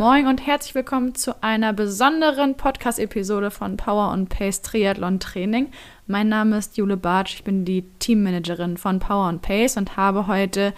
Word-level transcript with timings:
moin 0.00 0.28
und 0.28 0.46
herzlich 0.46 0.74
willkommen 0.74 1.14
zu 1.14 1.42
einer 1.42 1.74
besonderen 1.74 2.54
Podcast-Episode 2.54 3.50
von 3.50 3.76
Power 3.76 4.12
und 4.12 4.30
Pace 4.30 4.62
Triathlon 4.62 5.20
Training. 5.20 5.70
Mein 6.06 6.30
Name 6.30 6.56
ist 6.56 6.78
Jule 6.78 6.96
Bartsch, 6.96 7.34
ich 7.34 7.44
bin 7.44 7.66
die 7.66 7.84
Teammanagerin 7.98 8.78
von 8.78 8.98
Power 8.98 9.28
und 9.28 9.42
Pace 9.42 9.76
und 9.76 9.98
habe 9.98 10.26
heute 10.26 10.72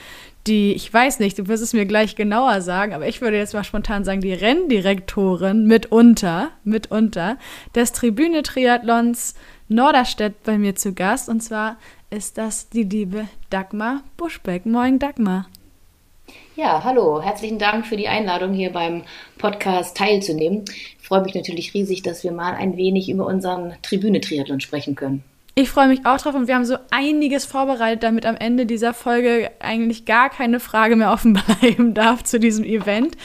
die, 0.48 0.72
ich 0.72 0.92
weiß 0.92 1.20
nicht, 1.20 1.38
du 1.38 1.46
wirst 1.46 1.62
es 1.62 1.72
mir 1.72 1.86
gleich 1.86 2.16
genauer 2.16 2.62
sagen, 2.62 2.94
aber 2.94 3.06
ich 3.06 3.20
würde 3.20 3.36
jetzt 3.36 3.54
mal 3.54 3.62
spontan 3.62 4.02
sagen, 4.02 4.22
die 4.22 4.32
Renndirektorin 4.32 5.68
mitunter, 5.68 6.50
mitunter 6.64 7.38
des 7.76 7.92
Tribüne 7.92 8.42
Triathlons 8.42 9.36
Norderstedt 9.68 10.42
bei 10.42 10.58
mir 10.58 10.74
zu 10.74 10.94
Gast. 10.94 11.28
Und 11.28 11.44
zwar 11.44 11.76
ist 12.10 12.38
das 12.38 12.70
die 12.70 12.82
liebe 12.82 13.28
Dagmar 13.50 14.02
Buschbeck. 14.16 14.66
Moin, 14.66 14.98
Dagmar. 14.98 15.46
Ja, 16.62 16.84
hallo, 16.84 17.20
herzlichen 17.20 17.58
Dank 17.58 17.88
für 17.88 17.96
die 17.96 18.06
Einladung 18.06 18.52
hier 18.52 18.70
beim 18.70 19.02
Podcast 19.36 19.96
teilzunehmen. 19.96 20.64
Ich 21.00 21.08
freue 21.08 21.22
mich 21.22 21.34
natürlich 21.34 21.74
riesig, 21.74 22.02
dass 22.02 22.22
wir 22.22 22.30
mal 22.30 22.54
ein 22.54 22.76
wenig 22.76 23.10
über 23.10 23.26
unseren 23.26 23.74
Tribüne-Triathlon 23.82 24.60
sprechen 24.60 24.94
können. 24.94 25.24
Ich 25.56 25.70
freue 25.70 25.88
mich 25.88 26.06
auch 26.06 26.18
drauf 26.18 26.36
und 26.36 26.46
wir 26.46 26.54
haben 26.54 26.64
so 26.64 26.76
einiges 26.92 27.46
vorbereitet, 27.46 28.04
damit 28.04 28.26
am 28.26 28.36
Ende 28.36 28.64
dieser 28.64 28.94
Folge 28.94 29.50
eigentlich 29.58 30.04
gar 30.04 30.30
keine 30.30 30.60
Frage 30.60 30.94
mehr 30.94 31.10
offen 31.10 31.32
bleiben 31.60 31.94
darf 31.94 32.22
zu 32.22 32.38
diesem 32.38 32.64
Event. 32.64 33.16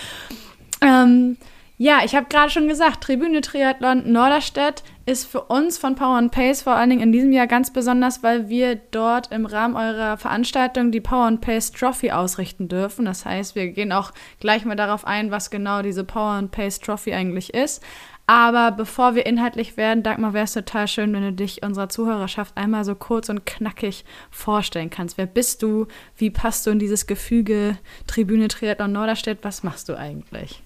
Ähm, 0.81 1.37
ja, 1.77 1.99
ich 2.03 2.15
habe 2.15 2.25
gerade 2.29 2.49
schon 2.49 2.67
gesagt, 2.67 3.03
Tribüne 3.03 3.41
Triathlon 3.41 4.11
Norderstedt 4.11 4.81
ist 5.07 5.25
für 5.25 5.43
uns 5.43 5.77
von 5.77 5.95
Power 5.95 6.17
and 6.17 6.33
Pace 6.33 6.61
vor 6.61 6.73
allen 6.73 6.89
Dingen 6.89 7.01
in 7.01 7.11
diesem 7.13 7.31
Jahr 7.31 7.47
ganz 7.47 7.71
besonders, 7.71 8.23
weil 8.23 8.49
wir 8.49 8.75
dort 8.75 9.31
im 9.31 9.45
Rahmen 9.45 9.77
eurer 9.77 10.17
Veranstaltung 10.17 10.91
die 10.91 10.99
Power 10.99 11.27
and 11.27 11.39
Pace 11.39 11.71
Trophy 11.71 12.11
ausrichten 12.11 12.67
dürfen. 12.67 13.05
Das 13.05 13.25
heißt, 13.25 13.55
wir 13.55 13.69
gehen 13.69 13.93
auch 13.93 14.11
gleich 14.41 14.65
mal 14.65 14.75
darauf 14.75 15.07
ein, 15.07 15.31
was 15.31 15.49
genau 15.49 15.81
diese 15.81 16.03
Power 16.03 16.33
and 16.33 16.51
Pace 16.51 16.79
Trophy 16.81 17.13
eigentlich 17.13 17.53
ist. 17.53 17.81
Aber 18.29 18.71
bevor 18.71 19.15
wir 19.15 19.25
inhaltlich 19.25 19.77
werden, 19.77 20.03
Dagmar, 20.03 20.33
wäre 20.33 20.43
es 20.43 20.51
total 20.51 20.89
schön, 20.89 21.13
wenn 21.13 21.23
du 21.23 21.31
dich 21.31 21.63
unserer 21.63 21.87
Zuhörerschaft 21.87 22.57
einmal 22.57 22.83
so 22.83 22.93
kurz 22.93 23.29
und 23.29 23.45
knackig 23.45 24.03
vorstellen 24.29 24.89
kannst. 24.89 25.17
Wer 25.17 25.25
bist 25.25 25.63
du? 25.63 25.87
Wie 26.17 26.31
passt 26.31 26.67
du 26.67 26.71
in 26.71 26.79
dieses 26.79 27.07
Gefüge 27.07 27.77
Tribüne 28.07 28.49
Triathlon 28.49 28.91
Norderstedt? 28.91 29.39
Was 29.43 29.63
machst 29.63 29.87
du 29.87 29.97
eigentlich? 29.97 30.61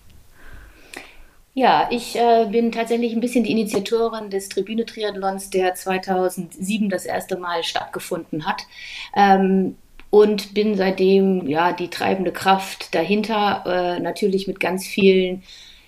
Ja, 1.54 1.90
ich 1.92 2.16
äh, 2.16 2.48
bin 2.50 2.72
tatsächlich 2.72 3.14
ein 3.14 3.20
bisschen 3.20 3.44
die 3.44 3.52
Initiatorin 3.52 4.30
des 4.30 4.48
Tribüne-Triathlons, 4.50 5.50
der 5.50 5.76
2007 5.76 6.90
das 6.90 7.06
erste 7.06 7.38
Mal 7.38 7.64
stattgefunden 7.64 8.46
hat. 8.46 8.64
Ähm, 9.16 9.76
und 10.10 10.54
bin 10.54 10.76
seitdem 10.76 11.48
ja 11.48 11.74
die 11.74 11.90
treibende 11.90 12.32
Kraft 12.32 12.94
dahinter, 12.96 13.64
äh, 13.66 14.00
natürlich 14.00 14.48
mit 14.48 14.60
ganz 14.60 14.86
vielen 14.86 15.44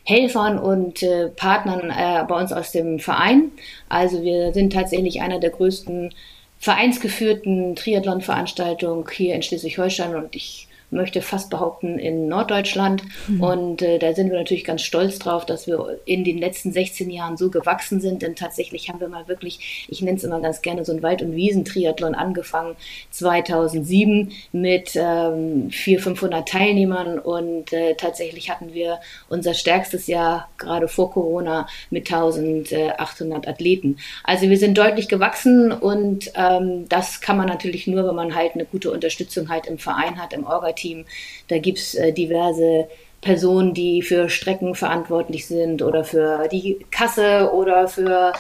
Helfern 0.06 0.60
und 0.60 1.02
äh, 1.04 1.30
Partnern 1.30 1.90
äh, 1.90 2.26
bei 2.28 2.40
uns 2.40 2.52
aus 2.52 2.72
dem 2.72 3.00
Verein. 3.00 3.52
Also 3.90 4.22
wir 4.22 4.54
sind 4.54 4.74
tatsächlich 4.74 5.22
einer 5.22 5.40
der 5.40 5.52
größten 5.52 6.14
vereinsgeführten 6.60 7.76
Triathlon-Veranstaltungen 7.76 9.06
hier 9.12 9.36
in 9.36 9.44
Schleswig-Holstein 9.44 10.16
und 10.16 10.36
ich 10.36 10.68
möchte 10.94 11.22
fast 11.22 11.50
behaupten, 11.50 12.00
in 12.00 12.28
Norddeutschland. 12.28 13.04
Mhm. 13.28 13.44
Und 13.44 13.82
äh, 13.82 14.00
da 14.00 14.14
sind 14.14 14.30
wir 14.32 14.38
natürlich 14.38 14.64
ganz 14.64 14.82
stolz 14.82 15.20
drauf, 15.20 15.46
dass 15.46 15.68
wir 15.68 16.00
in 16.06 16.24
den 16.24 16.38
letzten 16.38 16.72
16 16.72 17.10
Jahren 17.10 17.38
so 17.38 17.50
gewachsen 17.50 18.00
sind. 18.00 18.22
Denn 18.22 18.36
tatsächlich 18.36 18.90
haben 18.90 19.00
wir 19.00 19.08
mal 19.08 19.28
wirklich, 19.28 19.88
ich 19.90 20.02
nenne 20.02 20.18
es 20.18 20.24
immer 20.24 20.40
ganz 20.40 20.62
gerne, 20.62 20.86
so 20.86 20.94
ein 20.94 21.04
Wald- 21.04 21.22
und 21.22 21.36
Wiesentriathlon 21.36 22.16
angefangen 22.16 22.76
2007 23.12 24.32
mit 24.52 24.96
ähm, 24.96 25.70
400, 25.72 26.04
500 26.04 26.48
Teilnehmern. 26.48 27.20
Und 27.20 27.74
äh, 27.74 27.96
tatsächlich 27.96 28.50
hatten 28.50 28.74
wir 28.74 29.00
unser 29.30 29.54
stärkstes 29.54 30.08
Jahr 30.08 30.50
gerade 30.58 30.88
vor 30.88 31.12
Corona 31.12 31.68
mit 31.90 32.12
1800 32.12 33.48
Athleten. 33.48 33.98
Also 34.24 34.50
wir 34.50 34.58
sind 34.58 34.78
deutlich 34.78 35.08
gewachsen 35.08 35.72
und 35.72 36.32
ähm, 36.36 36.88
das 36.90 37.22
kann 37.22 37.38
man 37.38 37.48
natürlich 37.48 37.88
nur, 37.88 38.08
wenn 38.08 38.16
man 38.16 38.36
halt 38.36 38.54
eine 38.54 38.66
gute 38.66 38.92
Unterstützung 38.92 39.50
halt 39.50 39.68
im 39.68 39.78
Verein 39.78 40.22
hat, 40.22 40.34
im 40.34 40.46
Orga-Team 40.46 40.83
Team. 40.84 41.06
Da 41.48 41.58
gibt 41.58 41.80
es 41.80 41.96
äh, 41.96 42.12
diverse 42.12 42.88
Personen, 43.22 43.74
die 43.74 44.02
für 44.02 44.30
Strecken 44.30 44.76
verantwortlich 44.76 45.48
sind 45.48 45.82
oder 45.82 46.04
für 46.04 46.48
die 46.52 46.78
Kasse 46.92 47.52
oder 47.54 47.88
für 47.88 48.34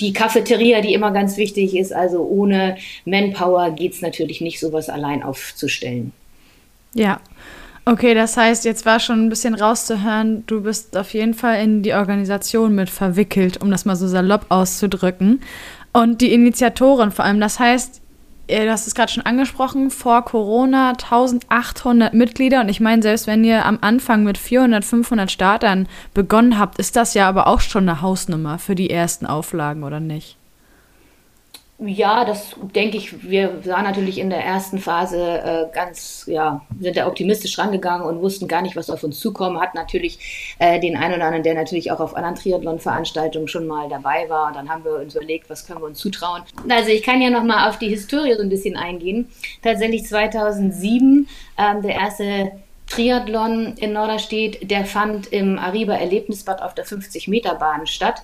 die 0.00 0.12
Cafeteria, 0.12 0.80
die 0.80 0.92
immer 0.92 1.12
ganz 1.12 1.36
wichtig 1.36 1.76
ist. 1.76 1.92
Also 1.92 2.22
ohne 2.22 2.76
Manpower 3.04 3.70
geht 3.70 3.94
es 3.94 4.02
natürlich 4.02 4.40
nicht, 4.40 4.60
sowas 4.60 4.88
allein 4.88 5.22
aufzustellen. 5.22 6.12
Ja. 6.94 7.20
Okay, 7.86 8.14
das 8.14 8.38
heißt, 8.38 8.64
jetzt 8.64 8.86
war 8.86 8.98
schon 8.98 9.26
ein 9.26 9.28
bisschen 9.28 9.54
rauszuhören, 9.54 10.44
du 10.46 10.62
bist 10.62 10.96
auf 10.96 11.12
jeden 11.12 11.34
Fall 11.34 11.62
in 11.62 11.82
die 11.82 11.92
Organisation 11.92 12.74
mit 12.74 12.88
verwickelt, 12.88 13.60
um 13.60 13.70
das 13.70 13.84
mal 13.84 13.94
so 13.94 14.08
salopp 14.08 14.46
auszudrücken. 14.48 15.42
Und 15.92 16.22
die 16.22 16.32
Initiatorin 16.32 17.10
vor 17.10 17.26
allem, 17.26 17.40
das 17.40 17.60
heißt, 17.60 18.00
du 18.48 18.70
hast 18.70 18.86
es 18.86 18.94
gerade 18.94 19.12
schon 19.12 19.26
angesprochen, 19.26 19.90
vor 19.90 20.24
Corona 20.24 20.90
1800 20.90 22.14
Mitglieder. 22.14 22.60
Und 22.60 22.68
ich 22.68 22.80
meine, 22.80 23.02
selbst 23.02 23.26
wenn 23.26 23.44
ihr 23.44 23.64
am 23.64 23.78
Anfang 23.80 24.24
mit 24.24 24.38
400, 24.38 24.84
500 24.84 25.30
Startern 25.30 25.88
begonnen 26.12 26.58
habt, 26.58 26.78
ist 26.78 26.96
das 26.96 27.14
ja 27.14 27.28
aber 27.28 27.46
auch 27.46 27.60
schon 27.60 27.88
eine 27.88 28.00
Hausnummer 28.00 28.58
für 28.58 28.74
die 28.74 28.90
ersten 28.90 29.26
Auflagen, 29.26 29.82
oder 29.82 30.00
nicht? 30.00 30.36
Ja, 31.78 32.24
das 32.24 32.54
denke 32.74 32.96
ich. 32.96 33.28
Wir 33.28 33.66
waren 33.66 33.82
natürlich 33.82 34.18
in 34.18 34.30
der 34.30 34.44
ersten 34.44 34.78
Phase 34.78 35.18
äh, 35.18 35.74
ganz, 35.74 36.24
ja, 36.28 36.64
sind 36.78 36.96
da 36.96 37.08
optimistisch 37.08 37.58
rangegangen 37.58 38.06
und 38.06 38.22
wussten 38.22 38.46
gar 38.46 38.62
nicht, 38.62 38.76
was 38.76 38.90
auf 38.90 39.02
uns 39.02 39.18
zukommt. 39.18 39.58
Hat 39.60 39.74
natürlich 39.74 40.54
äh, 40.60 40.78
den 40.78 40.96
einen 40.96 41.14
oder 41.16 41.24
anderen, 41.24 41.42
der 41.42 41.54
natürlich 41.54 41.90
auch 41.90 41.98
auf 41.98 42.14
anderen 42.14 42.36
Triathlon-Veranstaltungen 42.36 43.48
schon 43.48 43.66
mal 43.66 43.88
dabei 43.88 44.28
war. 44.28 44.48
Und 44.48 44.56
dann 44.56 44.68
haben 44.68 44.84
wir 44.84 45.00
uns 45.00 45.16
überlegt, 45.16 45.50
was 45.50 45.66
können 45.66 45.80
wir 45.80 45.86
uns 45.86 45.98
zutrauen. 45.98 46.42
Also 46.68 46.90
ich 46.90 47.02
kann 47.02 47.20
ja 47.20 47.28
noch 47.28 47.42
mal 47.42 47.68
auf 47.68 47.78
die 47.78 47.88
Historie 47.88 48.34
so 48.34 48.42
ein 48.42 48.50
bisschen 48.50 48.76
eingehen. 48.76 49.28
Tatsächlich 49.60 50.06
2007 50.06 51.28
ähm, 51.58 51.82
der 51.82 51.94
erste 51.96 52.52
Triathlon 52.86 53.74
in 53.78 53.92
Norderstedt, 53.92 54.70
der 54.70 54.84
fand 54.84 55.32
im 55.32 55.58
Ariba 55.58 55.94
Erlebnisbad 55.94 56.62
auf 56.62 56.74
der 56.74 56.86
50-Meter-Bahn 56.86 57.86
statt. 57.86 58.22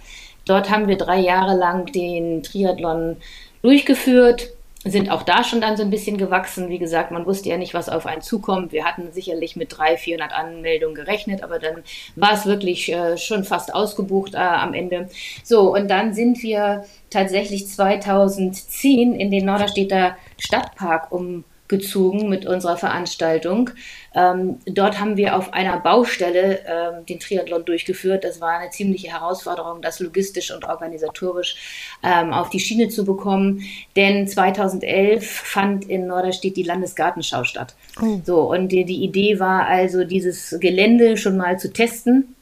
Dort 0.50 0.68
haben 0.68 0.88
wir 0.88 0.98
drei 0.98 1.20
Jahre 1.20 1.56
lang 1.56 1.86
den 1.86 2.42
Triathlon 2.42 3.18
durchgeführt, 3.62 4.48
sind 4.84 5.08
auch 5.08 5.22
da 5.22 5.44
schon 5.44 5.60
dann 5.60 5.76
so 5.76 5.84
ein 5.84 5.90
bisschen 5.90 6.18
gewachsen. 6.18 6.70
Wie 6.70 6.80
gesagt, 6.80 7.12
man 7.12 7.24
wusste 7.24 7.50
ja 7.50 7.56
nicht, 7.56 7.72
was 7.72 7.88
auf 7.88 8.04
einen 8.04 8.20
zukommt. 8.20 8.72
Wir 8.72 8.84
hatten 8.84 9.12
sicherlich 9.12 9.54
mit 9.54 9.78
300, 9.78 10.00
400 10.00 10.32
Anmeldungen 10.32 10.96
gerechnet, 10.96 11.44
aber 11.44 11.60
dann 11.60 11.84
war 12.16 12.32
es 12.32 12.46
wirklich 12.46 12.92
äh, 12.92 13.16
schon 13.16 13.44
fast 13.44 13.72
ausgebucht 13.72 14.34
äh, 14.34 14.38
am 14.38 14.74
Ende. 14.74 15.08
So, 15.44 15.72
und 15.72 15.88
dann 15.88 16.14
sind 16.14 16.42
wir 16.42 16.84
tatsächlich 17.10 17.68
2010 17.68 19.14
in 19.14 19.30
den 19.30 19.44
Norderstädter 19.44 20.16
Stadtpark 20.36 21.12
um 21.12 21.44
gezogen 21.70 22.28
mit 22.28 22.44
unserer 22.44 22.76
Veranstaltung. 22.76 23.70
Ähm, 24.14 24.58
dort 24.66 25.00
haben 25.00 25.16
wir 25.16 25.36
auf 25.36 25.54
einer 25.54 25.78
Baustelle 25.78 26.58
ähm, 26.66 27.06
den 27.06 27.20
Triathlon 27.20 27.64
durchgeführt. 27.64 28.24
Das 28.24 28.40
war 28.40 28.58
eine 28.58 28.70
ziemliche 28.70 29.08
Herausforderung, 29.08 29.80
das 29.80 30.00
logistisch 30.00 30.50
und 30.50 30.64
organisatorisch 30.64 31.56
ähm, 32.02 32.32
auf 32.32 32.50
die 32.50 32.60
Schiene 32.60 32.88
zu 32.88 33.04
bekommen. 33.04 33.62
Denn 33.96 34.26
2011 34.26 35.24
fand 35.30 35.88
in 35.88 36.06
Norderstedt 36.08 36.56
die 36.56 36.64
Landesgartenschau 36.64 37.44
statt. 37.44 37.74
Oh. 38.02 38.20
So, 38.24 38.50
und 38.50 38.68
die, 38.68 38.84
die 38.84 39.04
Idee 39.04 39.38
war 39.38 39.66
also, 39.66 40.04
dieses 40.04 40.56
Gelände 40.60 41.16
schon 41.16 41.36
mal 41.36 41.58
zu 41.58 41.72
testen 41.72 42.34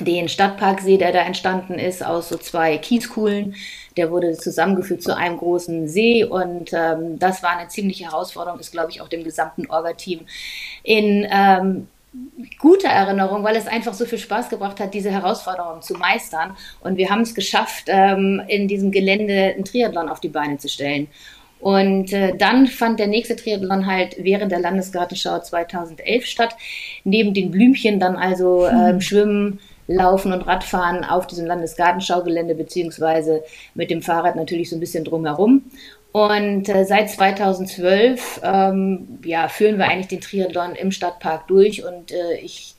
den 0.00 0.28
Stadtparksee, 0.28 0.96
der 0.96 1.12
da 1.12 1.20
entstanden 1.20 1.74
ist, 1.74 2.04
aus 2.04 2.30
so 2.30 2.38
zwei 2.38 2.78
Kieskuhlen. 2.78 3.54
Der 3.96 4.10
wurde 4.10 4.32
zusammengefügt 4.32 5.02
zu 5.02 5.16
einem 5.16 5.36
großen 5.38 5.88
See 5.88 6.24
und 6.24 6.72
ähm, 6.72 7.18
das 7.18 7.42
war 7.42 7.56
eine 7.56 7.68
ziemliche 7.68 8.04
Herausforderung, 8.04 8.58
ist, 8.60 8.72
glaube 8.72 8.90
ich, 8.90 9.00
auch 9.00 9.08
dem 9.08 9.24
gesamten 9.24 9.66
Orga-Team 9.70 10.20
in 10.82 11.26
ähm, 11.30 11.88
guter 12.58 12.88
Erinnerung, 12.88 13.42
weil 13.42 13.56
es 13.56 13.66
einfach 13.66 13.94
so 13.94 14.04
viel 14.04 14.18
Spaß 14.18 14.48
gebracht 14.48 14.80
hat, 14.80 14.94
diese 14.94 15.10
Herausforderung 15.10 15.82
zu 15.82 15.94
meistern. 15.94 16.56
Und 16.80 16.96
wir 16.96 17.10
haben 17.10 17.22
es 17.22 17.34
geschafft, 17.34 17.84
ähm, 17.86 18.42
in 18.48 18.68
diesem 18.68 18.90
Gelände 18.90 19.54
einen 19.54 19.64
Triathlon 19.64 20.08
auf 20.08 20.20
die 20.20 20.28
Beine 20.28 20.58
zu 20.58 20.68
stellen. 20.68 21.08
Und 21.60 22.12
äh, 22.12 22.36
dann 22.36 22.66
fand 22.66 22.98
der 22.98 23.06
nächste 23.06 23.36
Triathlon 23.36 23.86
halt 23.86 24.16
während 24.18 24.50
der 24.50 24.58
Landesgartenschau 24.58 25.38
2011 25.38 26.26
statt. 26.26 26.56
Neben 27.04 27.34
den 27.34 27.50
Blümchen 27.52 28.00
dann 28.00 28.16
also 28.16 28.66
äh, 28.66 29.00
Schwimmen, 29.00 29.60
Laufen 29.94 30.32
und 30.32 30.42
Radfahren 30.42 31.04
auf 31.04 31.26
diesem 31.26 31.46
Landesgartenschaugelände 31.46 32.54
beziehungsweise 32.54 33.42
mit 33.74 33.90
dem 33.90 34.02
Fahrrad 34.02 34.36
natürlich 34.36 34.70
so 34.70 34.76
ein 34.76 34.80
bisschen 34.80 35.04
drumherum. 35.04 35.62
Und 36.12 36.68
äh, 36.68 36.84
seit 36.84 37.10
2012 37.10 38.40
ähm, 38.44 39.18
ja, 39.24 39.48
führen 39.48 39.78
wir 39.78 39.88
eigentlich 39.88 40.08
den 40.08 40.20
Triathlon 40.20 40.74
im 40.74 40.92
Stadtpark 40.92 41.48
durch 41.48 41.84
und 41.84 42.12
äh, 42.12 42.36
ich 42.42 42.74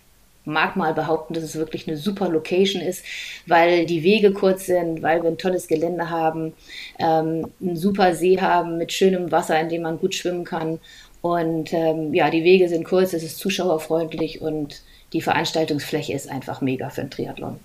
mag 0.45 0.75
mal 0.75 0.94
behaupten, 0.94 1.33
dass 1.33 1.44
es 1.44 1.56
wirklich 1.56 1.88
eine 1.88 1.98
super 1.98 2.30
Location 2.30 2.81
ist, 2.81 3.04
weil 3.48 3.86
die 3.86 4.04
Wege 4.04 4.33
kurz 4.33 4.66
sind, 4.66 5.01
weil 5.01 5.24
wir 5.24 5.30
ein 5.30 5.38
tolles 5.38 5.68
Gelände 5.68 6.09
haben, 6.09 6.54
ähm, 7.00 7.48
einen 7.62 7.77
super 7.77 8.13
See 8.13 8.39
haben 8.39 8.77
mit 8.77 8.92
schönem 8.92 9.31
Wasser, 9.31 9.59
in 9.59 9.69
dem 9.69 9.83
man 9.83 10.00
gut 10.00 10.13
schwimmen 10.16 10.44
kann. 10.44 10.80
Und 11.21 11.74
ähm, 11.74 12.13
ja, 12.13 12.30
die 12.30 12.44
Wege 12.44 12.68
sind 12.68 12.83
kurz, 12.83 13.13
es 13.13 13.24
ist 13.24 13.39
zuschauerfreundlich 13.39 14.42
und 14.42 14.81
die 15.13 15.21
Veranstaltungsfläche 15.21 16.13
ist 16.13 16.30
einfach 16.30 16.62
mega 16.62 16.89
für 16.89 17.01
einen 17.01 17.12
Triathlon. 17.12 17.60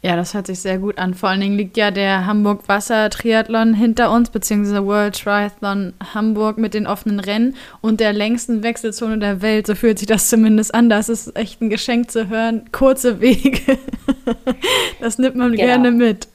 Ja, 0.00 0.14
das 0.14 0.32
hört 0.32 0.46
sich 0.46 0.60
sehr 0.60 0.78
gut 0.78 0.96
an. 0.98 1.14
Vor 1.14 1.28
allen 1.28 1.40
Dingen 1.40 1.56
liegt 1.56 1.76
ja 1.76 1.90
der 1.90 2.24
Hamburg 2.24 2.68
Wasser 2.68 3.10
Triathlon 3.10 3.74
hinter 3.74 4.12
uns, 4.12 4.30
beziehungsweise 4.30 4.86
World 4.86 5.20
Triathlon 5.20 5.92
Hamburg 6.14 6.56
mit 6.56 6.72
den 6.72 6.86
offenen 6.86 7.18
Rennen 7.18 7.56
und 7.80 7.98
der 7.98 8.12
längsten 8.12 8.62
Wechselzone 8.62 9.18
der 9.18 9.42
Welt. 9.42 9.66
So 9.66 9.74
fühlt 9.74 9.98
sich 9.98 10.06
das 10.06 10.28
zumindest 10.28 10.72
an. 10.72 10.88
Das 10.88 11.08
ist 11.08 11.36
echt 11.36 11.60
ein 11.60 11.68
Geschenk 11.68 12.12
zu 12.12 12.28
hören. 12.28 12.70
Kurze 12.70 13.20
Wege. 13.20 13.60
das 15.00 15.18
nimmt 15.18 15.34
man 15.34 15.50
genau. 15.50 15.64
gerne 15.64 15.90
mit 15.90 16.28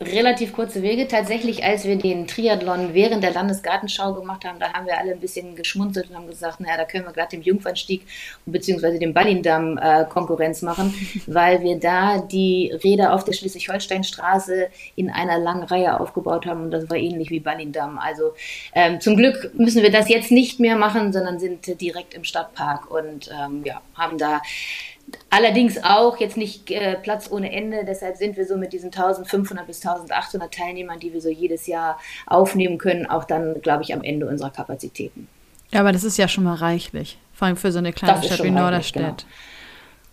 relativ 0.00 0.52
kurze 0.52 0.82
Wege. 0.82 1.08
Tatsächlich, 1.08 1.64
als 1.64 1.84
wir 1.84 1.96
den 1.96 2.26
Triathlon 2.26 2.92
während 2.92 3.24
der 3.24 3.32
Landesgartenschau 3.32 4.12
gemacht 4.12 4.44
haben, 4.44 4.58
da 4.58 4.72
haben 4.72 4.86
wir 4.86 4.98
alle 4.98 5.12
ein 5.12 5.20
bisschen 5.20 5.56
geschmunzelt 5.56 6.10
und 6.10 6.16
haben 6.16 6.26
gesagt, 6.26 6.60
naja, 6.60 6.76
da 6.76 6.84
können 6.84 7.06
wir 7.06 7.12
gerade 7.12 7.30
dem 7.30 7.42
Jungfernstieg 7.42 8.02
bzw. 8.44 8.98
dem 8.98 9.14
Ballindamm 9.14 9.78
äh, 9.78 10.04
Konkurrenz 10.04 10.60
machen, 10.60 10.94
weil 11.26 11.62
wir 11.62 11.80
da 11.80 12.18
die 12.18 12.72
Räder 12.84 13.14
auf 13.14 13.24
der 13.24 13.32
Schleswig-Holstein-Straße 13.32 14.68
in 14.96 15.10
einer 15.10 15.38
langen 15.38 15.62
Reihe 15.62 15.98
aufgebaut 15.98 16.44
haben 16.44 16.64
und 16.64 16.70
das 16.72 16.90
war 16.90 16.98
ähnlich 16.98 17.30
wie 17.30 17.40
Ballindamm. 17.40 17.98
Also 17.98 18.34
ähm, 18.74 19.00
zum 19.00 19.16
Glück 19.16 19.52
müssen 19.54 19.82
wir 19.82 19.90
das 19.90 20.10
jetzt 20.10 20.30
nicht 20.30 20.60
mehr 20.60 20.76
machen, 20.76 21.12
sondern 21.12 21.38
sind 21.38 21.80
direkt 21.80 22.12
im 22.12 22.24
Stadtpark 22.24 22.90
und 22.90 23.30
ähm, 23.32 23.62
ja, 23.64 23.80
haben 23.94 24.18
da 24.18 24.42
Allerdings 25.30 25.82
auch 25.82 26.18
jetzt 26.18 26.36
nicht 26.36 26.70
äh, 26.70 26.96
Platz 26.96 27.30
ohne 27.30 27.52
Ende. 27.52 27.84
Deshalb 27.86 28.16
sind 28.16 28.36
wir 28.36 28.46
so 28.46 28.56
mit 28.56 28.72
diesen 28.72 28.86
1500 28.86 29.66
bis 29.66 29.84
1800 29.84 30.52
Teilnehmern, 30.52 30.98
die 30.98 31.12
wir 31.12 31.20
so 31.20 31.28
jedes 31.28 31.66
Jahr 31.66 31.98
aufnehmen 32.26 32.78
können, 32.78 33.06
auch 33.06 33.24
dann, 33.24 33.60
glaube 33.60 33.82
ich, 33.82 33.92
am 33.94 34.02
Ende 34.02 34.26
unserer 34.26 34.50
Kapazitäten. 34.50 35.28
Ja, 35.72 35.80
aber 35.80 35.92
das 35.92 36.04
ist 36.04 36.16
ja 36.16 36.28
schon 36.28 36.44
mal 36.44 36.54
reichlich, 36.54 37.18
vor 37.34 37.46
allem 37.46 37.56
für 37.56 37.72
so 37.72 37.78
eine 37.78 37.92
kleine 37.92 38.22
Stadt 38.22 38.42
wie 38.42 38.50
Norderstedt. 38.50 39.26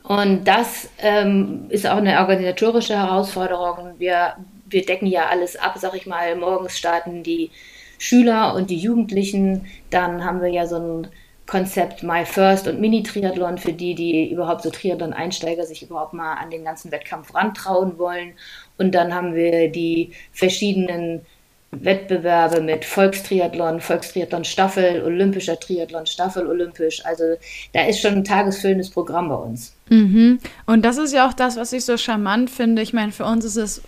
Genau. 0.03 0.21
Und 0.21 0.45
das 0.45 0.89
ähm, 0.99 1.65
ist 1.69 1.87
auch 1.87 1.97
eine 1.97 2.19
organisatorische 2.19 2.95
Herausforderung. 2.95 3.93
Wir, 3.99 4.35
wir 4.67 4.85
decken 4.85 5.07
ja 5.07 5.27
alles 5.27 5.55
ab, 5.55 5.75
sag 5.77 5.95
ich 5.95 6.05
mal. 6.05 6.35
Morgens 6.35 6.77
starten 6.77 7.23
die 7.23 7.51
Schüler 7.97 8.53
und 8.53 8.69
die 8.69 8.77
Jugendlichen. 8.77 9.67
Dann 9.89 10.25
haben 10.25 10.41
wir 10.41 10.49
ja 10.49 10.67
so 10.67 10.75
ein 10.75 11.07
Konzept 11.53 12.01
My 12.01 12.25
First 12.25 12.67
und 12.67 12.81
Mini-Triathlon 12.81 13.59
für 13.59 13.73
die, 13.73 13.93
die 13.93 14.31
überhaupt 14.31 14.63
so 14.63 14.71
Triathlon-Einsteiger 14.71 15.67
sich 15.67 15.83
überhaupt 15.83 16.13
mal 16.13 16.33
an 16.33 16.49
den 16.49 16.63
ganzen 16.65 16.91
Wettkampf 16.91 17.35
rantrauen 17.35 17.99
wollen. 17.99 18.33
Und 18.79 18.95
dann 18.95 19.13
haben 19.13 19.35
wir 19.35 19.69
die 19.69 20.13
verschiedenen 20.31 21.23
Wettbewerbe 21.69 22.59
mit 22.59 22.85
Volkstriathlon, 22.85 23.81
Volkstriathlon 23.81 24.45
Staffel, 24.45 25.03
Olympischer 25.03 25.59
Triathlon 25.59 26.07
Staffel, 26.07 26.47
Olympisch. 26.47 27.05
Also 27.05 27.35
da 27.71 27.85
ist 27.85 28.01
schon 28.01 28.15
ein 28.15 28.23
tagesfüllendes 28.23 28.89
Programm 28.89 29.29
bei 29.29 29.35
uns. 29.35 29.72
Mhm. 29.89 30.39
Und 30.65 30.83
das 30.85 30.97
ist 30.97 31.13
ja 31.13 31.27
auch 31.27 31.33
das, 31.33 31.57
was 31.57 31.73
ich 31.73 31.85
so 31.85 31.97
charmant 31.97 32.49
finde. 32.49 32.81
Ich 32.81 32.93
meine, 32.93 33.11
für 33.11 33.25
uns 33.25 33.45
ist 33.45 33.57
es 33.57 33.81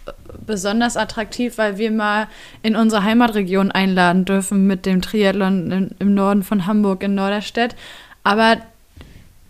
besonders 0.46 0.98
attraktiv, 0.98 1.58
weil 1.58 1.78
wir 1.78 1.92
mal 1.92 2.28
in 2.62 2.76
unsere 2.76 3.04
Heimatregion 3.04 3.72
einladen 3.72 4.26
dürfen 4.26 4.68
mit 4.68 4.86
dem 4.86 5.02
Triathlon 5.02 5.96
im 5.98 6.14
Norden 6.14 6.44
von 6.44 6.68
Hamburg 6.68 7.04
in 7.04 7.16
Norderstedt. 7.16 7.76
Aber 8.24 8.58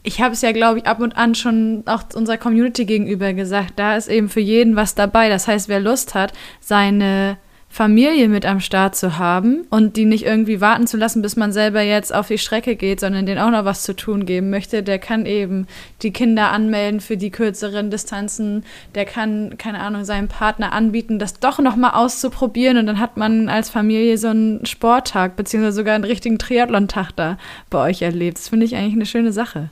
ich 0.04 0.22
habe 0.22 0.34
es 0.34 0.42
ja, 0.42 0.52
glaube 0.52 0.80
ich, 0.80 0.86
ab 0.86 1.00
und 1.00 1.18
an 1.18 1.34
schon 1.34 1.84
auch 1.88 2.04
unserer 2.14 2.38
Community 2.38 2.86
gegenüber 2.86 3.34
gesagt, 3.34 3.74
da 3.78 3.96
ist 3.96 4.08
eben 4.08 4.30
für 4.30 4.40
jeden 4.40 4.76
was 4.76 4.94
dabei. 4.94 5.30
Das 5.30 5.48
heißt, 5.48 5.68
wer 5.68 5.80
Lust 5.80 6.14
hat, 6.14 6.32
seine 6.60 7.38
Familie 7.76 8.30
mit 8.30 8.46
am 8.46 8.62
Start 8.62 8.96
zu 8.96 9.18
haben 9.18 9.68
und 9.70 9.98
die 9.98 10.06
nicht 10.06 10.26
irgendwie 10.26 10.62
warten 10.62 10.88
zu 10.88 10.96
lassen, 10.96 11.22
bis 11.22 11.36
man 11.36 11.52
selber 11.52 11.82
jetzt 11.82 12.16
auf 12.16 12.30
die 12.30 12.38
Strecke 12.38 12.78
geht, 12.78 13.02
sondern 13.02 13.26
denen 13.26 13.42
auch 13.42 13.52
noch 13.52 13.66
was 13.66 13.84
zu 13.84 13.94
tun 13.94 14.26
geben 14.26 14.50
möchte, 14.50 14.82
der 14.82 14.98
kann 14.98 15.26
eben 15.26 15.68
die 16.02 16.14
Kinder 16.14 16.54
anmelden 16.54 17.02
für 17.02 17.18
die 17.18 17.32
kürzeren 17.32 17.92
Distanzen, 17.92 18.64
der 18.96 19.04
kann, 19.04 19.58
keine 19.58 19.82
Ahnung, 19.82 20.06
seinem 20.06 20.30
Partner 20.30 20.72
anbieten, 20.72 21.20
das 21.20 21.42
doch 21.42 21.60
noch 21.60 21.76
mal 21.76 21.90
auszuprobieren 21.90 22.78
und 22.78 22.86
dann 22.86 23.02
hat 23.02 23.18
man 23.18 23.50
als 23.50 23.70
Familie 23.70 24.18
so 24.18 24.30
einen 24.30 24.66
Sporttag, 24.66 25.36
beziehungsweise 25.36 25.76
sogar 25.76 25.96
einen 25.96 26.06
richtigen 26.06 26.40
Triathlon-Tag 26.40 27.12
da 27.18 27.38
bei 27.70 27.90
euch 27.90 28.02
erlebt. 28.02 28.38
Das 28.38 28.48
finde 28.48 28.68
ich 28.68 28.78
eigentlich 28.78 28.94
eine 28.94 29.06
schöne 29.06 29.34
Sache. 29.34 29.70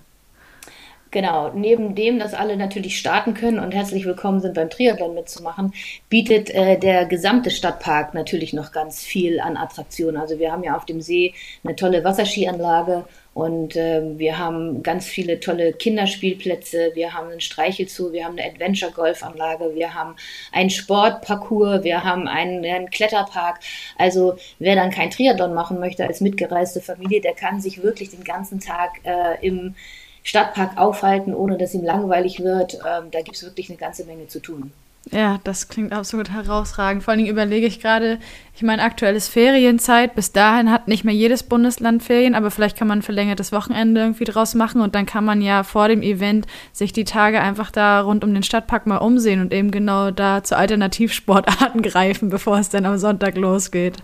Genau, 1.13 1.51
neben 1.54 1.94
dem, 1.94 2.18
dass 2.18 2.33
alle 2.33 2.57
natürlich 2.57 2.98
starten 2.98 3.36
können 3.36 3.60
und 3.60 3.71
herzlich 3.71 4.04
willkommen 4.04 4.42
sind 4.42 4.56
beim 4.56 4.71
Triathlon 4.71 5.13
mitzumachen, 5.13 5.71
bietet 6.10 6.50
äh, 6.50 6.80
der 6.80 7.06
gesamte 7.06 7.51
Stadtpark 7.51 8.15
natürlich 8.15 8.51
noch 8.51 8.71
ganz 8.71 9.04
viel 9.04 9.39
an 9.39 9.56
Attraktionen. 9.56 10.19
Also 10.19 10.39
wir 10.39 10.51
haben 10.51 10.63
ja 10.63 10.75
auf 10.75 10.86
dem 10.86 11.01
See 11.01 11.36
eine 11.63 11.75
tolle 11.75 12.04
Wasserskianlage 12.04 13.06
und 13.36 13.75
äh, 13.75 14.18
wir 14.18 14.39
haben 14.39 14.81
ganz 14.81 15.06
viele 15.06 15.39
tolle 15.39 15.74
Kinderspielplätze, 15.74 16.94
wir 16.95 17.13
haben 17.13 17.30
einen 17.30 17.42
Streichelzoo, 17.42 18.12
wir 18.12 18.25
haben 18.25 18.39
eine 18.39 18.50
Adventure-Golfanlage, 18.50 19.75
wir 19.75 19.94
haben 19.94 20.15
einen 20.51 20.71
Sportparcours, 20.71 21.83
wir 21.83 22.04
haben 22.04 22.27
einen, 22.27 22.65
einen, 22.65 22.89
Kletterpark. 22.89 23.60
Also 24.00 24.38
wer 24.57 24.75
dann 24.75 24.89
kein 24.89 25.12
Triathlon 25.12 25.54
machen 25.54 25.80
möchte 25.80 26.07
als 26.07 26.21
mitgereiste 26.21 26.81
Familie, 26.81 27.21
der 27.21 27.36
kann 27.36 27.62
sich 27.62 27.83
wirklich 27.83 28.10
den 28.10 28.24
ganzen 28.24 28.60
Tag 28.60 29.00
äh, 29.04 29.45
im 29.45 29.75
Stadtpark 30.23 30.77
aufhalten, 30.77 31.35
ohne 31.35 31.57
dass 31.57 31.73
ihm 31.73 31.83
langweilig 31.83 32.43
wird. 32.43 32.75
Ähm, 32.75 33.11
da 33.11 33.21
gibt 33.21 33.35
es 33.35 33.43
wirklich 33.43 33.69
eine 33.69 33.77
ganze 33.77 34.05
Menge 34.05 34.27
zu 34.27 34.39
tun. 34.39 34.71
Ja, 35.11 35.39
das 35.43 35.67
klingt 35.67 35.91
absolut 35.91 36.29
herausragend. 36.31 37.03
Vor 37.03 37.11
allen 37.11 37.19
Dingen 37.19 37.31
überlege 37.31 37.67
ich 37.67 37.81
gerade, 37.81 38.19
ich 38.55 38.61
meine, 38.61 38.81
aktuell 38.81 39.17
ist 39.17 39.27
Ferienzeit. 39.27 40.15
Bis 40.15 40.31
dahin 40.31 40.71
hat 40.71 40.87
nicht 40.87 41.03
mehr 41.03 41.13
jedes 41.13 41.43
Bundesland 41.43 42.01
Ferien, 42.01 42.35
aber 42.35 42.51
vielleicht 42.51 42.77
kann 42.77 42.87
man 42.87 42.99
ein 42.99 43.03
verlängertes 43.03 43.51
Wochenende 43.51 43.99
irgendwie 43.99 44.23
draus 44.23 44.55
machen 44.55 44.79
und 44.79 44.95
dann 44.95 45.05
kann 45.05 45.25
man 45.25 45.41
ja 45.41 45.63
vor 45.63 45.89
dem 45.89 46.01
Event 46.01 46.47
sich 46.71 46.93
die 46.93 47.03
Tage 47.03 47.41
einfach 47.41 47.69
da 47.69 47.99
rund 48.01 48.23
um 48.23 48.33
den 48.33 48.43
Stadtpark 48.43 48.87
mal 48.87 48.97
umsehen 48.97 49.41
und 49.41 49.53
eben 49.53 49.71
genau 49.71 50.09
da 50.09 50.41
zu 50.41 50.55
Alternativsportarten 50.55 51.81
greifen, 51.83 52.29
bevor 52.29 52.57
es 52.57 52.69
dann 52.69 52.85
am 52.85 52.97
Sonntag 52.97 53.35
losgeht. 53.35 53.97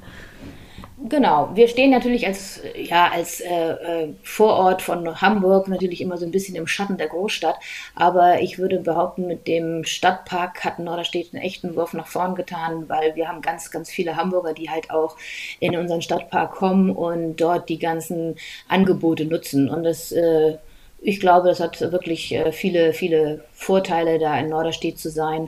Genau, 1.07 1.49
wir 1.53 1.69
stehen 1.69 1.91
natürlich 1.91 2.27
als, 2.27 2.61
ja, 2.75 3.09
als 3.09 3.39
äh, 3.39 3.71
äh, 3.71 4.13
Vorort 4.21 4.81
von 4.81 5.21
Hamburg 5.21 5.69
natürlich 5.69 6.01
immer 6.01 6.17
so 6.17 6.25
ein 6.25 6.31
bisschen 6.31 6.55
im 6.55 6.67
Schatten 6.67 6.97
der 6.97 7.07
Großstadt, 7.07 7.55
aber 7.95 8.41
ich 8.41 8.59
würde 8.59 8.79
behaupten, 8.79 9.25
mit 9.25 9.47
dem 9.47 9.85
Stadtpark 9.85 10.65
hat 10.65 10.77
Norderstedt 10.79 11.33
einen 11.33 11.41
echten 11.41 11.75
Wurf 11.75 11.93
nach 11.93 12.07
vorn 12.07 12.35
getan, 12.35 12.89
weil 12.89 13.15
wir 13.15 13.29
haben 13.29 13.41
ganz, 13.41 13.71
ganz 13.71 13.89
viele 13.89 14.17
Hamburger, 14.17 14.53
die 14.53 14.69
halt 14.69 14.91
auch 14.91 15.15
in 15.61 15.77
unseren 15.77 16.01
Stadtpark 16.01 16.51
kommen 16.51 16.89
und 16.89 17.37
dort 17.37 17.69
die 17.69 17.79
ganzen 17.79 18.35
Angebote 18.67 19.23
nutzen 19.23 19.69
und 19.69 19.83
das 19.83 20.11
äh, 20.11 20.57
ich 21.01 21.21
glaube, 21.21 21.47
das 21.47 21.61
hat 21.61 21.79
wirklich 21.79 22.33
äh, 22.33 22.51
viele, 22.51 22.91
viele 22.91 23.45
Vorteile, 23.53 24.19
da 24.19 24.37
in 24.37 24.49
Norderstedt 24.49 24.99
zu 24.99 25.09
sein. 25.09 25.47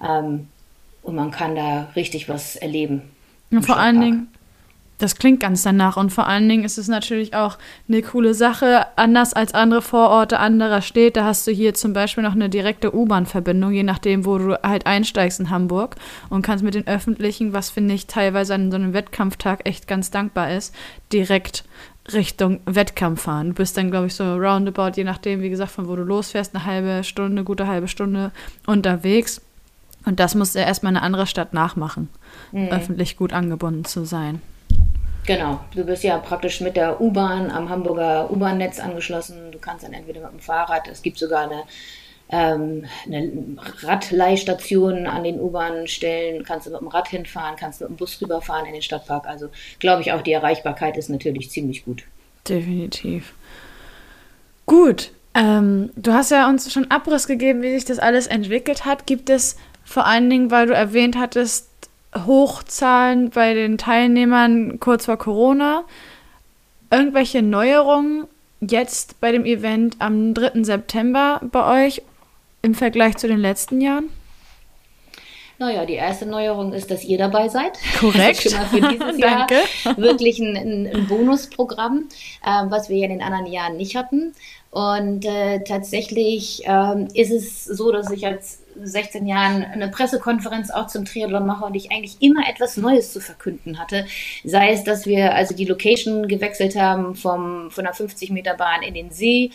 Ähm, 0.00 0.46
und 1.02 1.16
man 1.16 1.32
kann 1.32 1.56
da 1.56 1.88
richtig 1.96 2.28
was 2.28 2.54
erleben. 2.54 3.10
Ja, 3.50 3.60
vor 3.62 3.76
allen 3.76 4.00
Dingen, 4.00 4.28
das 5.02 5.16
klingt 5.16 5.40
ganz 5.40 5.62
danach 5.62 5.96
und 5.96 6.10
vor 6.10 6.28
allen 6.28 6.48
Dingen 6.48 6.62
ist 6.62 6.78
es 6.78 6.86
natürlich 6.86 7.34
auch 7.34 7.58
eine 7.88 8.02
coole 8.02 8.34
Sache, 8.34 8.86
anders 8.94 9.34
als 9.34 9.52
andere 9.52 9.82
Vororte 9.82 10.38
anderer 10.38 10.80
Städte 10.80 11.24
hast 11.24 11.44
du 11.44 11.50
hier 11.50 11.74
zum 11.74 11.92
Beispiel 11.92 12.22
noch 12.22 12.34
eine 12.34 12.48
direkte 12.48 12.94
U-Bahn-Verbindung, 12.94 13.72
je 13.72 13.82
nachdem, 13.82 14.24
wo 14.24 14.38
du 14.38 14.62
halt 14.62 14.86
einsteigst 14.86 15.40
in 15.40 15.50
Hamburg 15.50 15.96
und 16.30 16.42
kannst 16.42 16.62
mit 16.62 16.74
den 16.74 16.86
Öffentlichen, 16.86 17.52
was 17.52 17.68
finde 17.68 17.94
ich 17.94 18.06
teilweise 18.06 18.54
an 18.54 18.70
so 18.70 18.76
einem 18.76 18.92
Wettkampftag 18.92 19.66
echt 19.68 19.88
ganz 19.88 20.12
dankbar 20.12 20.52
ist, 20.52 20.72
direkt 21.12 21.64
Richtung 22.12 22.60
Wettkampf 22.66 23.22
fahren. 23.22 23.48
Du 23.48 23.54
bist 23.54 23.76
dann, 23.76 23.90
glaube 23.90 24.06
ich, 24.06 24.14
so 24.14 24.36
roundabout, 24.36 24.92
je 24.94 25.04
nachdem, 25.04 25.40
wie 25.40 25.50
gesagt, 25.50 25.72
von 25.72 25.88
wo 25.88 25.96
du 25.96 26.04
losfährst, 26.04 26.54
eine 26.54 26.64
halbe 26.64 27.02
Stunde, 27.02 27.32
eine 27.32 27.44
gute 27.44 27.66
halbe 27.66 27.88
Stunde 27.88 28.30
unterwegs. 28.66 29.40
Und 30.04 30.20
das 30.20 30.36
muss 30.36 30.54
ja 30.54 30.62
erstmal 30.62 30.90
eine 30.90 31.02
andere 31.02 31.26
Stadt 31.26 31.54
nachmachen, 31.54 32.08
mhm. 32.52 32.68
öffentlich 32.68 33.16
gut 33.16 33.32
angebunden 33.32 33.84
zu 33.84 34.04
sein. 34.04 34.40
Genau, 35.24 35.60
du 35.74 35.84
bist 35.84 36.02
ja 36.02 36.18
praktisch 36.18 36.60
mit 36.60 36.76
der 36.76 37.00
U-Bahn 37.00 37.50
am 37.50 37.68
Hamburger 37.68 38.30
U-Bahn-Netz 38.30 38.80
angeschlossen. 38.80 39.52
Du 39.52 39.58
kannst 39.58 39.84
dann 39.84 39.92
entweder 39.92 40.20
mit 40.20 40.32
dem 40.32 40.40
Fahrrad, 40.40 40.88
es 40.88 41.02
gibt 41.02 41.18
sogar 41.18 41.44
eine, 41.44 41.62
ähm, 42.28 42.86
eine 43.06 43.56
Radleihstation 43.82 45.06
an 45.06 45.22
den 45.22 45.40
U-Bahn-Stellen, 45.40 46.42
kannst 46.42 46.66
du 46.66 46.72
mit 46.72 46.80
dem 46.80 46.88
Rad 46.88 47.08
hinfahren, 47.08 47.54
kannst 47.56 47.80
du 47.80 47.84
mit 47.84 47.92
dem 47.92 47.96
Bus 47.98 48.20
rüberfahren 48.20 48.66
in 48.66 48.72
den 48.72 48.82
Stadtpark. 48.82 49.26
Also 49.26 49.48
glaube 49.78 50.02
ich 50.02 50.12
auch, 50.12 50.22
die 50.22 50.32
Erreichbarkeit 50.32 50.96
ist 50.96 51.08
natürlich 51.08 51.50
ziemlich 51.50 51.84
gut. 51.84 52.02
Definitiv. 52.48 53.34
Gut, 54.66 55.12
ähm, 55.34 55.90
du 55.96 56.12
hast 56.12 56.30
ja 56.30 56.48
uns 56.48 56.72
schon 56.72 56.90
Abriss 56.90 57.26
gegeben, 57.26 57.62
wie 57.62 57.72
sich 57.72 57.84
das 57.84 58.00
alles 58.00 58.26
entwickelt 58.26 58.84
hat. 58.84 59.06
Gibt 59.06 59.30
es 59.30 59.56
vor 59.84 60.06
allen 60.06 60.28
Dingen, 60.28 60.50
weil 60.50 60.66
du 60.66 60.74
erwähnt 60.74 61.16
hattest, 61.16 61.71
Hochzahlen 62.14 63.30
bei 63.30 63.54
den 63.54 63.78
Teilnehmern 63.78 64.78
kurz 64.80 65.06
vor 65.06 65.16
Corona. 65.16 65.84
Irgendwelche 66.90 67.42
Neuerungen 67.42 68.26
jetzt 68.60 69.20
bei 69.20 69.32
dem 69.32 69.44
Event 69.44 69.96
am 69.98 70.34
3. 70.34 70.62
September 70.62 71.40
bei 71.50 71.86
euch 71.86 72.02
im 72.62 72.74
Vergleich 72.74 73.16
zu 73.16 73.26
den 73.26 73.38
letzten 73.38 73.80
Jahren? 73.80 74.10
Naja, 75.58 75.84
die 75.84 75.94
erste 75.94 76.26
Neuerung 76.26 76.72
ist, 76.72 76.90
dass 76.90 77.04
ihr 77.04 77.18
dabei 77.18 77.48
seid. 77.48 77.78
Korrekt. 78.00 78.42
Schon 78.42 78.52
mal 78.54 78.66
für 78.66 78.80
dieses 78.80 79.18
Jahr 79.18 79.46
wirklich 79.96 80.38
ein, 80.40 80.56
ein, 80.56 80.90
ein 80.92 81.06
Bonusprogramm, 81.06 82.08
äh, 82.44 82.64
was 82.68 82.88
wir 82.88 82.96
ja 82.96 83.04
in 83.04 83.12
den 83.12 83.22
anderen 83.22 83.46
Jahren 83.46 83.76
nicht 83.76 83.94
hatten. 83.94 84.34
Und 84.70 85.24
äh, 85.24 85.62
tatsächlich 85.62 86.62
ähm, 86.64 87.08
ist 87.14 87.30
es 87.30 87.64
so, 87.64 87.92
dass 87.92 88.10
ich 88.10 88.26
als 88.26 88.61
16 88.82 89.26
Jahren 89.26 89.64
eine 89.64 89.88
Pressekonferenz 89.88 90.70
auch 90.70 90.86
zum 90.86 91.04
Triathlon 91.04 91.46
mache 91.46 91.64
und 91.64 91.74
ich 91.74 91.90
eigentlich 91.90 92.16
immer 92.20 92.48
etwas 92.48 92.76
Neues 92.76 93.12
zu 93.12 93.20
verkünden 93.20 93.78
hatte. 93.78 94.06
Sei 94.44 94.72
es, 94.72 94.84
dass 94.84 95.06
wir 95.06 95.34
also 95.34 95.54
die 95.54 95.64
Location 95.64 96.28
gewechselt 96.28 96.76
haben 96.76 97.14
vom, 97.14 97.70
von 97.70 97.84
der 97.84 97.94
50 97.94 98.30
Meter 98.30 98.54
Bahn 98.54 98.82
in 98.82 98.94
den 98.94 99.10
See 99.10 99.50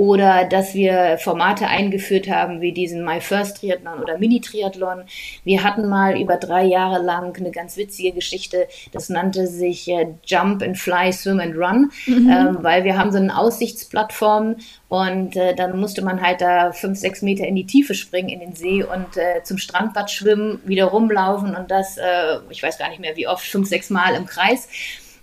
oder 0.00 0.46
dass 0.46 0.72
wir 0.72 1.18
Formate 1.18 1.66
eingeführt 1.66 2.26
haben 2.26 2.62
wie 2.62 2.72
diesen 2.72 3.04
My 3.04 3.20
First 3.20 3.58
Triathlon 3.58 4.00
oder 4.00 4.16
Mini 4.16 4.40
Triathlon. 4.40 5.02
Wir 5.44 5.62
hatten 5.62 5.90
mal 5.90 6.18
über 6.18 6.38
drei 6.38 6.64
Jahre 6.64 7.02
lang 7.02 7.36
eine 7.36 7.50
ganz 7.50 7.76
witzige 7.76 8.12
Geschichte, 8.12 8.66
das 8.92 9.10
nannte 9.10 9.46
sich 9.46 9.86
äh, 9.88 10.06
Jump 10.24 10.62
and 10.62 10.78
Fly, 10.78 11.12
Swim 11.12 11.38
and 11.38 11.54
Run, 11.54 11.90
mhm. 12.06 12.30
ähm, 12.30 12.58
weil 12.62 12.84
wir 12.84 12.96
haben 12.96 13.12
so 13.12 13.18
eine 13.18 13.36
Aussichtsplattform 13.36 14.56
und 14.88 15.36
äh, 15.36 15.54
dann 15.54 15.78
musste 15.78 16.00
man 16.00 16.22
halt 16.22 16.40
da 16.40 16.72
fünf, 16.72 16.98
sechs 16.98 17.20
Meter 17.20 17.46
in 17.46 17.54
die 17.54 17.66
Tiefe 17.66 17.92
springen 17.92 18.30
in 18.30 18.40
den 18.40 18.54
See 18.54 18.82
und 18.82 19.18
äh, 19.18 19.42
zum 19.44 19.58
Strandbad 19.58 20.10
schwimmen, 20.10 20.60
wieder 20.64 20.86
rumlaufen 20.86 21.54
und 21.54 21.70
das, 21.70 21.98
äh, 21.98 22.38
ich 22.48 22.62
weiß 22.62 22.78
gar 22.78 22.88
nicht 22.88 23.00
mehr 23.00 23.16
wie 23.16 23.28
oft, 23.28 23.44
fünf, 23.44 23.68
sechs 23.68 23.90
Mal 23.90 24.14
im 24.14 24.24
Kreis. 24.24 24.66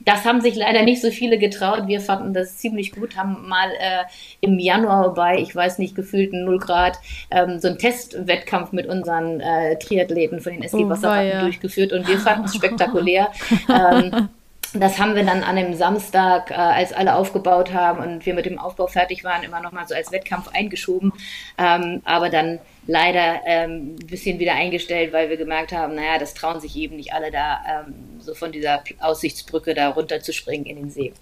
Das 0.07 0.23
haben 0.23 0.39
sich 0.39 0.55
leider 0.55 0.83
nicht 0.83 1.01
so 1.01 1.11
viele 1.11 1.37
getraut. 1.37 1.87
Wir 1.87 1.99
fanden 1.99 2.33
das 2.33 2.59
ziemlich 2.59 2.93
gut, 2.93 3.17
haben 3.17 3.45
mal 3.45 3.69
äh, 3.71 4.05
im 4.39 4.57
Januar 4.57 5.13
bei, 5.13 5.37
ich 5.37 5.53
weiß 5.53 5.79
nicht, 5.79 5.95
gefühlten 5.95 6.45
0 6.45 6.59
Grad, 6.59 6.97
ähm, 7.29 7.59
so 7.59 7.67
einen 7.67 7.77
Testwettkampf 7.77 8.71
mit 8.71 8.87
unseren 8.87 9.41
äh, 9.41 9.77
Triathleten 9.77 10.39
von 10.39 10.53
den 10.53 10.63
SG 10.63 10.85
oh, 10.85 10.93
ja. 11.03 11.41
durchgeführt 11.41 11.91
und 11.91 12.07
wir 12.07 12.19
fanden 12.19 12.45
es 12.45 12.55
spektakulär. 12.55 13.33
ähm, 13.67 14.29
das 14.73 14.97
haben 14.97 15.13
wir 15.13 15.25
dann 15.25 15.43
an 15.43 15.57
dem 15.57 15.73
Samstag, 15.73 16.51
äh, 16.51 16.53
als 16.53 16.93
alle 16.93 17.15
aufgebaut 17.15 17.73
haben 17.73 17.99
und 17.99 18.25
wir 18.25 18.33
mit 18.33 18.45
dem 18.45 18.59
Aufbau 18.59 18.87
fertig 18.87 19.25
waren, 19.25 19.43
immer 19.43 19.59
noch 19.59 19.73
mal 19.73 19.89
so 19.89 19.93
als 19.93 20.13
Wettkampf 20.13 20.47
eingeschoben. 20.53 21.11
Ähm, 21.57 22.01
aber 22.05 22.29
dann 22.29 22.59
leider 22.88 23.41
ähm, 23.46 23.96
ein 24.00 24.08
bisschen 24.08 24.39
wieder 24.39 24.53
eingestellt, 24.53 25.13
weil 25.13 25.29
wir 25.29 25.38
gemerkt 25.38 25.74
haben, 25.74 25.96
naja, 25.96 26.17
das 26.17 26.34
trauen 26.34 26.60
sich 26.60 26.75
eben 26.75 26.96
nicht 26.96 27.13
alle 27.13 27.32
da, 27.32 27.60
ähm, 27.67 27.94
so 28.20 28.34
von 28.34 28.51
dieser 28.51 28.84
Aussichtsbrücke 29.00 29.74
da 29.74 29.89
runter 29.89 30.22
zu 30.22 30.34
springen 30.34 30.65
in 30.65 30.77
den 30.77 30.89
See. 30.89 31.13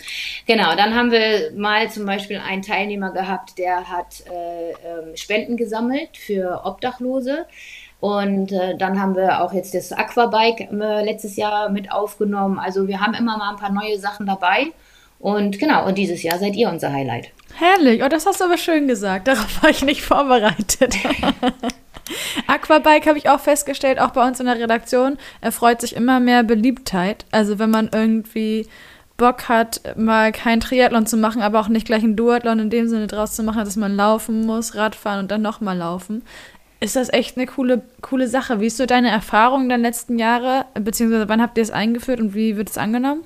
Genau, 0.45 0.75
dann 0.75 0.95
haben 0.95 1.11
wir 1.11 1.51
mal 1.55 1.89
zum 1.89 2.05
Beispiel 2.05 2.37
einen 2.37 2.61
Teilnehmer 2.61 3.11
gehabt, 3.11 3.57
der 3.57 3.89
hat 3.89 4.23
äh, 4.31 4.71
ähm, 4.71 5.15
Spenden 5.15 5.57
gesammelt 5.57 6.15
für 6.17 6.61
Obdachlose. 6.63 7.45
Und 7.99 8.51
äh, 8.51 8.77
dann 8.77 9.01
haben 9.01 9.15
wir 9.15 9.41
auch 9.41 9.53
jetzt 9.53 9.73
das 9.73 9.91
Aquabike 9.91 10.65
äh, 10.65 11.03
letztes 11.03 11.37
Jahr 11.37 11.69
mit 11.69 11.91
aufgenommen. 11.91 12.59
Also 12.59 12.87
wir 12.87 12.99
haben 12.99 13.15
immer 13.15 13.37
mal 13.37 13.51
ein 13.51 13.55
paar 13.55 13.71
neue 13.71 13.97
Sachen 13.97 14.27
dabei. 14.27 14.67
Und 15.17 15.57
genau, 15.57 15.87
und 15.87 15.97
dieses 15.97 16.21
Jahr 16.21 16.37
seid 16.37 16.55
ihr 16.55 16.69
unser 16.69 16.93
Highlight. 16.93 17.31
Herrlich, 17.57 18.03
oh, 18.03 18.09
das 18.09 18.25
hast 18.25 18.41
du 18.41 18.45
aber 18.45 18.57
schön 18.57 18.87
gesagt. 18.87 19.27
Darauf 19.27 19.63
war 19.63 19.69
ich 19.69 19.83
nicht 19.83 20.01
vorbereitet. 20.01 20.95
Aquabike 22.47 23.07
habe 23.07 23.17
ich 23.17 23.29
auch 23.29 23.39
festgestellt, 23.39 23.99
auch 23.99 24.11
bei 24.11 24.27
uns 24.27 24.39
in 24.39 24.45
der 24.45 24.59
Redaktion, 24.59 25.17
erfreut 25.41 25.81
sich 25.81 25.95
immer 25.95 26.19
mehr 26.19 26.43
Beliebtheit. 26.43 27.25
Also 27.31 27.57
wenn 27.57 27.71
man 27.71 27.89
irgendwie 27.93 28.67
Bock 29.17 29.47
hat, 29.47 29.81
mal 29.95 30.31
kein 30.31 30.59
Triathlon 30.59 31.05
zu 31.05 31.17
machen, 31.17 31.41
aber 31.41 31.59
auch 31.59 31.69
nicht 31.69 31.87
gleich 31.87 32.03
ein 32.03 32.15
Duathlon 32.15 32.59
in 32.59 32.69
dem 32.69 32.89
Sinne 32.89 33.07
draus 33.07 33.35
zu 33.35 33.43
machen, 33.43 33.63
dass 33.63 33.77
man 33.77 33.95
laufen 33.95 34.45
muss, 34.45 34.75
Radfahren 34.75 35.21
und 35.21 35.31
dann 35.31 35.41
nochmal 35.41 35.77
laufen, 35.77 36.23
ist 36.81 36.97
das 36.97 37.11
echt 37.11 37.37
eine 37.37 37.47
coole, 37.47 37.81
coole 38.01 38.27
Sache. 38.27 38.59
Wie 38.59 38.67
ist 38.67 38.77
so 38.77 38.85
deine 38.85 39.09
Erfahrung 39.09 39.69
der 39.69 39.77
letzten 39.77 40.19
Jahre, 40.19 40.65
beziehungsweise 40.75 41.29
wann 41.29 41.41
habt 41.41 41.57
ihr 41.57 41.63
es 41.63 41.71
eingeführt 41.71 42.19
und 42.19 42.35
wie 42.35 42.57
wird 42.57 42.69
es 42.69 42.77
angenommen? 42.77 43.23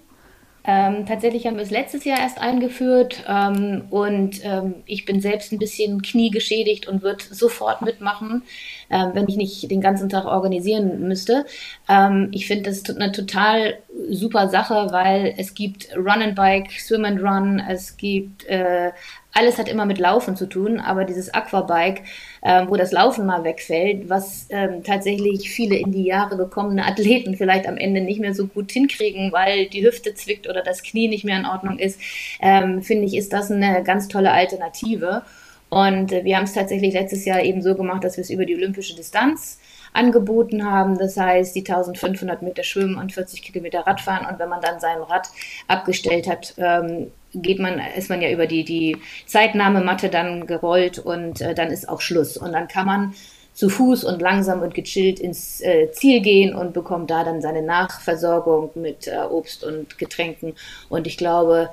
Ähm, 0.72 1.08
tatsächlich 1.08 1.48
haben 1.48 1.56
wir 1.56 1.64
es 1.64 1.72
letztes 1.72 2.06
Jahr 2.06 2.20
erst 2.20 2.40
eingeführt 2.40 3.24
ähm, 3.28 3.86
und 3.90 4.40
ähm, 4.44 4.76
ich 4.86 5.04
bin 5.04 5.20
selbst 5.20 5.52
ein 5.52 5.58
bisschen 5.58 6.04
kniegeschädigt 6.04 6.88
und 6.88 7.02
würde 7.02 7.24
sofort 7.32 7.82
mitmachen, 7.82 8.44
ähm, 8.92 9.10
wenn 9.14 9.28
ich 9.28 9.36
nicht 9.36 9.72
den 9.72 9.82
ganzen 9.82 10.10
Tag 10.10 10.26
organisieren 10.26 11.08
müsste. 11.08 11.48
Ähm, 11.88 12.30
ich 12.34 12.46
finde 12.46 12.70
das 12.70 12.88
eine 12.88 13.12
total 13.12 13.80
super 14.12 14.48
Sache, 14.48 14.90
weil 14.92 15.34
es 15.38 15.56
gibt 15.56 15.90
Run 15.96 16.22
and 16.22 16.36
Bike, 16.36 16.70
Swim 16.74 17.04
and 17.04 17.20
Run, 17.20 17.60
es 17.68 17.98
gibt 17.98 18.46
äh, 18.46 18.92
alles 19.40 19.58
hat 19.58 19.70
immer 19.70 19.86
mit 19.86 20.00
Laufen 20.00 20.36
zu 20.36 20.48
tun, 20.48 20.80
aber 20.80 21.06
dieses 21.06 21.34
Aquabike, 21.34 22.04
ähm, 22.44 22.70
wo 22.70 22.76
das 22.76 22.92
Laufen 22.92 23.26
mal 23.26 23.44
wegfällt, 23.46 24.10
was 24.10 24.48
ähm, 24.50 24.84
tatsächlich 24.84 25.50
viele 25.50 25.78
in 25.78 25.94
die 25.94 26.04
Jahre 26.04 26.36
gekommene 26.36 26.86
Athleten 26.86 27.38
vielleicht 27.38 27.68
am 27.68 27.78
Ende 27.78 28.02
nicht 28.02 28.20
mehr 28.20 28.36
so 28.36 28.48
gut 28.48 28.72
hinkriegen, 28.72 29.32
weil 29.32 29.68
die 29.68 29.86
Hüfte 29.86 30.14
zwickt 30.14 30.50
oder 30.50 30.62
das 30.62 30.84
Knie 30.84 31.08
nicht 31.08 31.24
mehr 31.24 31.38
in 31.38 31.46
Ordnung 31.46 31.80
ist, 31.80 32.00
ähm, 32.42 32.82
finde 32.82 33.06
ich, 33.06 33.16
ist 33.16 33.32
das 33.32 33.50
eine 33.50 33.82
ganz 33.84 34.10
tolle 34.10 34.32
Alternative. 34.32 35.24
Und 35.70 36.12
äh, 36.12 36.24
wir 36.26 36.36
haben 36.36 36.44
es 36.44 36.54
tatsächlich 36.54 36.94
letztes 36.94 37.26
Jahr 37.26 37.42
eben 37.42 37.62
so 37.62 37.76
gemacht, 37.76 38.04
dass 38.04 38.18
wir 38.18 38.24
es 38.24 38.30
über 38.30 38.46
die 38.46 38.56
olympische 38.56 38.96
Distanz 38.96 39.60
angeboten 39.94 40.70
haben. 40.70 40.98
Das 40.98 41.18
heißt, 41.18 41.56
die 41.56 41.62
1500 41.62 42.42
Meter 42.42 42.64
Schwimmen 42.64 42.96
und 42.96 43.14
40 43.14 43.42
Kilometer 43.42 43.82
Radfahren. 43.82 44.26
Und 44.28 44.40
wenn 44.40 44.50
man 44.50 44.62
dann 44.62 44.80
sein 44.80 45.00
Rad 45.02 45.30
abgestellt 45.68 46.28
hat, 46.28 46.54
ähm, 46.58 47.12
geht 47.34 47.60
man, 47.60 47.80
ist 47.96 48.10
man 48.10 48.22
ja 48.22 48.32
über 48.32 48.48
die, 48.48 48.64
die 48.64 48.98
Zeitnahmematte 49.26 50.10
dann 50.10 50.48
gerollt 50.48 51.00
und 51.00 51.42
äh, 51.42 51.54
dann 51.54 51.70
ist 51.70 51.88
auch 51.88 52.02
Schluss. 52.02 52.38
Und 52.38 52.54
dann 52.54 52.68
kann 52.68 52.86
man 52.86 53.14
zu 53.54 53.70
Fuß 53.70 54.06
und 54.06 54.22
langsam 54.22 54.62
und 54.62 54.74
gechillt 54.74 55.20
ins 55.20 55.62
äh, 55.62 55.92
Ziel 55.92 56.22
gehen 56.22 56.56
und 56.56 56.74
bekommt 56.74 57.12
da 57.12 57.24
dann 57.24 57.42
seine 57.42 57.62
Nachversorgung 57.62 58.72
mit 58.76 59.08
äh, 59.08 59.18
Obst 59.30 59.64
und 59.64 59.98
Getränken. 59.98 60.54
Und 60.88 61.08
ich 61.08 61.18
glaube, 61.18 61.70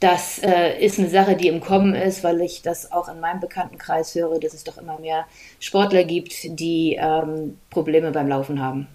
das 0.00 0.38
äh, 0.38 0.84
ist 0.84 0.98
eine 0.98 1.08
Sache, 1.08 1.36
die 1.36 1.48
im 1.48 1.60
Kommen 1.60 1.94
ist, 1.94 2.24
weil 2.24 2.40
ich 2.40 2.62
das 2.62 2.90
auch 2.90 3.08
in 3.08 3.20
meinem 3.20 3.40
Bekanntenkreis 3.40 4.14
höre, 4.14 4.40
dass 4.40 4.54
es 4.54 4.64
doch 4.64 4.78
immer 4.78 4.98
mehr 4.98 5.26
Sportler 5.60 6.04
gibt, 6.04 6.32
die 6.58 6.98
ähm, 6.98 7.58
Probleme 7.70 8.10
beim 8.10 8.28
Laufen 8.28 8.60
haben. 8.60 8.86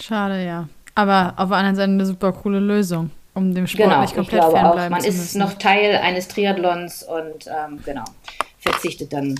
Schade, 0.00 0.44
ja. 0.44 0.68
Aber 0.94 1.34
auf 1.36 1.48
der 1.48 1.58
anderen 1.58 1.76
Seite 1.76 1.90
eine 1.90 2.06
super 2.06 2.32
coole 2.32 2.60
Lösung 2.60 3.10
um 3.34 3.54
dem 3.54 3.66
Sport 3.66 3.88
genau, 3.88 4.00
nicht 4.02 4.14
komplett 4.14 4.42
ich 4.42 4.50
glaube 4.50 4.70
auch, 4.70 4.88
Man 4.90 5.04
ist 5.04 5.36
noch 5.36 5.54
Teil 5.54 5.96
eines 5.96 6.28
Triathlons 6.28 7.02
und 7.02 7.46
ähm, 7.46 7.80
genau, 7.84 8.04
verzichtet 8.58 9.12
dann 9.12 9.38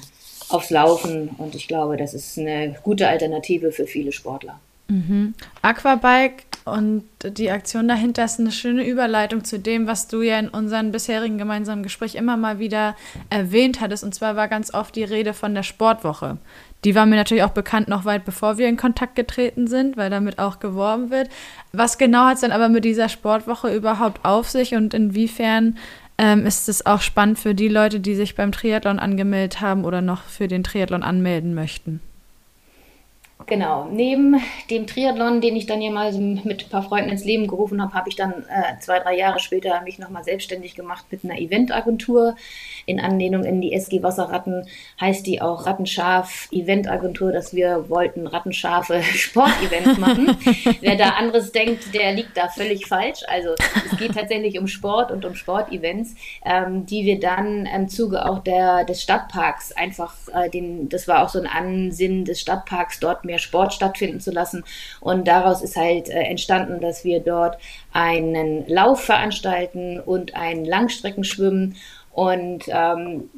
aufs 0.49 0.71
Laufen 0.71 1.29
und 1.39 1.55
ich 1.55 1.69
glaube, 1.69 1.97
das 1.97 2.15
ist 2.15 2.39
eine 2.39 2.77
gute 2.83 3.09
Alternative 3.09 3.73
für 3.73 3.87
viele 3.87 4.13
Sportler. 4.13 4.61
Mhm. 4.89 5.35
Aquabike 5.63 6.45
und 6.65 7.05
die 7.25 7.51
Aktion 7.51 7.89
dahinter 7.89 8.25
ist 8.25 8.39
eine 8.39 8.53
schöne 8.53 8.87
Überleitung 8.87 9.43
zu 9.43 9.59
dem, 9.59 9.89
was 9.89 10.07
du 10.07 10.23
ja 10.23 10.39
in 10.39 10.49
unseren 10.49 10.93
bisherigen 10.93 11.37
gemeinsamen 11.37 11.83
Gespräch 11.83 12.15
immer 12.15 12.37
mal 12.37 12.61
wieder 12.61 12.95
erwähnt 13.31 13.81
hattest. 13.81 14.05
Und 14.05 14.15
zwar 14.15 14.37
war 14.37 14.47
ganz 14.47 14.73
oft 14.73 14.95
die 14.95 15.03
Rede 15.03 15.35
von 15.35 15.55
der 15.55 15.65
Sportwoche. 15.65 16.39
Die 16.85 16.95
war 16.95 17.07
mir 17.07 17.17
natürlich 17.17 17.43
auch 17.43 17.51
bekannt 17.51 17.89
noch 17.89 18.05
weit 18.05 18.25
bevor 18.25 18.59
wir 18.59 18.69
in 18.69 18.77
Kontakt 18.77 19.17
getreten 19.17 19.67
sind, 19.67 19.97
weil 19.97 20.11
damit 20.11 20.39
auch 20.39 20.61
geworben 20.61 21.11
wird. 21.11 21.29
Was 21.73 21.99
genau 21.99 22.27
hat 22.27 22.35
es 22.35 22.41
dann 22.43 22.53
aber 22.53 22.69
mit 22.69 22.85
dieser 22.85 23.09
Sportwoche 23.09 23.75
überhaupt 23.75 24.25
auf 24.25 24.49
sich 24.49 24.75
und 24.75 24.95
inwiefern 24.95 25.79
ähm, 26.19 26.47
ist 26.47 26.69
es 26.69 26.87
auch 26.87 27.01
spannend 27.01 27.39
für 27.39 27.55
die 27.55 27.69
Leute, 27.69 27.99
die 27.99 28.15
sich 28.15 28.37
beim 28.37 28.53
Triathlon 28.53 28.99
angemeldet 28.99 29.61
haben 29.61 29.85
oder 29.85 30.01
noch 30.01 30.23
für 30.25 30.47
den 30.47 30.63
Triathlon 30.63 31.03
anmelden 31.03 31.55
möchten? 31.55 32.01
Genau, 33.47 33.89
neben 33.91 34.41
dem 34.71 34.87
Triathlon, 34.87 35.41
den 35.41 35.57
ich 35.57 35.67
dann 35.67 35.83
ja 35.83 35.91
mal 35.91 36.13
mit 36.13 36.65
ein 36.65 36.71
paar 36.71 36.83
Freunden 36.83 37.11
ins 37.11 37.25
Leben 37.25 37.47
gerufen 37.47 37.83
habe, 37.83 37.95
habe 37.95 38.09
ich 38.09 38.17
dann 38.17 38.45
äh, 38.49 38.79
zwei, 38.81 38.99
drei 38.99 39.17
Jahre 39.17 39.41
später 39.41 39.81
mich 39.83 39.99
nochmal 39.99 40.25
selbstständig 40.25 40.75
gemacht 40.75 41.07
mit 41.11 41.25
einer 41.25 41.39
Eventagentur. 41.39 42.37
In 42.87 43.01
Anlehnung 43.01 43.45
in 43.45 43.61
die 43.61 43.73
SG 43.73 44.03
Wasserratten 44.03 44.69
heißt 45.01 45.27
die 45.27 45.43
auch 45.43 45.67
Rattenschaf 45.67 46.49
Eventagentur, 46.53 47.33
dass 47.33 47.53
wir 47.53 47.89
wollten 47.89 48.29
Rattenschafe 48.29 49.03
Sportevents 49.15 49.99
machen. 49.99 50.37
Wer 50.81 50.97
da 50.97 51.11
anderes 51.11 51.51
denkt, 51.51 51.93
der 51.95 52.13
liegt 52.13 52.37
da 52.37 52.49
völlig 52.49 52.87
falsch. 52.87 53.23
Also 53.27 53.55
es 53.91 53.99
geht 53.99 54.15
tatsächlich 54.15 54.59
um 54.59 54.69
Sport 54.69 55.11
und 55.11 55.25
um 55.25 55.35
Sportevents, 55.35 56.15
ähm, 56.45 56.87
die 56.87 57.05
wir 57.05 57.19
dann 57.19 57.67
im 57.67 57.89
Zuge 57.89 58.25
auch 58.25 58.39
der, 58.39 58.85
des 58.85 59.03
Stadtparks 59.03 59.73
einfach, 59.73 60.15
äh, 60.33 60.49
den, 60.49 60.89
das 60.89 61.09
war 61.09 61.25
auch 61.25 61.29
so 61.29 61.41
ein 61.41 61.49
Ansinnen 61.49 62.25
des 62.25 62.41
Stadtparks, 62.41 63.01
dort 63.01 63.25
mehr 63.25 63.33
mehr 63.33 63.39
Sport 63.39 63.73
stattfinden 63.73 64.21
zu 64.21 64.31
lassen. 64.31 64.63
Und 65.01 65.27
daraus 65.27 65.63
ist 65.63 65.77
halt 65.77 66.11
äh, 66.11 66.21
entstanden, 66.21 66.81
dass 66.81 67.03
wir 67.03 67.21
dort 67.21 67.57
einen 67.93 68.67
Lauf 68.69 69.05
veranstalten 69.05 69.99
und 69.99 70.35
ein 70.37 70.67
Langstreckenschwimmen. 70.67 71.77
Und 72.13 72.65
ähm, 72.69 73.31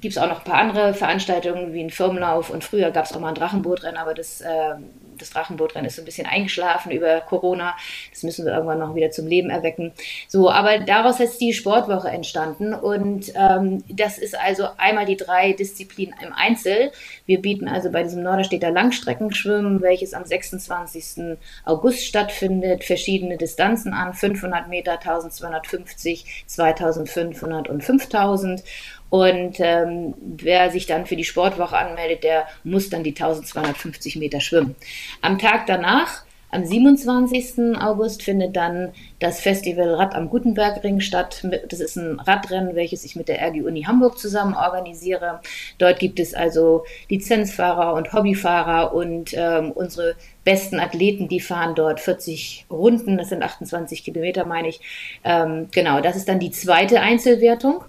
gibt 0.00 0.12
es 0.12 0.18
auch 0.18 0.28
noch 0.28 0.38
ein 0.38 0.44
paar 0.44 0.60
andere 0.60 0.94
Veranstaltungen 0.94 1.72
wie 1.72 1.82
ein 1.82 1.90
Firmenlauf. 1.90 2.50
Und 2.50 2.64
früher 2.64 2.90
gab 2.90 3.04
es 3.04 3.12
auch 3.12 3.20
mal 3.20 3.28
ein 3.28 3.34
Drachenbootrennen, 3.34 3.96
aber 3.96 4.14
das 4.14 4.40
äh, 4.40 4.74
das 5.20 5.30
Drachenbootrennen 5.30 5.86
ist 5.86 5.96
so 5.96 6.02
ein 6.02 6.04
bisschen 6.04 6.26
eingeschlafen 6.26 6.92
über 6.92 7.20
Corona. 7.20 7.76
Das 8.10 8.22
müssen 8.22 8.44
wir 8.44 8.52
irgendwann 8.52 8.78
noch 8.78 8.94
wieder 8.94 9.10
zum 9.10 9.26
Leben 9.26 9.50
erwecken. 9.50 9.92
So, 10.28 10.50
aber 10.50 10.78
daraus 10.78 11.20
ist 11.20 11.40
die 11.40 11.52
Sportwoche 11.52 12.08
entstanden 12.08 12.74
und 12.74 13.32
ähm, 13.34 13.84
das 13.88 14.18
ist 14.18 14.38
also 14.38 14.68
einmal 14.76 15.06
die 15.06 15.16
drei 15.16 15.52
Disziplinen 15.52 16.14
im 16.24 16.32
Einzel. 16.32 16.92
Wir 17.26 17.40
bieten 17.40 17.68
also 17.68 17.90
bei 17.90 18.02
diesem 18.02 18.22
Norderstädter 18.22 18.70
Langstreckenschwimmen, 18.70 19.80
welches 19.82 20.14
am 20.14 20.24
26. 20.24 21.36
August 21.64 22.04
stattfindet, 22.04 22.84
verschiedene 22.84 23.36
Distanzen 23.36 23.92
an, 23.92 24.14
500 24.14 24.68
Meter, 24.68 24.92
1250, 24.92 26.44
2500 26.46 27.68
und 27.68 27.82
5000. 27.82 28.62
Und 29.10 29.56
ähm, 29.58 30.14
wer 30.20 30.70
sich 30.70 30.86
dann 30.86 31.04
für 31.04 31.16
die 31.16 31.24
Sportwoche 31.24 31.76
anmeldet, 31.76 32.22
der 32.22 32.46
muss 32.62 32.90
dann 32.90 33.02
die 33.02 33.10
1250 33.10 34.16
Meter 34.16 34.40
schwimmen. 34.40 34.76
Am 35.20 35.38
Tag 35.38 35.66
danach, 35.66 36.22
am 36.52 36.64
27. 36.64 37.76
August, 37.80 38.22
findet 38.22 38.54
dann 38.56 38.92
das 39.18 39.40
Festival 39.40 39.94
Rad 39.94 40.14
am 40.14 40.30
Gutenbergring 40.30 41.00
statt. 41.00 41.44
Das 41.68 41.80
ist 41.80 41.96
ein 41.96 42.20
Radrennen, 42.20 42.76
welches 42.76 43.04
ich 43.04 43.16
mit 43.16 43.28
der 43.28 43.40
RG 43.40 43.62
Uni 43.62 43.82
Hamburg 43.82 44.16
zusammen 44.16 44.54
organisiere. 44.54 45.40
Dort 45.78 45.98
gibt 45.98 46.20
es 46.20 46.32
also 46.32 46.84
Lizenzfahrer 47.08 47.94
und 47.94 48.12
Hobbyfahrer 48.12 48.94
und 48.94 49.32
ähm, 49.34 49.72
unsere 49.72 50.14
besten 50.44 50.78
Athleten, 50.80 51.28
die 51.28 51.40
fahren 51.40 51.74
dort 51.74 52.00
40 52.00 52.66
Runden, 52.70 53.18
das 53.18 53.28
sind 53.28 53.42
28 53.42 54.04
Kilometer, 54.04 54.44
meine 54.44 54.68
ich. 54.68 54.80
Ähm, 55.24 55.68
genau, 55.72 56.00
das 56.00 56.16
ist 56.16 56.28
dann 56.28 56.38
die 56.38 56.50
zweite 56.52 57.00
Einzelwertung. 57.00 57.84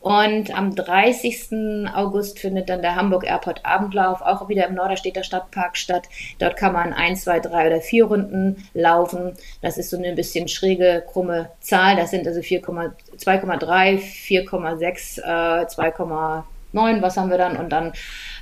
Und 0.00 0.56
am 0.56 0.74
30. 0.76 1.88
August 1.92 2.38
findet 2.38 2.68
dann 2.68 2.82
der 2.82 2.94
Hamburg 2.94 3.26
Airport 3.26 3.66
Abendlauf 3.66 4.22
auch 4.22 4.48
wieder 4.48 4.66
im 4.68 4.74
Norderstädter 4.74 5.24
Stadtpark 5.24 5.76
statt. 5.76 6.08
Dort 6.38 6.56
kann 6.56 6.72
man 6.72 6.92
ein, 6.92 7.16
zwei, 7.16 7.40
drei 7.40 7.66
oder 7.66 7.80
vier 7.80 8.04
Runden 8.04 8.64
laufen. 8.74 9.32
Das 9.60 9.76
ist 9.76 9.90
so 9.90 9.96
eine 9.96 10.14
bisschen 10.14 10.46
schräge, 10.46 11.04
krumme 11.10 11.50
Zahl. 11.60 11.96
Das 11.96 12.10
sind 12.12 12.28
also 12.28 12.40
2,3, 12.40 13.98
4,6, 13.98 15.18
äh, 15.18 15.66
2,9, 15.66 17.02
was 17.02 17.16
haben 17.16 17.30
wir 17.30 17.38
dann? 17.38 17.56
Und 17.56 17.70
dann, 17.70 17.92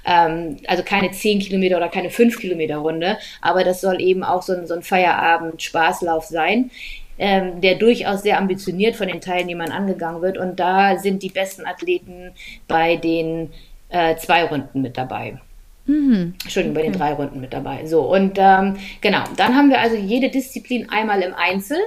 ähm, 0.04 0.58
also 0.66 0.82
keine 0.82 1.10
10 1.10 1.38
Kilometer 1.38 1.78
oder 1.78 1.88
keine 1.88 2.10
5 2.10 2.38
Kilometer 2.38 2.76
Runde. 2.76 3.16
Aber 3.40 3.64
das 3.64 3.80
soll 3.80 4.02
eben 4.02 4.24
auch 4.24 4.42
so 4.42 4.52
ein, 4.52 4.66
so 4.66 4.74
ein 4.74 4.82
Feierabend-Spaßlauf 4.82 6.24
sein 6.24 6.70
ähm, 7.18 7.60
der 7.60 7.76
durchaus 7.76 8.22
sehr 8.22 8.38
ambitioniert 8.38 8.96
von 8.96 9.08
den 9.08 9.20
Teilnehmern 9.20 9.70
angegangen 9.70 10.22
wird. 10.22 10.38
Und 10.38 10.60
da 10.60 10.98
sind 10.98 11.22
die 11.22 11.30
besten 11.30 11.66
Athleten 11.66 12.32
bei 12.68 12.96
den 12.96 13.50
äh, 13.88 14.16
zwei 14.16 14.44
Runden 14.44 14.82
mit 14.82 14.96
dabei. 14.96 15.38
Mhm. 15.86 16.34
Entschuldigung, 16.42 16.74
bei 16.74 16.82
den 16.82 16.92
drei 16.92 17.12
Runden 17.12 17.40
mit 17.40 17.52
dabei. 17.52 17.86
So, 17.86 18.02
und 18.02 18.38
ähm, 18.38 18.76
genau, 19.00 19.22
dann 19.36 19.54
haben 19.54 19.70
wir 19.70 19.80
also 19.80 19.96
jede 19.96 20.30
Disziplin 20.30 20.88
einmal 20.90 21.22
im 21.22 21.34
Einzel. 21.34 21.78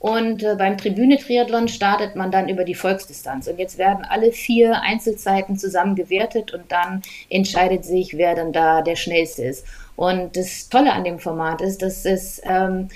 Und 0.00 0.44
äh, 0.44 0.54
beim 0.56 0.78
Tribüne-Triathlon 0.78 1.66
startet 1.66 2.14
man 2.14 2.30
dann 2.30 2.48
über 2.48 2.62
die 2.64 2.76
Volksdistanz. 2.76 3.48
Und 3.48 3.58
jetzt 3.58 3.78
werden 3.78 4.04
alle 4.08 4.30
vier 4.30 4.80
Einzelzeiten 4.82 5.56
zusammen 5.56 5.96
gewertet 5.96 6.54
und 6.54 6.70
dann 6.70 7.02
entscheidet 7.30 7.84
sich, 7.84 8.16
wer 8.16 8.36
dann 8.36 8.52
da 8.52 8.82
der 8.82 8.94
Schnellste 8.94 9.42
ist. 9.42 9.66
Und 9.96 10.36
das 10.36 10.68
Tolle 10.68 10.92
an 10.92 11.02
dem 11.02 11.18
Format 11.18 11.60
ist, 11.60 11.82
dass 11.82 12.04
es 12.04 12.40
ähm, 12.44 12.88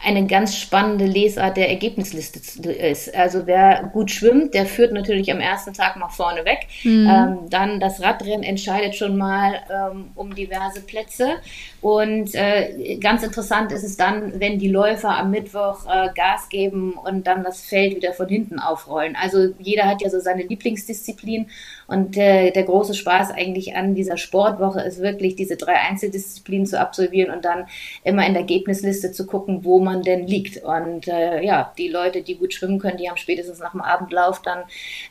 eine 0.00 0.26
ganz 0.26 0.56
spannende 0.56 1.06
Lesart 1.06 1.56
der 1.56 1.68
Ergebnisliste 1.70 2.70
ist. 2.70 3.12
Also 3.16 3.46
wer 3.46 3.90
gut 3.92 4.12
schwimmt, 4.12 4.54
der 4.54 4.64
führt 4.64 4.92
natürlich 4.92 5.32
am 5.32 5.40
ersten 5.40 5.72
Tag 5.72 5.96
mal 5.96 6.08
vorne 6.08 6.44
weg. 6.44 6.68
Mhm. 6.84 7.10
Ähm, 7.10 7.38
dann 7.50 7.80
das 7.80 8.00
Radrennen 8.00 8.44
entscheidet 8.44 8.94
schon 8.94 9.16
mal 9.16 9.60
ähm, 9.68 10.10
um 10.14 10.34
diverse 10.36 10.82
Plätze. 10.82 11.38
Und 11.80 12.32
äh, 12.34 12.96
ganz 13.00 13.24
interessant 13.24 13.72
ist 13.72 13.82
es 13.82 13.96
dann, 13.96 14.38
wenn 14.38 14.60
die 14.60 14.68
Läufer 14.68 15.18
am 15.18 15.32
Mittwoch 15.32 15.86
äh, 15.86 16.10
Gas 16.14 16.48
geben 16.48 16.92
und 16.92 17.26
dann 17.26 17.42
das 17.42 17.62
Feld 17.62 17.96
wieder 17.96 18.12
von 18.12 18.28
hinten 18.28 18.60
aufrollen. 18.60 19.16
Also 19.20 19.48
jeder 19.58 19.86
hat 19.86 20.00
ja 20.00 20.10
so 20.10 20.20
seine 20.20 20.44
Lieblingsdisziplin 20.44 21.48
und 21.88 22.18
äh, 22.18 22.50
der 22.50 22.64
große 22.64 22.92
Spaß 22.92 23.30
eigentlich 23.30 23.74
an 23.74 23.94
dieser 23.94 24.18
Sportwoche 24.18 24.82
ist 24.82 25.00
wirklich, 25.00 25.36
diese 25.36 25.56
drei 25.56 25.74
Einzeldisziplinen 25.74 26.66
zu 26.66 26.78
absolvieren 26.78 27.34
und 27.34 27.46
dann 27.46 27.66
immer 28.04 28.26
in 28.26 28.34
der 28.34 28.42
Ergebnisliste 28.42 29.10
zu 29.10 29.26
gucken, 29.26 29.64
wo 29.64 29.80
man 29.80 30.02
denn 30.02 30.26
liegt. 30.26 30.62
Und 30.62 31.08
äh, 31.08 31.42
ja, 31.42 31.72
die 31.78 31.88
Leute, 31.88 32.20
die 32.20 32.36
gut 32.36 32.52
schwimmen 32.52 32.78
können, 32.78 32.98
die 32.98 33.08
haben 33.08 33.16
spätestens 33.16 33.58
nach 33.58 33.72
dem 33.72 33.80
Abendlauf 33.80 34.42
dann, 34.42 34.64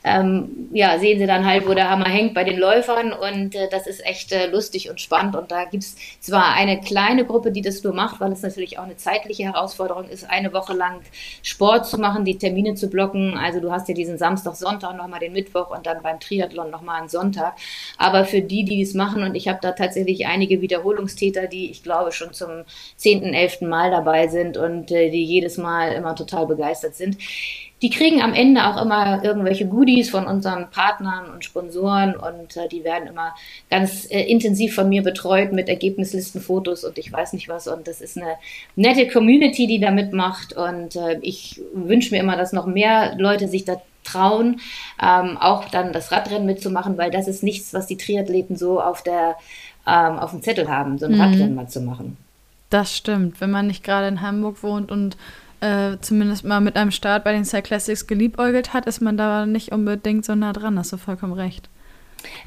ähm, 0.04 0.68
ja, 0.72 1.00
sehen 1.00 1.18
sie 1.18 1.26
dann 1.26 1.44
halt, 1.44 1.66
wo 1.68 1.74
der 1.74 1.90
Hammer 1.90 2.08
hängt 2.08 2.32
bei 2.32 2.44
den 2.44 2.58
Läufern 2.58 3.12
und 3.12 3.56
äh, 3.56 3.68
das 3.68 3.88
ist 3.88 4.06
echt 4.06 4.30
äh, 4.30 4.46
lustig 4.46 4.88
und 4.88 5.00
spannend 5.00 5.34
und 5.34 5.50
da 5.50 5.64
gibt 5.64 5.82
es 5.82 5.96
zwar 6.20 6.54
eine 6.54 6.80
kleine 6.80 7.24
Gruppe, 7.24 7.50
die 7.50 7.62
das 7.62 7.82
nur 7.82 7.92
macht, 7.92 8.20
weil 8.20 8.30
es 8.30 8.42
natürlich 8.42 8.78
auch 8.78 8.84
eine 8.84 8.96
zeitliche 8.96 9.42
Herausforderung 9.42 10.08
ist, 10.08 10.30
eine 10.30 10.52
Woche 10.52 10.74
lang 10.74 11.00
Sport 11.42 11.86
zu 11.86 11.98
machen, 11.98 12.24
die 12.24 12.38
Termine 12.38 12.74
zu 12.74 12.88
blocken. 12.88 13.36
Also 13.36 13.58
du 13.58 13.72
hast 13.72 13.88
ja 13.88 13.94
diesen 13.94 14.16
Samstag, 14.16 14.54
Sonntag 14.54 14.96
nochmal 14.96 15.18
den 15.18 15.32
Mittwoch 15.32 15.70
und 15.70 15.84
dann 15.84 16.02
beim 16.02 16.20
Triathlon 16.20 16.67
nochmal 16.70 17.00
einen 17.00 17.08
Sonntag. 17.08 17.56
Aber 17.96 18.24
für 18.24 18.40
die, 18.40 18.64
die 18.64 18.82
es 18.82 18.94
machen, 18.94 19.22
und 19.22 19.34
ich 19.34 19.48
habe 19.48 19.58
da 19.62 19.72
tatsächlich 19.72 20.26
einige 20.26 20.60
Wiederholungstäter, 20.60 21.46
die 21.46 21.70
ich 21.70 21.82
glaube 21.82 22.12
schon 22.12 22.32
zum 22.32 22.64
zehnten, 22.96 23.34
elften 23.34 23.68
Mal 23.68 23.90
dabei 23.90 24.28
sind 24.28 24.56
und 24.56 24.90
äh, 24.90 25.10
die 25.10 25.24
jedes 25.24 25.56
Mal 25.58 25.92
immer 25.92 26.14
total 26.14 26.46
begeistert 26.46 26.94
sind 26.94 27.16
die 27.82 27.90
kriegen 27.90 28.20
am 28.22 28.34
Ende 28.34 28.66
auch 28.66 28.82
immer 28.82 29.22
irgendwelche 29.22 29.66
Goodies 29.66 30.10
von 30.10 30.26
unseren 30.26 30.70
Partnern 30.70 31.30
und 31.30 31.44
Sponsoren 31.44 32.16
und 32.16 32.56
äh, 32.56 32.68
die 32.68 32.82
werden 32.82 33.08
immer 33.08 33.34
ganz 33.70 34.10
äh, 34.10 34.22
intensiv 34.22 34.74
von 34.74 34.88
mir 34.88 35.02
betreut 35.02 35.52
mit 35.52 35.68
Ergebnislisten, 35.68 36.40
Fotos 36.40 36.82
und 36.82 36.98
ich 36.98 37.12
weiß 37.12 37.34
nicht 37.34 37.48
was. 37.48 37.68
Und 37.68 37.86
das 37.86 38.00
ist 38.00 38.16
eine 38.16 38.34
nette 38.74 39.06
Community, 39.06 39.66
die 39.68 39.78
da 39.78 39.92
mitmacht. 39.92 40.54
Und 40.54 40.96
äh, 40.96 41.18
ich 41.22 41.60
wünsche 41.72 42.12
mir 42.12 42.20
immer, 42.20 42.36
dass 42.36 42.52
noch 42.52 42.66
mehr 42.66 43.14
Leute 43.16 43.46
sich 43.46 43.64
da 43.64 43.80
trauen, 44.10 44.60
ähm, 45.02 45.36
auch 45.38 45.66
dann 45.66 45.92
das 45.92 46.12
Radrennen 46.12 46.46
mitzumachen, 46.46 46.96
weil 46.98 47.10
das 47.10 47.28
ist 47.28 47.42
nichts, 47.42 47.74
was 47.74 47.86
die 47.86 47.96
Triathleten 47.96 48.56
so 48.56 48.80
auf 48.80 49.02
der 49.02 49.36
ähm, 49.86 50.18
auf 50.18 50.30
dem 50.30 50.42
Zettel 50.42 50.68
haben, 50.68 50.98
so 50.98 51.06
ein 51.06 51.14
mhm. 51.14 51.20
Radrennen 51.20 51.54
mal 51.54 51.68
zu 51.68 51.80
machen. 51.80 52.16
Das 52.70 52.94
stimmt, 52.94 53.40
wenn 53.40 53.50
man 53.50 53.66
nicht 53.66 53.82
gerade 53.82 54.08
in 54.08 54.20
Hamburg 54.20 54.62
wohnt 54.62 54.90
und 54.90 55.16
äh, 55.60 55.96
zumindest 56.00 56.44
mal 56.44 56.60
mit 56.60 56.76
einem 56.76 56.90
Start 56.90 57.24
bei 57.24 57.32
den 57.32 57.44
Cyclassics 57.44 58.06
geliebäugelt 58.06 58.74
hat, 58.74 58.86
ist 58.86 59.00
man 59.00 59.16
da 59.16 59.46
nicht 59.46 59.72
unbedingt 59.72 60.24
so 60.24 60.34
nah 60.34 60.52
dran, 60.52 60.78
hast 60.78 60.92
du 60.92 60.98
vollkommen 60.98 61.32
recht. 61.32 61.68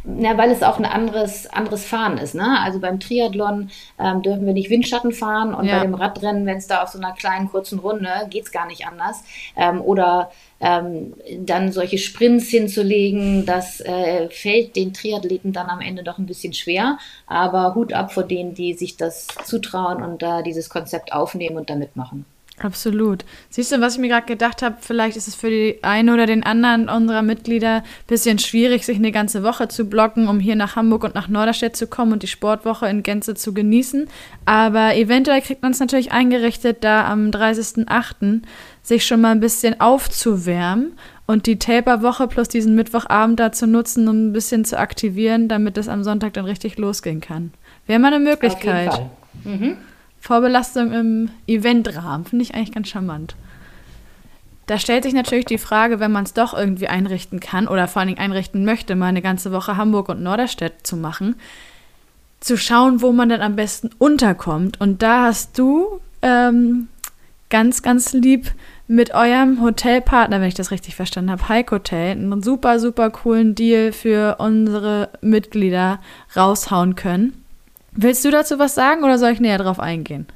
Na, 0.03 0.37
weil 0.37 0.51
es 0.51 0.63
auch 0.63 0.77
ein 0.79 0.85
anderes, 0.85 1.47
anderes 1.47 1.85
Fahren 1.85 2.17
ist. 2.17 2.35
Ne? 2.35 2.59
Also 2.61 2.79
beim 2.79 2.99
Triathlon 2.99 3.69
ähm, 3.99 4.21
dürfen 4.21 4.45
wir 4.45 4.53
nicht 4.53 4.69
Windschatten 4.69 5.11
fahren 5.11 5.53
und 5.53 5.65
ja. 5.65 5.77
bei 5.77 5.85
dem 5.85 5.93
Radrennen, 5.93 6.45
wenn 6.45 6.57
es 6.57 6.67
da 6.67 6.83
auf 6.83 6.89
so 6.89 6.97
einer 6.97 7.13
kleinen 7.13 7.49
kurzen 7.49 7.79
Runde 7.79 8.09
geht 8.29 8.45
es 8.45 8.51
gar 8.51 8.67
nicht 8.67 8.85
anders. 8.85 9.23
Ähm, 9.55 9.81
oder 9.81 10.31
ähm, 10.59 11.13
dann 11.39 11.71
solche 11.71 11.97
Sprints 11.97 12.49
hinzulegen, 12.49 13.45
das 13.45 13.79
äh, 13.81 14.29
fällt 14.29 14.75
den 14.75 14.93
Triathleten 14.93 15.53
dann 15.53 15.67
am 15.67 15.81
Ende 15.81 16.03
doch 16.03 16.17
ein 16.17 16.25
bisschen 16.25 16.53
schwer. 16.53 16.97
Aber 17.27 17.75
Hut 17.75 17.93
ab 17.93 18.11
vor 18.11 18.23
denen, 18.23 18.53
die 18.53 18.73
sich 18.73 18.97
das 18.97 19.27
zutrauen 19.45 20.03
und 20.03 20.21
da 20.21 20.41
dieses 20.41 20.69
Konzept 20.69 21.13
aufnehmen 21.13 21.57
und 21.57 21.69
da 21.69 21.75
mitmachen. 21.75 22.25
Absolut. 22.63 23.25
Siehst 23.49 23.71
du, 23.71 23.81
was 23.81 23.95
ich 23.95 23.99
mir 23.99 24.07
gerade 24.07 24.27
gedacht 24.27 24.61
habe, 24.61 24.75
vielleicht 24.79 25.17
ist 25.17 25.27
es 25.27 25.33
für 25.33 25.49
die 25.49 25.79
eine 25.81 26.13
oder 26.13 26.27
den 26.27 26.43
anderen 26.43 26.89
unserer 26.89 27.23
Mitglieder 27.23 27.77
ein 27.77 27.83
bisschen 28.05 28.37
schwierig, 28.37 28.85
sich 28.85 28.97
eine 28.97 29.11
ganze 29.11 29.41
Woche 29.41 29.67
zu 29.67 29.85
blocken, 29.85 30.27
um 30.27 30.39
hier 30.39 30.55
nach 30.55 30.75
Hamburg 30.75 31.03
und 31.03 31.15
nach 31.15 31.27
Norderstedt 31.27 31.75
zu 31.75 31.87
kommen 31.87 32.13
und 32.13 32.21
die 32.21 32.27
Sportwoche 32.27 32.87
in 32.87 33.01
Gänze 33.01 33.33
zu 33.33 33.53
genießen. 33.55 34.07
Aber 34.45 34.95
eventuell 34.95 35.41
kriegt 35.41 35.63
man 35.63 35.71
es 35.71 35.79
natürlich 35.79 36.11
eingerichtet, 36.11 36.83
da 36.83 37.09
am 37.09 37.31
30.08. 37.31 38.43
sich 38.83 39.07
schon 39.07 39.21
mal 39.21 39.31
ein 39.31 39.39
bisschen 39.39 39.81
aufzuwärmen 39.81 40.93
und 41.25 41.47
die 41.47 41.57
Taper-Woche 41.57 42.27
plus 42.27 42.47
diesen 42.47 42.75
Mittwochabend 42.75 43.39
dazu 43.39 43.65
nutzen, 43.65 44.07
um 44.07 44.27
ein 44.27 44.33
bisschen 44.33 44.65
zu 44.65 44.77
aktivieren, 44.77 45.47
damit 45.47 45.77
es 45.77 45.89
am 45.89 46.03
Sonntag 46.03 46.33
dann 46.33 46.45
richtig 46.45 46.77
losgehen 46.77 47.21
kann. 47.21 47.53
Wäre 47.87 47.99
mal 47.99 48.13
eine 48.13 48.23
Möglichkeit. 48.23 48.89
Auf 48.89 48.99
jeden 48.99 49.59
Fall. 49.59 49.69
Mhm. 49.69 49.77
Vorbelastung 50.21 50.93
im 50.93 51.29
Eventrahmen. 51.47 52.25
Finde 52.25 52.43
ich 52.43 52.53
eigentlich 52.55 52.71
ganz 52.71 52.87
charmant. 52.87 53.35
Da 54.67 54.77
stellt 54.77 55.03
sich 55.03 55.13
natürlich 55.13 55.45
die 55.45 55.57
Frage, 55.57 55.99
wenn 55.99 56.11
man 56.11 56.23
es 56.23 56.33
doch 56.33 56.53
irgendwie 56.53 56.87
einrichten 56.87 57.41
kann 57.41 57.67
oder 57.67 57.87
vor 57.89 57.99
allen 57.99 58.07
Dingen 58.07 58.21
einrichten 58.21 58.63
möchte, 58.63 58.95
mal 58.95 59.07
eine 59.07 59.23
ganze 59.23 59.51
Woche 59.51 59.75
Hamburg 59.75 60.07
und 60.07 60.21
Norderstedt 60.21 60.87
zu 60.87 60.95
machen, 60.95 61.35
zu 62.39 62.55
schauen, 62.55 63.01
wo 63.01 63.11
man 63.11 63.27
dann 63.27 63.41
am 63.41 63.55
besten 63.55 63.89
unterkommt. 63.97 64.79
Und 64.79 65.01
da 65.01 65.25
hast 65.25 65.57
du 65.57 65.99
ähm, 66.21 66.87
ganz, 67.49 67.81
ganz 67.81 68.13
lieb 68.13 68.51
mit 68.87 69.13
eurem 69.13 69.61
Hotelpartner, 69.61 70.39
wenn 70.39 70.47
ich 70.47 70.53
das 70.53 70.71
richtig 70.71 70.95
verstanden 70.95 71.31
habe, 71.31 71.49
Hike 71.49 71.75
Hotel, 71.75 72.11
einen 72.11 72.43
super, 72.43 72.79
super 72.79 73.09
coolen 73.09 73.55
Deal 73.55 73.91
für 73.91 74.35
unsere 74.37 75.09
Mitglieder 75.21 75.99
raushauen 76.35 76.95
können. 76.95 77.40
Willst 77.93 78.23
du 78.23 78.31
dazu 78.31 78.57
was 78.59 78.75
sagen 78.75 79.03
oder 79.03 79.17
soll 79.17 79.31
ich 79.31 79.39
näher 79.39 79.57
drauf 79.57 79.79
eingehen? 79.79 80.27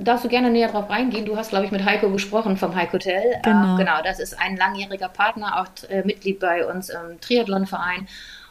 Darfst 0.00 0.24
du 0.24 0.28
gerne 0.28 0.50
näher 0.50 0.68
drauf 0.68 0.90
eingehen? 0.90 1.26
Du 1.26 1.36
hast, 1.36 1.50
glaube 1.50 1.64
ich, 1.64 1.72
mit 1.72 1.84
Heiko 1.84 2.10
gesprochen 2.10 2.56
vom 2.56 2.74
Heiko 2.74 2.94
Hotel. 2.94 3.22
Genau. 3.42 3.74
Äh, 3.74 3.78
genau, 3.78 4.02
das 4.02 4.20
ist 4.20 4.38
ein 4.38 4.56
langjähriger 4.56 5.08
Partner, 5.08 5.60
auch 5.60 5.90
äh, 5.90 6.02
Mitglied 6.04 6.38
bei 6.38 6.64
uns 6.64 6.88
im 6.88 7.20
Triathlonverein. 7.20 8.06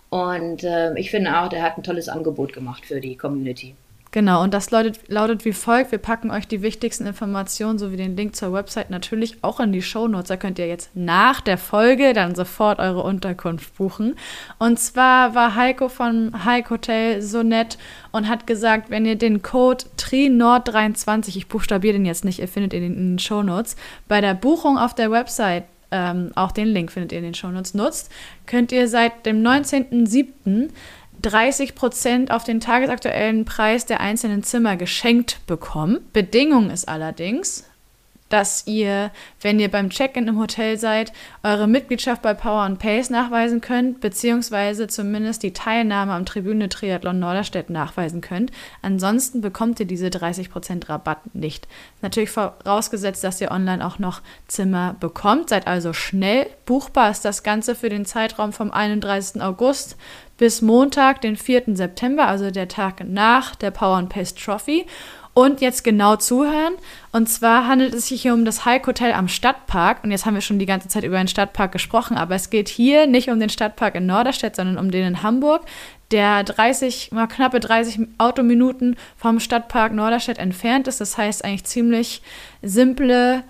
Und 0.09 0.63
äh, 0.63 0.97
ich 0.97 1.09
finde 1.09 1.39
auch, 1.39 1.47
der 1.47 1.63
hat 1.63 1.77
ein 1.77 1.83
tolles 1.83 2.09
Angebot 2.09 2.53
gemacht 2.53 2.85
für 2.85 2.99
die 2.99 3.15
Community. 3.15 3.75
Genau, 4.17 4.41
und 4.41 4.51
das 4.51 4.71
lautet, 4.71 4.97
lautet 5.09 5.45
wie 5.45 5.53
folgt. 5.53 5.91
Wir 5.91 5.99
packen 5.99 6.31
euch 6.31 6.47
die 6.47 6.63
wichtigsten 6.63 7.05
Informationen 7.05 7.77
sowie 7.77 7.97
den 7.97 8.17
Link 8.17 8.35
zur 8.35 8.51
Website 8.51 8.89
natürlich 8.89 9.43
auch 9.43 9.59
in 9.59 9.71
die 9.71 9.83
Shownotes. 9.83 10.29
Da 10.29 10.37
könnt 10.37 10.57
ihr 10.57 10.65
jetzt 10.65 10.89
nach 10.95 11.39
der 11.39 11.59
Folge 11.59 12.13
dann 12.13 12.33
sofort 12.33 12.79
eure 12.79 13.03
Unterkunft 13.03 13.77
buchen. 13.77 14.15
Und 14.57 14.79
zwar 14.79 15.35
war 15.35 15.53
Heiko 15.53 15.87
von 15.87 16.45
Hike 16.45 16.71
Hotel 16.71 17.21
so 17.21 17.43
nett 17.43 17.77
und 18.11 18.27
hat 18.27 18.47
gesagt, 18.47 18.89
wenn 18.89 19.05
ihr 19.05 19.17
den 19.17 19.43
Code 19.43 19.85
TRINORD23, 19.99 21.37
ich 21.37 21.47
buchstabiere 21.47 21.93
den 21.93 22.05
jetzt 22.07 22.25
nicht, 22.25 22.39
ihr 22.39 22.47
findet 22.47 22.73
ihn 22.73 22.85
in 22.85 22.95
den 22.95 23.19
Shownotes, 23.19 23.75
bei 24.07 24.19
der 24.19 24.33
Buchung 24.33 24.79
auf 24.79 24.95
der 24.95 25.11
Website 25.11 25.65
ähm, 25.91 26.31
auch 26.35 26.51
den 26.51 26.67
Link 26.67 26.91
findet 26.91 27.11
ihr 27.11 27.19
in 27.19 27.23
den 27.23 27.33
Shownotes, 27.33 27.73
nutzt, 27.73 28.11
könnt 28.45 28.71
ihr 28.71 28.87
seit 28.87 29.25
dem 29.25 29.41
19.07. 29.41 30.69
30 31.27 31.75
Prozent 31.75 32.31
auf 32.31 32.45
den 32.45 32.61
tagesaktuellen 32.61 33.43
Preis 33.43 33.85
der 33.85 33.99
einzelnen 33.99 34.43
Zimmer 34.43 34.77
geschenkt 34.77 35.45
bekommen. 35.45 35.99
Bedingung 36.13 36.69
ist 36.69 36.87
allerdings, 36.87 37.65
dass 38.29 38.67
ihr, 38.67 39.11
wenn 39.41 39.59
ihr 39.59 39.69
beim 39.69 39.89
Check-in 39.89 40.27
im 40.27 40.39
Hotel 40.39 40.77
seid, 40.77 41.13
eure 41.43 41.67
Mitgliedschaft 41.67 42.21
bei 42.21 42.33
Power 42.33 42.61
and 42.61 42.79
Pace 42.79 43.09
nachweisen 43.09 43.61
könnt, 43.61 44.01
beziehungsweise 44.01 44.87
zumindest 44.87 45.43
die 45.43 45.53
Teilnahme 45.53 46.13
am 46.13 46.25
Tribüne 46.25 46.69
Triathlon 46.69 47.19
Norderstedt 47.19 47.69
nachweisen 47.69 48.21
könnt. 48.21 48.51
Ansonsten 48.81 49.41
bekommt 49.41 49.79
ihr 49.79 49.85
diese 49.85 50.07
30% 50.07 50.89
Rabatt 50.89 51.35
nicht. 51.35 51.67
Natürlich 52.01 52.29
vorausgesetzt, 52.29 53.23
dass 53.23 53.41
ihr 53.41 53.51
online 53.51 53.85
auch 53.85 53.99
noch 53.99 54.21
Zimmer 54.47 54.95
bekommt. 54.99 55.49
Seid 55.49 55.67
also 55.67 55.93
schnell. 55.93 56.47
Buchbar 56.65 57.11
ist 57.11 57.23
das 57.23 57.43
Ganze 57.43 57.75
für 57.75 57.89
den 57.89 58.05
Zeitraum 58.05 58.51
vom 58.51 58.71
31. 58.71 59.41
August 59.41 59.97
bis 60.37 60.61
Montag, 60.61 61.21
den 61.21 61.35
4. 61.35 61.75
September, 61.75 62.27
also 62.27 62.51
der 62.51 62.67
Tag 62.67 63.03
nach 63.07 63.55
der 63.55 63.71
Power 63.71 63.97
and 63.97 64.09
Pace 64.09 64.35
Trophy. 64.35 64.85
Und 65.33 65.61
jetzt 65.61 65.83
genau 65.83 66.15
zuhören. 66.15 66.73
Und 67.11 67.29
zwar 67.29 67.67
handelt 67.67 67.93
es 67.93 68.07
sich 68.07 68.23
hier 68.23 68.33
um 68.33 68.43
das 68.43 68.65
Hike 68.65 68.87
Hotel 68.87 69.11
am 69.11 69.27
Stadtpark. 69.27 70.03
Und 70.03 70.09
jetzt 70.09 70.25
haben 70.25 70.33
wir 70.33 70.41
schon 70.41 70.57
die 70.57 70.65
ganze 70.65 70.87
Zeit 70.87 71.03
über 71.03 71.19
den 71.19 71.27
Stadtpark 71.27 71.71
gesprochen, 71.71 72.17
aber 72.17 72.33
es 72.33 72.49
geht 72.49 72.69
hier 72.69 73.05
nicht 73.05 73.29
um 73.29 73.39
den 73.39 73.49
Stadtpark 73.49 73.93
in 73.93 74.07
Norderstedt, 74.07 74.55
sondern 74.55 74.79
um 74.79 74.89
den 74.89 75.05
in 75.05 75.21
Hamburg, 75.21 75.61
der 76.09 76.43
30, 76.43 77.11
mal 77.11 77.27
knappe 77.27 77.59
30 77.59 77.99
Autominuten 78.17 78.95
vom 79.15 79.39
Stadtpark 79.39 79.93
Norderstedt 79.93 80.39
entfernt 80.39 80.87
ist. 80.87 81.01
Das 81.01 81.19
heißt 81.19 81.45
eigentlich 81.45 81.65
ziemlich 81.65 82.23
simple 82.63 83.43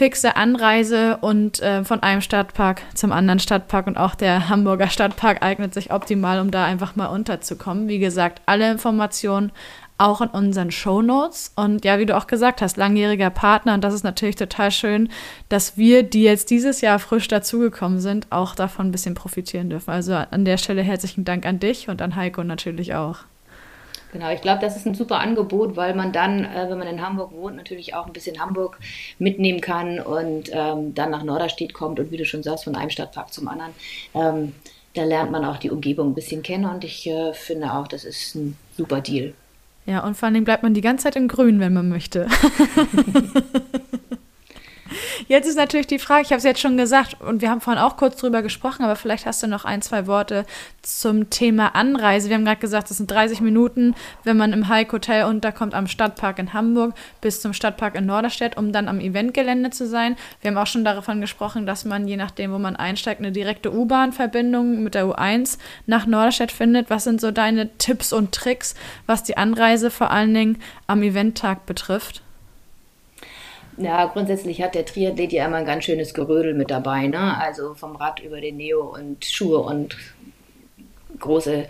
fixe 0.00 0.34
Anreise 0.34 1.18
und 1.18 1.60
äh, 1.60 1.84
von 1.84 2.02
einem 2.02 2.22
Stadtpark 2.22 2.80
zum 2.94 3.12
anderen 3.12 3.38
Stadtpark 3.38 3.86
und 3.86 3.98
auch 3.98 4.14
der 4.14 4.48
Hamburger 4.48 4.88
Stadtpark 4.88 5.42
eignet 5.42 5.74
sich 5.74 5.92
optimal, 5.92 6.40
um 6.40 6.50
da 6.50 6.64
einfach 6.64 6.96
mal 6.96 7.08
unterzukommen. 7.08 7.86
Wie 7.86 7.98
gesagt, 7.98 8.40
alle 8.46 8.70
Informationen 8.70 9.52
auch 9.98 10.22
in 10.22 10.28
unseren 10.28 10.70
Show 10.70 11.02
Notes 11.02 11.52
und 11.54 11.84
ja, 11.84 11.98
wie 11.98 12.06
du 12.06 12.16
auch 12.16 12.26
gesagt 12.26 12.62
hast, 12.62 12.78
langjähriger 12.78 13.28
Partner 13.28 13.74
und 13.74 13.84
das 13.84 13.92
ist 13.92 14.02
natürlich 14.02 14.36
total 14.36 14.70
schön, 14.70 15.10
dass 15.50 15.76
wir, 15.76 16.02
die 16.02 16.22
jetzt 16.22 16.48
dieses 16.48 16.80
Jahr 16.80 16.98
frisch 16.98 17.28
dazugekommen 17.28 18.00
sind, 18.00 18.26
auch 18.30 18.54
davon 18.54 18.88
ein 18.88 18.92
bisschen 18.92 19.14
profitieren 19.14 19.68
dürfen. 19.68 19.90
Also 19.90 20.14
an 20.14 20.46
der 20.46 20.56
Stelle 20.56 20.80
herzlichen 20.80 21.26
Dank 21.26 21.44
an 21.44 21.60
dich 21.60 21.90
und 21.90 22.00
an 22.00 22.16
Heiko 22.16 22.42
natürlich 22.42 22.94
auch. 22.94 23.18
Genau, 24.12 24.30
ich 24.30 24.40
glaube, 24.40 24.60
das 24.60 24.76
ist 24.76 24.86
ein 24.86 24.94
super 24.94 25.20
Angebot, 25.20 25.76
weil 25.76 25.94
man 25.94 26.12
dann, 26.12 26.44
äh, 26.44 26.66
wenn 26.68 26.78
man 26.78 26.88
in 26.88 27.00
Hamburg 27.00 27.32
wohnt, 27.32 27.56
natürlich 27.56 27.94
auch 27.94 28.06
ein 28.06 28.12
bisschen 28.12 28.40
Hamburg 28.40 28.78
mitnehmen 29.18 29.60
kann 29.60 30.00
und 30.00 30.50
ähm, 30.52 30.94
dann 30.94 31.10
nach 31.10 31.22
Norderstedt 31.22 31.74
kommt 31.74 32.00
und 32.00 32.10
wie 32.10 32.16
du 32.16 32.24
schon 32.24 32.42
sagst, 32.42 32.64
von 32.64 32.74
einem 32.74 32.90
Stadtpark 32.90 33.32
zum 33.32 33.46
anderen. 33.48 33.72
Ähm, 34.14 34.54
da 34.94 35.04
lernt 35.04 35.30
man 35.30 35.44
auch 35.44 35.58
die 35.58 35.70
Umgebung 35.70 36.10
ein 36.10 36.14
bisschen 36.14 36.42
kennen 36.42 36.64
und 36.64 36.82
ich 36.82 37.06
äh, 37.06 37.32
finde 37.32 37.72
auch, 37.72 37.86
das 37.86 38.04
ist 38.04 38.34
ein 38.34 38.56
super 38.76 39.00
Deal. 39.00 39.34
Ja, 39.86 40.04
und 40.04 40.16
vor 40.16 40.28
allem 40.28 40.44
bleibt 40.44 40.62
man 40.62 40.74
die 40.74 40.80
ganze 40.80 41.04
Zeit 41.04 41.16
im 41.16 41.28
Grün, 41.28 41.60
wenn 41.60 41.72
man 41.72 41.88
möchte. 41.88 42.26
Jetzt 45.28 45.46
ist 45.46 45.56
natürlich 45.56 45.86
die 45.86 45.98
Frage, 45.98 46.22
ich 46.22 46.30
habe 46.30 46.38
es 46.38 46.44
jetzt 46.44 46.60
schon 46.60 46.76
gesagt 46.76 47.20
und 47.20 47.42
wir 47.42 47.50
haben 47.50 47.60
vorhin 47.60 47.82
auch 47.82 47.96
kurz 47.96 48.16
drüber 48.16 48.42
gesprochen, 48.42 48.84
aber 48.84 48.96
vielleicht 48.96 49.26
hast 49.26 49.42
du 49.42 49.46
noch 49.46 49.64
ein, 49.64 49.82
zwei 49.82 50.06
Worte 50.06 50.44
zum 50.82 51.30
Thema 51.30 51.74
Anreise. 51.74 52.28
Wir 52.28 52.36
haben 52.36 52.44
gerade 52.44 52.60
gesagt, 52.60 52.90
es 52.90 52.96
sind 52.96 53.10
30 53.10 53.40
Minuten, 53.40 53.94
wenn 54.24 54.36
man 54.36 54.52
im 54.52 54.68
Hike 54.68 54.92
Hotel 54.92 55.24
unterkommt 55.24 55.74
am 55.74 55.86
Stadtpark 55.86 56.38
in 56.38 56.52
Hamburg 56.52 56.94
bis 57.20 57.40
zum 57.40 57.52
Stadtpark 57.52 57.94
in 57.94 58.06
Norderstedt, 58.06 58.56
um 58.56 58.72
dann 58.72 58.88
am 58.88 59.00
Eventgelände 59.00 59.70
zu 59.70 59.86
sein. 59.86 60.16
Wir 60.40 60.50
haben 60.50 60.58
auch 60.58 60.66
schon 60.66 60.84
davon 60.84 61.20
gesprochen, 61.20 61.66
dass 61.66 61.84
man 61.84 62.08
je 62.08 62.16
nachdem, 62.16 62.52
wo 62.52 62.58
man 62.58 62.76
einsteigt, 62.76 63.20
eine 63.20 63.32
direkte 63.32 63.72
U-Bahn-Verbindung 63.72 64.82
mit 64.82 64.94
der 64.94 65.06
U1 65.06 65.58
nach 65.86 66.06
Norderstedt 66.06 66.52
findet. 66.52 66.90
Was 66.90 67.04
sind 67.04 67.20
so 67.20 67.30
deine 67.30 67.76
Tipps 67.78 68.12
und 68.12 68.32
Tricks, 68.32 68.74
was 69.06 69.22
die 69.22 69.36
Anreise 69.36 69.90
vor 69.90 70.10
allen 70.10 70.34
Dingen 70.34 70.58
am 70.86 71.02
Eventtag 71.02 71.66
betrifft? 71.66 72.22
Ja, 73.76 74.06
grundsätzlich 74.06 74.62
hat 74.62 74.74
der 74.74 74.84
Triathlet 74.84 75.32
ja 75.32 75.46
immer 75.46 75.56
ein 75.56 75.64
ganz 75.64 75.84
schönes 75.84 76.14
Gerödel 76.14 76.54
mit 76.54 76.70
dabei, 76.70 77.06
ne? 77.06 77.38
Also 77.38 77.74
vom 77.74 77.96
Rad 77.96 78.20
über 78.20 78.40
den 78.40 78.56
Neo 78.56 78.94
und 78.94 79.24
Schuhe 79.24 79.58
und 79.58 79.96
große 81.18 81.66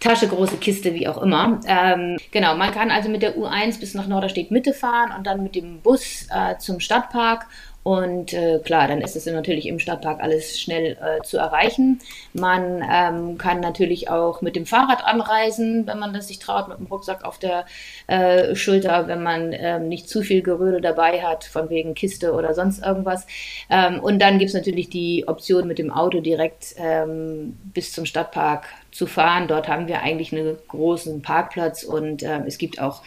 Tasche, 0.00 0.28
große 0.28 0.58
Kiste, 0.58 0.94
wie 0.94 1.08
auch 1.08 1.20
immer. 1.20 1.60
Ähm, 1.66 2.18
genau, 2.30 2.56
man 2.56 2.70
kann 2.72 2.90
also 2.90 3.08
mit 3.08 3.22
der 3.22 3.36
U1 3.36 3.80
bis 3.80 3.94
nach 3.94 4.06
Norderstedt 4.06 4.50
Mitte 4.50 4.72
fahren 4.72 5.12
und 5.16 5.26
dann 5.26 5.42
mit 5.42 5.56
dem 5.56 5.80
Bus 5.80 6.28
äh, 6.30 6.56
zum 6.58 6.78
Stadtpark 6.78 7.46
und 7.88 8.34
äh, 8.34 8.58
klar, 8.62 8.86
dann 8.86 9.00
ist 9.00 9.16
es 9.16 9.24
natürlich 9.24 9.66
im 9.66 9.78
Stadtpark 9.78 10.22
alles 10.22 10.60
schnell 10.60 10.98
äh, 11.00 11.22
zu 11.22 11.38
erreichen. 11.38 12.00
Man 12.34 12.84
ähm, 12.86 13.38
kann 13.38 13.60
natürlich 13.60 14.10
auch 14.10 14.42
mit 14.42 14.56
dem 14.56 14.66
Fahrrad 14.66 15.02
anreisen, 15.06 15.86
wenn 15.86 15.98
man 15.98 16.12
das 16.12 16.28
sich 16.28 16.38
traut, 16.38 16.68
mit 16.68 16.76
dem 16.76 16.84
Rucksack 16.84 17.24
auf 17.24 17.38
der 17.38 17.64
äh, 18.06 18.54
Schulter, 18.54 19.08
wenn 19.08 19.22
man 19.22 19.54
ähm, 19.54 19.88
nicht 19.88 20.10
zu 20.10 20.20
viel 20.20 20.42
Geröde 20.42 20.82
dabei 20.82 21.22
hat, 21.22 21.44
von 21.44 21.70
wegen 21.70 21.94
Kiste 21.94 22.34
oder 22.34 22.52
sonst 22.52 22.84
irgendwas. 22.84 23.26
Ähm, 23.70 24.00
und 24.00 24.18
dann 24.18 24.38
gibt 24.38 24.50
es 24.50 24.54
natürlich 24.54 24.90
die 24.90 25.26
Option, 25.26 25.66
mit 25.66 25.78
dem 25.78 25.90
Auto 25.90 26.20
direkt 26.20 26.74
ähm, 26.76 27.56
bis 27.72 27.94
zum 27.94 28.04
Stadtpark 28.04 28.66
zu 28.92 29.06
fahren. 29.06 29.48
Dort 29.48 29.66
haben 29.66 29.88
wir 29.88 30.02
eigentlich 30.02 30.30
einen 30.30 30.58
großen 30.68 31.22
Parkplatz 31.22 31.84
und 31.84 32.22
ähm, 32.22 32.42
es 32.46 32.58
gibt 32.58 32.82
auch 32.82 33.00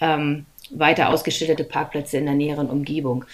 ähm, 0.00 0.46
weiter 0.70 1.08
ausgestellte 1.08 1.64
Parkplätze 1.64 2.18
in 2.18 2.26
der 2.26 2.34
näheren 2.34 2.70
Umgebung. 2.70 3.24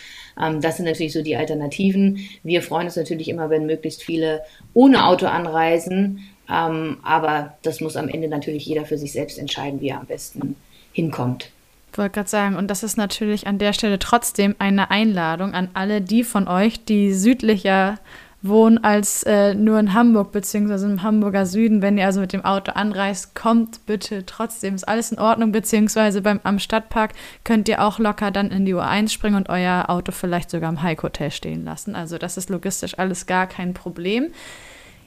Ähm, 0.40 0.60
das 0.60 0.76
sind 0.76 0.86
natürlich 0.86 1.12
so 1.12 1.22
die 1.22 1.36
Alternativen. 1.36 2.18
Wir 2.42 2.62
freuen 2.62 2.86
uns 2.86 2.96
natürlich 2.96 3.28
immer, 3.28 3.50
wenn 3.50 3.66
möglichst 3.66 4.02
viele 4.02 4.42
ohne 4.72 5.06
Auto 5.06 5.26
anreisen. 5.26 6.20
Ähm, 6.50 6.98
aber 7.02 7.56
das 7.62 7.80
muss 7.80 7.96
am 7.96 8.08
Ende 8.08 8.28
natürlich 8.28 8.66
jeder 8.66 8.84
für 8.84 8.98
sich 8.98 9.12
selbst 9.12 9.38
entscheiden, 9.38 9.80
wie 9.80 9.88
er 9.88 10.00
am 10.00 10.06
besten 10.06 10.56
hinkommt. 10.92 11.50
Ich 11.92 11.98
wollte 11.98 12.14
gerade 12.14 12.28
sagen, 12.28 12.56
und 12.56 12.68
das 12.68 12.82
ist 12.82 12.96
natürlich 12.96 13.46
an 13.46 13.58
der 13.58 13.72
Stelle 13.72 13.98
trotzdem 13.98 14.56
eine 14.58 14.90
Einladung 14.90 15.54
an 15.54 15.68
alle 15.74 16.00
die 16.00 16.24
von 16.24 16.48
euch, 16.48 16.84
die 16.84 17.12
südlicher 17.12 17.98
wohnen 18.44 18.84
als 18.84 19.22
äh, 19.22 19.54
nur 19.54 19.78
in 19.78 19.94
Hamburg 19.94 20.30
beziehungsweise 20.30 20.86
im 20.86 21.02
Hamburger 21.02 21.46
Süden. 21.46 21.80
Wenn 21.80 21.96
ihr 21.96 22.04
also 22.04 22.20
mit 22.20 22.34
dem 22.34 22.44
Auto 22.44 22.72
anreist, 22.72 23.34
kommt 23.34 23.86
bitte 23.86 24.26
trotzdem. 24.26 24.74
Ist 24.74 24.86
alles 24.86 25.12
in 25.12 25.18
Ordnung, 25.18 25.50
beziehungsweise 25.50 26.20
beim, 26.20 26.40
am 26.44 26.58
Stadtpark 26.58 27.12
könnt 27.42 27.68
ihr 27.68 27.82
auch 27.82 27.98
locker 27.98 28.30
dann 28.30 28.50
in 28.50 28.66
die 28.66 28.74
U1 28.74 29.08
springen 29.08 29.36
und 29.36 29.48
euer 29.48 29.86
Auto 29.88 30.12
vielleicht 30.12 30.50
sogar 30.50 30.70
im 30.70 30.82
Hike 30.82 31.02
Hotel 31.02 31.30
stehen 31.30 31.64
lassen. 31.64 31.94
Also 31.94 32.18
das 32.18 32.36
ist 32.36 32.50
logistisch 32.50 32.98
alles 32.98 33.26
gar 33.26 33.46
kein 33.46 33.72
Problem. 33.72 34.26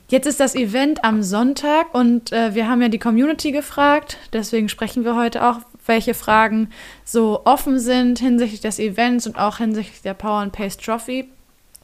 Jetzt 0.09 0.25
ist 0.25 0.39
das 0.39 0.55
Event 0.55 1.03
am 1.03 1.21
Sonntag 1.21 1.93
und 1.93 2.31
äh, 2.31 2.55
wir 2.55 2.67
haben 2.67 2.81
ja 2.81 2.87
die 2.87 2.97
Community 2.97 3.51
gefragt, 3.51 4.17
deswegen 4.31 4.69
sprechen 4.69 5.03
wir 5.03 5.15
heute 5.15 5.45
auch, 5.45 5.59
welche 5.85 6.13
Fragen 6.13 6.69
so 7.03 7.41
offen 7.45 7.77
sind 7.77 8.19
hinsichtlich 8.19 8.61
des 8.61 8.79
Events 8.79 9.27
und 9.27 9.37
auch 9.37 9.57
hinsichtlich 9.57 10.01
der 10.01 10.13
Power 10.13 10.39
and 10.39 10.53
Pace 10.53 10.77
Trophy. 10.77 11.27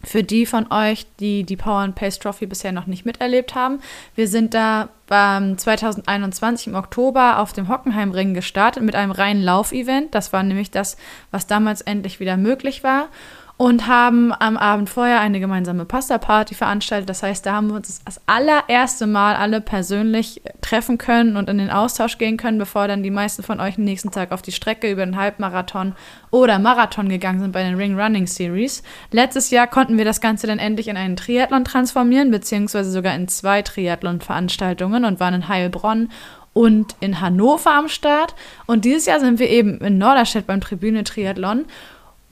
Für 0.06 0.24
die 0.24 0.46
von 0.46 0.70
euch, 0.72 1.06
die 1.20 1.44
die 1.44 1.56
Power 1.56 1.80
and 1.80 1.96
Pace 1.96 2.20
Trophy 2.20 2.46
bisher 2.46 2.74
noch 2.74 2.88
nicht 2.88 3.06
miterlebt 3.06 3.56
haben, 3.56 3.80
wir 4.16 4.28
sind 4.28 4.54
da 4.54 4.90
ähm, 5.10 5.58
2021 5.58 6.68
im 6.68 6.76
Oktober 6.76 7.40
auf 7.40 7.54
dem 7.54 7.70
Hockenheimring 7.70 8.34
gestartet 8.34 8.84
mit 8.84 8.96
einem 8.96 9.12
reinen 9.12 9.42
Laufevent. 9.42 10.14
Das 10.14 10.34
war 10.34 10.44
nämlich 10.44 10.72
das, 10.72 10.98
was 11.32 11.48
damals 11.48 11.82
endlich 11.82 12.20
wieder 12.20 12.36
möglich 12.36 12.84
war 12.84 13.08
und 13.56 13.88
haben 13.88 14.34
am 14.38 14.58
Abend 14.58 14.90
vorher 14.90 15.20
eine 15.20 15.40
gemeinsame 15.40 15.86
Pasta-Party 15.86 16.56
veranstaltet. 16.56 17.08
Das 17.08 17.22
heißt, 17.22 17.46
da 17.46 17.54
haben 17.54 17.68
wir 17.68 17.76
uns 17.76 18.04
das 18.04 18.20
allererste 18.26 19.06
Mal 19.06 19.36
alle 19.36 19.62
persönlich 19.62 20.42
treffen 20.62 20.98
können 20.98 21.38
und 21.38 21.50
in 21.50 21.60
den 21.60 21.70
Austausch 21.70 22.18
gehen 22.18 22.38
können, 22.38 22.58
bevor 22.58 22.88
dann 22.88 23.04
die 23.04 23.12
meisten 23.12 23.44
von 23.44 23.60
euch 23.60 23.78
am 23.78 23.84
nächsten 23.84 24.10
Tag 24.10 24.32
auf 24.32 24.42
die 24.42 24.52
Strecke 24.52 24.92
über 24.92 25.06
den 25.06 25.18
Halbmarathon 25.18 25.96
oder 26.32 26.58
Marathon 26.58 27.10
gegangen 27.10 27.42
sind 27.42 27.52
bei 27.52 27.64
den 27.64 27.76
Ring 27.76 27.98
Running 27.98 28.26
Series. 28.26 28.82
Letztes 29.12 29.52
Jahr 29.52 29.68
konnten 29.68 29.98
wir 29.98 30.06
das 30.06 30.20
Ganze 30.20 30.48
dann 30.48 30.60
endlich 30.60 30.88
in 30.88 30.98
einen 30.98 31.16
Triathlon 31.16 31.64
transformieren, 31.64 32.32
beziehungsweise 32.32 32.92
sogar 32.92 33.14
in 33.14 33.28
zwei 33.28 33.62
Triathlon-Veranstaltungen 33.62 35.06
und 35.06 35.20
waren 35.20 35.36
in 35.36 35.48
Heilbronn 35.48 36.10
und 36.54 36.96
in 37.00 37.22
Hannover 37.22 37.72
am 37.72 37.88
Start. 37.88 38.34
Und 38.66 38.86
dieses 38.86 39.06
Jahr 39.06 39.20
sind 39.20 39.40
wir 39.40 39.50
eben 39.50 39.80
in 39.80 39.98
Norderstedt 39.98 40.48
beim 40.48 40.62
Tribüne 40.62 41.04
Triathlon 41.04 41.66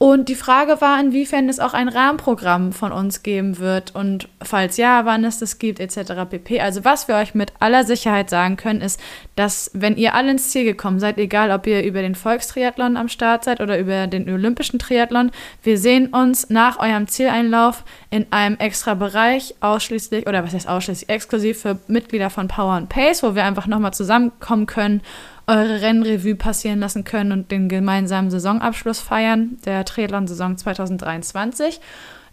Und 0.02 0.30
die 0.30 0.36
Frage 0.36 0.82
war, 0.82 1.00
inwiefern 1.00 1.48
es 1.48 1.60
auch 1.60 1.76
ein 1.76 1.88
Rahmenprogramm 1.88 2.74
von 2.74 2.92
uns 2.92 3.22
geben 3.22 3.60
wird 3.60 3.94
und 3.94 4.30
falls 4.42 4.78
ja, 4.78 5.06
wann 5.06 5.24
es 5.24 5.38
das 5.38 5.60
gibt, 5.60 5.80
etc. 5.80 6.14
pp. 6.28 6.60
Also 6.60 6.84
was 6.84 7.08
wir 7.08 7.14
euch 7.18 7.36
mit 7.36 7.54
aller 7.60 7.84
Sicherheit 7.84 8.32
sagen 8.32 8.58
können, 8.58 8.82
ist, 8.82 9.00
dass 9.36 9.70
wenn 9.76 9.98
ihr 9.98 10.16
alle 10.16 10.32
ins 10.32 10.50
Ziel 10.50 10.64
gekommen 10.64 11.00
seid, 11.00 11.20
egal 11.20 11.52
ob 11.52 11.68
ihr 11.68 11.84
über 11.84 12.02
den 12.02 12.16
Volkstriathlon 12.16 12.98
am 12.98 13.10
Start 13.10 13.44
seid 13.44 13.62
oder 13.62 13.78
über 13.78 14.08
den 14.08 14.28
Olympischen 14.28 14.80
Triathlon, 14.80 15.30
wir 15.62 15.78
sehen 15.78 16.08
uns 16.08 16.50
nach 16.50 16.80
eurem 16.80 17.08
Zieleinlauf 17.08 17.84
in 18.10 18.26
einem 18.32 18.58
extra 18.58 18.96
Bereich 18.96 19.54
ausschließlich, 19.60 20.26
oder 20.26 20.44
was 20.44 20.56
heißt 20.56 20.68
ausschließlich, 20.68 21.10
exklusiv 21.10 21.62
für 21.62 21.78
Mitglieder 21.86 22.32
von 22.32 22.48
Power 22.48 22.74
and 22.74 22.90
Pace, 22.90 23.22
wo 23.22 23.36
wir 23.36 23.44
einfach 23.44 23.68
nochmal 23.68 23.94
zusammenkommen 23.94 24.66
können 24.66 25.02
eure 25.48 25.82
Rennrevue 25.82 26.36
passieren 26.36 26.80
lassen 26.80 27.04
können 27.04 27.32
und 27.32 27.52
den 27.52 27.70
gemeinsamen 27.70 28.32
Saisonabschluss 28.32 29.00
feiern, 29.00 29.58
der 29.66 29.86
Triathlon-Saison 29.86 30.58
2023. 30.58 31.80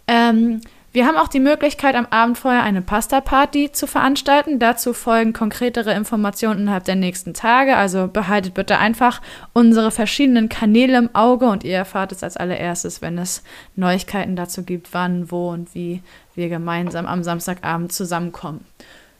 Ähm, 0.07 0.61
wir 0.91 1.05
haben 1.05 1.17
auch 1.17 1.27
die 1.27 1.39
Möglichkeit, 1.39 1.93
am 1.93 2.07
Abend 2.09 2.39
vorher 2.39 2.63
eine 2.63 2.81
Pasta-Party 2.81 3.71
zu 3.71 3.85
veranstalten. 3.85 4.57
Dazu 4.57 4.93
folgen 4.93 5.33
konkretere 5.33 5.93
Informationen 5.93 6.61
innerhalb 6.61 6.85
der 6.85 6.95
nächsten 6.95 7.35
Tage. 7.35 7.75
Also 7.75 8.07
behaltet 8.07 8.55
bitte 8.55 8.79
einfach 8.79 9.21
unsere 9.53 9.91
verschiedenen 9.91 10.49
Kanäle 10.49 10.97
im 10.97 11.13
Auge 11.13 11.45
und 11.45 11.63
ihr 11.63 11.77
erfahrt 11.77 12.11
es 12.11 12.23
als 12.23 12.37
allererstes, 12.37 13.03
wenn 13.03 13.19
es 13.19 13.43
Neuigkeiten 13.75 14.35
dazu 14.35 14.63
gibt, 14.63 14.91
wann, 14.91 15.29
wo 15.29 15.51
und 15.51 15.75
wie 15.75 16.01
wir 16.33 16.49
gemeinsam 16.49 17.05
am 17.05 17.21
Samstagabend 17.21 17.91
zusammenkommen. 17.91 18.65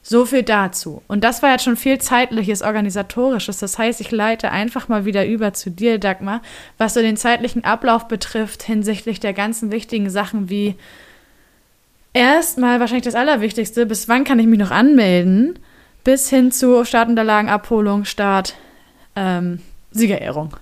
So 0.10 0.26
viel 0.26 0.42
dazu. 0.42 1.04
Und 1.08 1.24
das 1.24 1.44
war 1.44 1.52
jetzt 1.52 1.66
schon 1.66 1.78
viel 1.78 2.00
zeitliches, 2.00 2.64
organisatorisches. 2.64 3.60
Das 3.60 3.78
heißt, 3.78 4.02
ich 4.02 4.10
leite 4.10 4.50
einfach 4.50 4.88
mal 4.88 5.06
wieder 5.06 5.28
über 5.28 5.54
zu 5.54 5.70
dir, 5.70 6.00
Dagmar, 6.00 6.42
was 6.80 6.96
so 6.96 7.02
den 7.02 7.16
zeitlichen 7.16 7.64
Ablauf 7.64 8.08
betrifft 8.08 8.64
hinsichtlich 8.64 9.20
der 9.20 9.34
ganzen 9.34 9.72
wichtigen 9.72 10.10
Sachen 10.10 10.50
wie 10.50 10.74
erstmal 12.12 12.80
wahrscheinlich 12.80 13.06
das 13.06 13.14
Allerwichtigste, 13.14 13.86
bis 13.86 14.10
wann 14.10 14.24
kann 14.24 14.40
ich 14.40 14.48
mich 14.48 14.58
noch 14.58 14.72
anmelden, 14.72 15.60
bis 16.04 16.28
hin 16.28 16.52
zu 16.52 16.86
Startunterlagenabholung, 16.86 18.06
Start, 18.06 18.56
ähm, 19.16 19.62
Siegerehrung. 19.92 20.58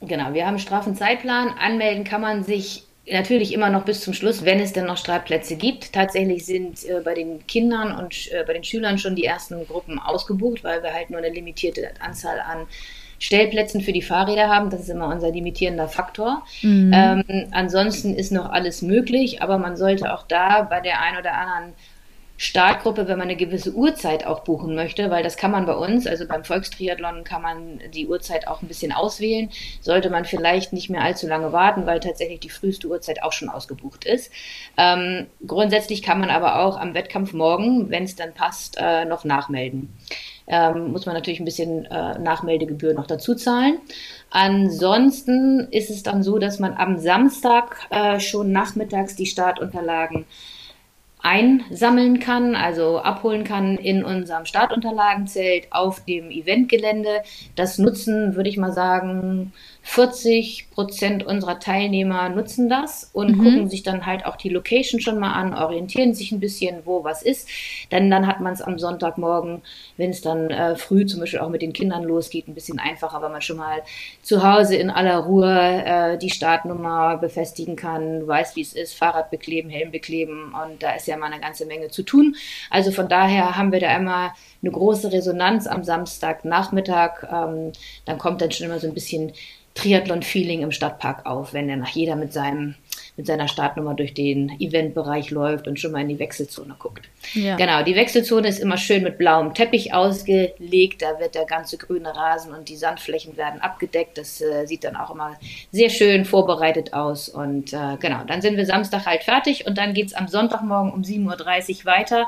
Genau, 0.00 0.34
wir 0.34 0.46
haben 0.46 0.54
einen 0.54 0.58
straffen 0.58 0.96
Zeitplan. 0.96 1.50
Anmelden 1.60 2.02
kann 2.02 2.22
man 2.22 2.42
sich 2.42 2.88
natürlich 3.10 3.52
immer 3.52 3.70
noch 3.70 3.84
bis 3.84 4.00
zum 4.00 4.14
Schluss, 4.14 4.44
wenn 4.44 4.60
es 4.60 4.72
denn 4.72 4.86
noch 4.86 4.96
Startplätze 4.96 5.56
gibt. 5.56 5.92
Tatsächlich 5.92 6.44
sind 6.46 6.84
äh, 6.84 7.00
bei 7.04 7.14
den 7.14 7.46
Kindern 7.46 7.96
und 7.96 8.30
äh, 8.32 8.44
bei 8.46 8.52
den 8.52 8.64
Schülern 8.64 8.98
schon 8.98 9.16
die 9.16 9.24
ersten 9.24 9.66
Gruppen 9.66 9.98
ausgebucht, 9.98 10.64
weil 10.64 10.82
wir 10.82 10.92
halt 10.92 11.10
nur 11.10 11.18
eine 11.18 11.30
limitierte 11.30 11.90
Anzahl 12.00 12.40
an 12.40 12.66
Stellplätzen 13.18 13.82
für 13.82 13.92
die 13.92 14.02
Fahrräder 14.02 14.48
haben. 14.48 14.70
Das 14.70 14.80
ist 14.80 14.88
immer 14.88 15.08
unser 15.08 15.30
limitierender 15.30 15.88
Faktor. 15.88 16.42
Mhm. 16.62 16.92
Ähm, 16.94 17.48
ansonsten 17.50 18.14
ist 18.14 18.32
noch 18.32 18.50
alles 18.50 18.80
möglich, 18.82 19.42
aber 19.42 19.58
man 19.58 19.76
sollte 19.76 20.14
auch 20.14 20.24
da 20.26 20.62
bei 20.62 20.80
der 20.80 21.02
ein 21.02 21.18
oder 21.18 21.34
anderen 21.34 21.74
Startgruppe, 22.42 23.06
wenn 23.06 23.18
man 23.18 23.28
eine 23.28 23.36
gewisse 23.36 23.74
Uhrzeit 23.74 24.24
auch 24.24 24.40
buchen 24.40 24.74
möchte, 24.74 25.10
weil 25.10 25.22
das 25.22 25.36
kann 25.36 25.50
man 25.50 25.66
bei 25.66 25.74
uns, 25.74 26.06
also 26.06 26.26
beim 26.26 26.42
Volkstriathlon 26.42 27.22
kann 27.22 27.42
man 27.42 27.80
die 27.92 28.06
Uhrzeit 28.06 28.48
auch 28.48 28.62
ein 28.62 28.66
bisschen 28.66 28.92
auswählen, 28.92 29.50
sollte 29.82 30.08
man 30.08 30.24
vielleicht 30.24 30.72
nicht 30.72 30.88
mehr 30.88 31.02
allzu 31.02 31.26
lange 31.26 31.52
warten, 31.52 31.84
weil 31.84 32.00
tatsächlich 32.00 32.40
die 32.40 32.48
früheste 32.48 32.88
Uhrzeit 32.88 33.22
auch 33.22 33.34
schon 33.34 33.50
ausgebucht 33.50 34.06
ist. 34.06 34.32
Ähm, 34.78 35.26
grundsätzlich 35.46 36.02
kann 36.02 36.18
man 36.18 36.30
aber 36.30 36.60
auch 36.64 36.78
am 36.78 36.94
Wettkampf 36.94 37.34
morgen, 37.34 37.90
wenn 37.90 38.04
es 38.04 38.16
dann 38.16 38.32
passt, 38.32 38.78
äh, 38.80 39.04
noch 39.04 39.24
nachmelden. 39.24 39.94
Ähm, 40.46 40.92
muss 40.92 41.04
man 41.04 41.14
natürlich 41.14 41.40
ein 41.40 41.44
bisschen 41.44 41.84
äh, 41.84 42.18
Nachmeldegebühr 42.18 42.94
noch 42.94 43.06
dazu 43.06 43.34
zahlen. 43.34 43.80
Ansonsten 44.30 45.68
ist 45.72 45.90
es 45.90 46.02
dann 46.02 46.22
so, 46.22 46.38
dass 46.38 46.58
man 46.58 46.72
am 46.72 46.96
Samstag 46.96 47.86
äh, 47.90 48.18
schon 48.18 48.50
nachmittags 48.50 49.14
die 49.14 49.26
Startunterlagen 49.26 50.24
einsammeln 51.22 52.18
kann, 52.20 52.54
also 52.54 52.98
abholen 52.98 53.44
kann 53.44 53.76
in 53.76 54.04
unserem 54.04 54.46
Startunterlagenzelt 54.46 55.68
auf 55.70 56.04
dem 56.04 56.30
Eventgelände. 56.30 57.22
Das 57.56 57.78
nutzen, 57.78 58.36
würde 58.36 58.48
ich 58.48 58.56
mal 58.56 58.72
sagen, 58.72 59.52
40 59.82 60.70
Prozent 60.70 61.24
unserer 61.24 61.58
Teilnehmer 61.58 62.28
nutzen 62.28 62.68
das 62.68 63.10
und 63.12 63.36
mhm. 63.36 63.42
gucken 63.42 63.70
sich 63.70 63.82
dann 63.82 64.06
halt 64.06 64.26
auch 64.26 64.36
die 64.36 64.48
Location 64.48 65.00
schon 65.00 65.18
mal 65.18 65.32
an, 65.32 65.54
orientieren 65.54 66.14
sich 66.14 66.32
ein 66.32 66.40
bisschen, 66.40 66.80
wo 66.84 67.02
was 67.02 67.22
ist. 67.22 67.48
Denn 67.90 68.10
dann 68.10 68.26
hat 68.26 68.40
man 68.40 68.52
es 68.52 68.62
am 68.62 68.78
Sonntagmorgen, 68.78 69.62
wenn 69.96 70.10
es 70.10 70.20
dann 70.20 70.50
äh, 70.50 70.76
früh 70.76 71.06
zum 71.06 71.20
Beispiel 71.20 71.40
auch 71.40 71.48
mit 71.48 71.62
den 71.62 71.72
Kindern 71.72 72.04
losgeht, 72.04 72.46
ein 72.46 72.54
bisschen 72.54 72.78
einfacher, 72.78 73.22
weil 73.22 73.30
man 73.30 73.42
schon 73.42 73.56
mal 73.56 73.82
zu 74.22 74.42
Hause 74.42 74.76
in 74.76 74.90
aller 74.90 75.18
Ruhe 75.18 75.82
äh, 75.84 76.18
die 76.18 76.30
Startnummer 76.30 77.16
befestigen 77.16 77.76
kann, 77.76 78.26
weiß, 78.26 78.56
wie 78.56 78.62
es 78.62 78.74
ist, 78.74 78.94
Fahrrad 78.94 79.30
bekleben, 79.30 79.70
Helm 79.70 79.90
bekleben 79.90 80.54
und 80.54 80.82
da 80.82 80.92
ist 80.92 81.06
ja 81.06 81.16
mal 81.16 81.32
eine 81.32 81.40
ganze 81.40 81.66
Menge 81.66 81.88
zu 81.88 82.02
tun. 82.02 82.36
Also 82.68 82.90
von 82.90 83.08
daher 83.08 83.56
haben 83.56 83.72
wir 83.72 83.80
da 83.80 83.96
immer 83.96 84.34
eine 84.62 84.70
große 84.70 85.12
Resonanz 85.12 85.66
am 85.66 85.84
Samstagnachmittag. 85.84 87.24
Ähm, 87.24 87.72
dann 88.04 88.18
kommt 88.18 88.40
dann 88.40 88.50
schon 88.50 88.66
immer 88.66 88.78
so 88.78 88.86
ein 88.86 88.94
bisschen 88.94 89.32
Triathlon-Feeling 89.74 90.62
im 90.62 90.72
Stadtpark 90.72 91.26
auf, 91.26 91.52
wenn 91.52 91.68
dann 91.68 91.80
nach 91.80 91.90
jeder 91.90 92.16
mit 92.16 92.32
seinem 92.32 92.74
mit 93.16 93.26
seiner 93.26 93.48
Startnummer 93.48 93.94
durch 93.94 94.14
den 94.14 94.50
Eventbereich 94.60 95.30
läuft 95.30 95.68
und 95.68 95.78
schon 95.78 95.92
mal 95.92 96.00
in 96.00 96.08
die 96.08 96.18
Wechselzone 96.18 96.74
guckt. 96.78 97.08
Ja. 97.34 97.56
Genau, 97.56 97.82
die 97.82 97.94
Wechselzone 97.94 98.48
ist 98.48 98.60
immer 98.60 98.78
schön 98.78 99.02
mit 99.02 99.18
blauem 99.18 99.52
Teppich 99.52 99.92
ausgelegt. 99.92 101.02
Da 101.02 101.20
wird 101.20 101.34
der 101.34 101.44
ganze 101.44 101.76
grüne 101.76 102.16
Rasen 102.16 102.54
und 102.54 102.68
die 102.68 102.76
Sandflächen 102.76 103.36
werden 103.36 103.60
abgedeckt. 103.60 104.16
Das 104.16 104.40
äh, 104.40 104.66
sieht 104.66 104.84
dann 104.84 104.96
auch 104.96 105.10
immer 105.10 105.36
sehr 105.70 105.90
schön 105.90 106.24
vorbereitet 106.24 106.94
aus. 106.94 107.28
Und 107.28 107.72
äh, 107.72 107.96
genau, 108.00 108.24
dann 108.26 108.40
sind 108.40 108.56
wir 108.56 108.64
Samstag 108.64 109.06
halt 109.06 109.22
fertig 109.22 109.66
und 109.66 109.76
dann 109.76 109.92
geht 109.92 110.08
es 110.08 110.14
am 110.14 110.28
Sonntagmorgen 110.28 110.92
um 110.92 111.02
7.30 111.02 111.80
Uhr 111.80 111.84
weiter. 111.84 112.26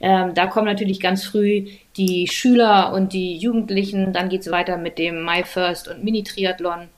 Ähm, 0.00 0.34
da 0.34 0.46
kommen 0.46 0.66
natürlich 0.66 1.00
ganz 1.00 1.24
früh 1.24 1.66
die 1.96 2.28
Schüler 2.28 2.92
und 2.92 3.12
die 3.12 3.36
Jugendlichen. 3.36 4.12
Dann 4.12 4.28
geht 4.28 4.42
es 4.42 4.50
weiter 4.50 4.76
mit 4.76 4.98
dem 4.98 5.24
My 5.24 5.44
First 5.44 5.88
und 5.88 6.04
Mini-Triathlon. 6.04 6.88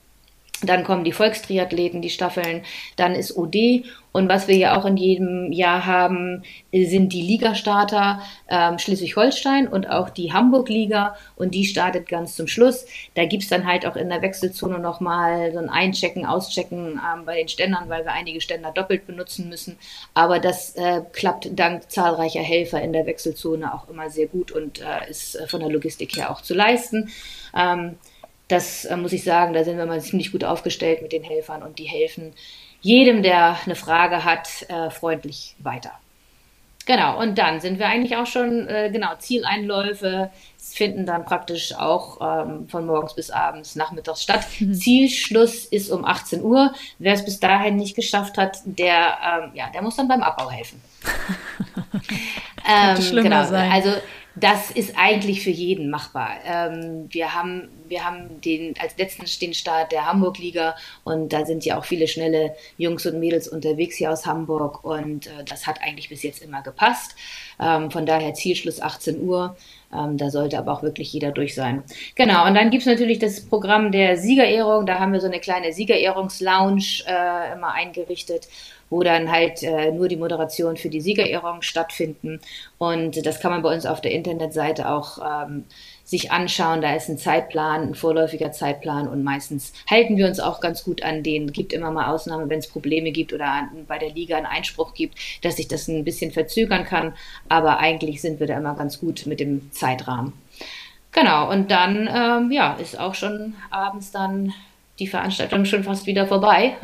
Dann 0.63 0.85
kommen 0.85 1.05
die 1.05 1.13
Volkstriathleten, 1.13 2.01
die 2.01 2.11
Staffeln, 2.11 2.63
dann 2.97 3.15
ist 3.15 3.37
OD 3.37 3.85
und 4.17 4.31
was 4.31 4.49
wir 4.49 4.57
ja 4.57 4.81
auch 4.81 4.87
in 4.87 4.97
jedem 4.97 5.53
Jahr 5.53 5.85
haben, 5.85 6.43
sind 6.73 7.13
die 7.13 7.21
Ligastarter 7.21 8.23
ähm, 8.49 8.79
Schleswig-Holstein 8.79 9.69
und 9.69 9.91
auch 9.91 10.09
die 10.09 10.33
Hamburg-Liga 10.33 11.17
und 11.37 11.55
die 11.55 11.67
startet 11.67 12.09
ganz 12.09 12.35
zum 12.35 12.47
Schluss. 12.47 12.87
Da 13.13 13.27
gibt's 13.27 13.49
dann 13.49 13.67
halt 13.67 13.85
auch 13.85 13.95
in 13.95 14.09
der 14.09 14.23
Wechselzone 14.23 14.79
nochmal 14.79 15.53
so 15.53 15.59
ein 15.59 15.69
Einchecken, 15.69 16.25
Auschecken 16.25 16.99
ähm, 16.99 17.27
bei 17.27 17.37
den 17.37 17.49
Ständern, 17.49 17.91
weil 17.91 18.07
wir 18.07 18.13
einige 18.13 18.41
Ständer 18.41 18.73
doppelt 18.73 19.07
benutzen 19.07 19.51
müssen. 19.51 19.77
Aber 20.15 20.39
das 20.39 20.75
äh, 20.77 21.03
klappt 21.13 21.51
dank 21.53 21.91
zahlreicher 21.91 22.41
Helfer 22.41 22.81
in 22.81 22.95
der 22.95 23.05
Wechselzone 23.05 23.75
auch 23.75 23.87
immer 23.91 24.09
sehr 24.09 24.29
gut 24.29 24.51
und 24.51 24.81
äh, 24.81 25.11
ist 25.11 25.35
äh, 25.35 25.47
von 25.47 25.61
der 25.61 25.69
Logistik 25.69 26.17
her 26.17 26.31
auch 26.31 26.41
zu 26.41 26.55
leisten. 26.55 27.11
Ähm, 27.55 27.97
das 28.49 28.85
äh, 28.85 28.97
muss 28.97 29.13
ich 29.13 29.25
sagen, 29.25 29.53
da 29.53 29.65
sind 29.65 29.79
wir 29.79 29.87
mal 29.87 30.01
ziemlich 30.01 30.33
gut 30.33 30.45
aufgestellt 30.45 31.03
mit 31.03 31.13
den 31.13 31.23
Helfern 31.23 31.63
und 31.63 31.79
die 31.79 31.85
helfen 31.85 32.33
jedem, 32.81 33.23
der 33.23 33.59
eine 33.65 33.75
Frage 33.75 34.25
hat, 34.25 34.49
äh, 34.69 34.91
freundlich 34.91 35.57
weiter. 35.59 35.93
Genau, 36.87 37.21
und 37.21 37.37
dann 37.37 37.61
sind 37.61 37.81
wir 37.81 37.89
eigentlich 37.89 38.17
auch 38.17 38.27
schon, 38.27 38.69
äh, 38.69 38.91
genau, 38.93 39.17
Zieleinläufe 39.19 40.31
finden 40.57 41.05
dann 41.05 41.25
praktisch 41.25 41.75
auch 41.75 42.21
ähm, 42.21 42.69
von 42.69 42.87
morgens 42.87 43.15
bis 43.15 43.31
abends, 43.31 43.75
nachmittags 43.75 44.23
statt. 44.23 44.47
Mhm. 44.61 44.75
Zielschluss 44.75 45.65
ist 45.65 45.91
um 45.91 46.05
18 46.05 46.43
Uhr. 46.43 46.73
Wer 47.01 47.15
es 47.15 47.25
bis 47.25 47.41
dahin 47.41 47.75
nicht 47.75 47.97
geschafft 47.97 48.39
hat, 48.39 48.59
der, 48.65 49.19
ähm, 49.25 49.51
ja, 49.55 49.69
der 49.75 49.83
muss 49.83 49.97
dann 49.97 50.07
beim 50.07 50.23
Abbau 50.23 50.49
helfen. 50.49 50.81
ähm, 52.69 53.23
genau, 53.23 53.45
sein. 53.45 53.73
also 53.73 53.91
das 54.37 54.71
ist 54.71 54.95
eigentlich 54.97 55.43
für 55.43 55.51
jeden 55.51 55.89
machbar. 55.89 56.31
Ähm, 56.45 57.07
wir 57.09 57.35
haben, 57.35 57.69
wir 57.89 58.05
haben 58.05 58.41
den, 58.43 58.75
als 58.79 58.97
letzten 58.99 59.25
den 59.41 59.55
Start 59.55 59.93
der 59.93 60.07
Hamburg-Liga 60.07 60.77
und 61.05 61.33
da 61.33 61.47
sind 61.47 61.65
ja 61.65 61.79
auch 61.79 61.87
viele 61.87 62.07
schnelle 62.07 62.55
Jungs 62.77 63.07
und 63.07 63.19
Mädels 63.19 63.49
unterwegs 63.49 63.97
hier 63.97 64.13
aus 64.13 64.27
Hamburg 64.27 64.85
und 64.85 65.27
äh, 65.27 65.45
das 65.47 65.67
hat 65.67 65.81
eigentlich 65.83 66.11
bis 66.11 66.23
jetzt 66.23 66.43
immer 66.43 66.63
gepasst. 66.63 67.15
Ähm, 67.59 67.91
von 67.91 68.05
daher 68.05 68.35
Zielschluss 68.35 68.81
18 68.81 69.23
Uhr. 69.23 69.57
Ähm, 69.95 70.19
da 70.19 70.31
sollte 70.31 70.59
aber 70.59 70.73
auch 70.73 70.83
wirklich 70.83 71.13
jeder 71.13 71.31
durch 71.31 71.55
sein. 71.55 71.85
Genau, 72.17 72.47
und 72.47 72.55
dann 72.55 72.71
gibt 72.71 72.83
es 72.83 72.87
natürlich 72.87 73.19
das 73.19 73.47
Programm 73.47 73.93
der 73.93 74.17
Siegerehrung. 74.19 74.85
Da 74.85 74.99
haben 74.99 75.13
wir 75.13 75.21
so 75.21 75.29
eine 75.29 75.41
kleine 75.41 75.73
Siegerehrungslounge 75.73 76.83
äh, 77.07 77.53
immer 77.53 77.73
eingerichtet 77.73 78.49
wo 78.91 79.03
dann 79.03 79.31
halt 79.31 79.63
äh, 79.63 79.91
nur 79.91 80.09
die 80.09 80.17
Moderation 80.17 80.77
für 80.77 80.89
die 80.89 81.01
Siegerehrung 81.01 81.63
stattfinden. 81.63 82.41
Und 82.79 83.25
das 83.27 83.41
kann 83.41 83.51
man 83.51 83.63
bei 83.63 83.75
uns 83.75 83.87
auf 83.87 84.01
der 84.01 84.13
Internetseite 84.13 84.89
auch 84.89 85.19
ähm, 85.19 85.65
sich 86.05 86.31
anschauen. 86.31 86.81
Da 86.81 86.95
ist 86.95 87.09
ein 87.09 87.19
Zeitplan, 87.19 87.83
ein 87.83 87.95
vorläufiger 87.95 88.53
Zeitplan 88.53 89.09
und 89.09 89.25
meistens 89.25 89.73
halten 89.91 90.17
wir 90.17 90.27
uns 90.27 90.41
auch 90.41 90.61
ganz 90.61 90.85
gut 90.85 91.03
an 91.03 91.23
den. 91.23 91.53
Gibt 91.53 91.73
immer 91.73 91.91
mal 91.91 92.13
Ausnahmen, 92.13 92.49
wenn 92.49 92.61
es 92.61 92.69
Probleme 92.69 93.11
gibt 93.11 93.33
oder 93.33 93.47
an, 93.47 93.69
bei 93.89 93.99
der 93.99 94.11
Liga 94.11 94.37
einen 94.37 94.47
Einspruch 94.47 94.95
gibt, 94.95 95.19
dass 95.43 95.57
sich 95.57 95.69
das 95.69 95.89
ein 95.89 96.05
bisschen 96.05 96.31
verzögern 96.31 96.85
kann. 96.85 97.15
Aber 97.49 97.79
eigentlich 97.79 98.21
sind 98.21 98.41
wir 98.41 98.47
da 98.47 98.57
immer 98.57 98.77
ganz 98.77 99.01
gut 99.01 99.27
mit 99.27 99.41
dem 99.41 99.73
Zeitrahmen. 99.73 100.33
Genau, 101.11 101.51
und 101.51 101.71
dann 101.71 102.09
ähm, 102.13 102.53
ja, 102.53 102.75
ist 102.75 103.01
auch 103.01 103.15
schon 103.15 103.55
abends 103.71 104.11
dann 104.13 104.53
die 104.99 105.07
Veranstaltung 105.07 105.65
schon 105.65 105.85
fast 105.85 106.07
wieder 106.07 106.27
vorbei. 106.27 106.77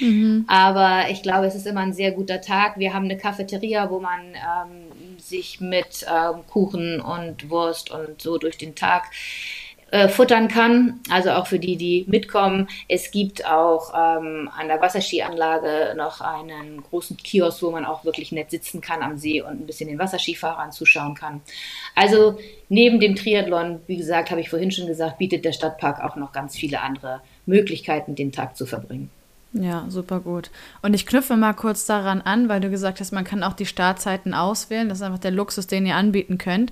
Mhm. 0.00 0.44
Aber 0.46 1.10
ich 1.10 1.22
glaube, 1.22 1.46
es 1.46 1.54
ist 1.54 1.66
immer 1.66 1.80
ein 1.80 1.92
sehr 1.92 2.12
guter 2.12 2.40
Tag. 2.40 2.78
Wir 2.78 2.94
haben 2.94 3.04
eine 3.04 3.16
Cafeteria, 3.16 3.90
wo 3.90 3.98
man 4.00 4.20
ähm, 4.34 5.18
sich 5.18 5.60
mit 5.60 6.06
ähm, 6.08 6.46
Kuchen 6.46 7.00
und 7.00 7.50
Wurst 7.50 7.90
und 7.90 8.22
so 8.22 8.38
durch 8.38 8.58
den 8.58 8.74
Tag 8.74 9.10
äh, 9.90 10.08
futtern 10.08 10.48
kann. 10.48 11.00
Also 11.10 11.30
auch 11.30 11.46
für 11.46 11.58
die, 11.58 11.76
die 11.76 12.04
mitkommen. 12.08 12.68
Es 12.88 13.10
gibt 13.10 13.46
auch 13.46 13.92
ähm, 13.94 14.50
an 14.54 14.68
der 14.68 14.80
Wasserskianlage 14.80 15.94
noch 15.96 16.20
einen 16.20 16.82
großen 16.82 17.16
Kiosk, 17.16 17.62
wo 17.62 17.70
man 17.70 17.84
auch 17.84 18.04
wirklich 18.04 18.30
nett 18.30 18.50
sitzen 18.50 18.80
kann 18.80 19.02
am 19.02 19.16
See 19.16 19.40
und 19.40 19.60
ein 19.62 19.66
bisschen 19.66 19.88
den 19.88 19.98
Wasserskifahrern 19.98 20.72
zuschauen 20.72 21.14
kann. 21.14 21.40
Also 21.94 22.38
neben 22.68 23.00
dem 23.00 23.16
Triathlon, 23.16 23.80
wie 23.86 23.96
gesagt, 23.96 24.30
habe 24.30 24.40
ich 24.40 24.50
vorhin 24.50 24.70
schon 24.70 24.86
gesagt, 24.86 25.18
bietet 25.18 25.44
der 25.44 25.52
Stadtpark 25.52 26.04
auch 26.04 26.16
noch 26.16 26.32
ganz 26.32 26.56
viele 26.56 26.80
andere 26.82 27.22
Möglichkeiten, 27.48 28.14
den 28.14 28.30
Tag 28.30 28.56
zu 28.56 28.66
verbringen. 28.66 29.10
Ja, 29.52 29.86
super 29.88 30.20
gut. 30.20 30.50
Und 30.82 30.94
ich 30.94 31.06
knüpfe 31.06 31.36
mal 31.36 31.54
kurz 31.54 31.86
daran 31.86 32.20
an, 32.20 32.48
weil 32.48 32.60
du 32.60 32.70
gesagt 32.70 33.00
hast, 33.00 33.12
man 33.12 33.24
kann 33.24 33.42
auch 33.42 33.54
die 33.54 33.66
Startzeiten 33.66 34.34
auswählen. 34.34 34.88
Das 34.88 34.98
ist 34.98 35.02
einfach 35.02 35.18
der 35.18 35.30
Luxus, 35.30 35.66
den 35.66 35.86
ihr 35.86 35.96
anbieten 35.96 36.38
könnt. 36.38 36.70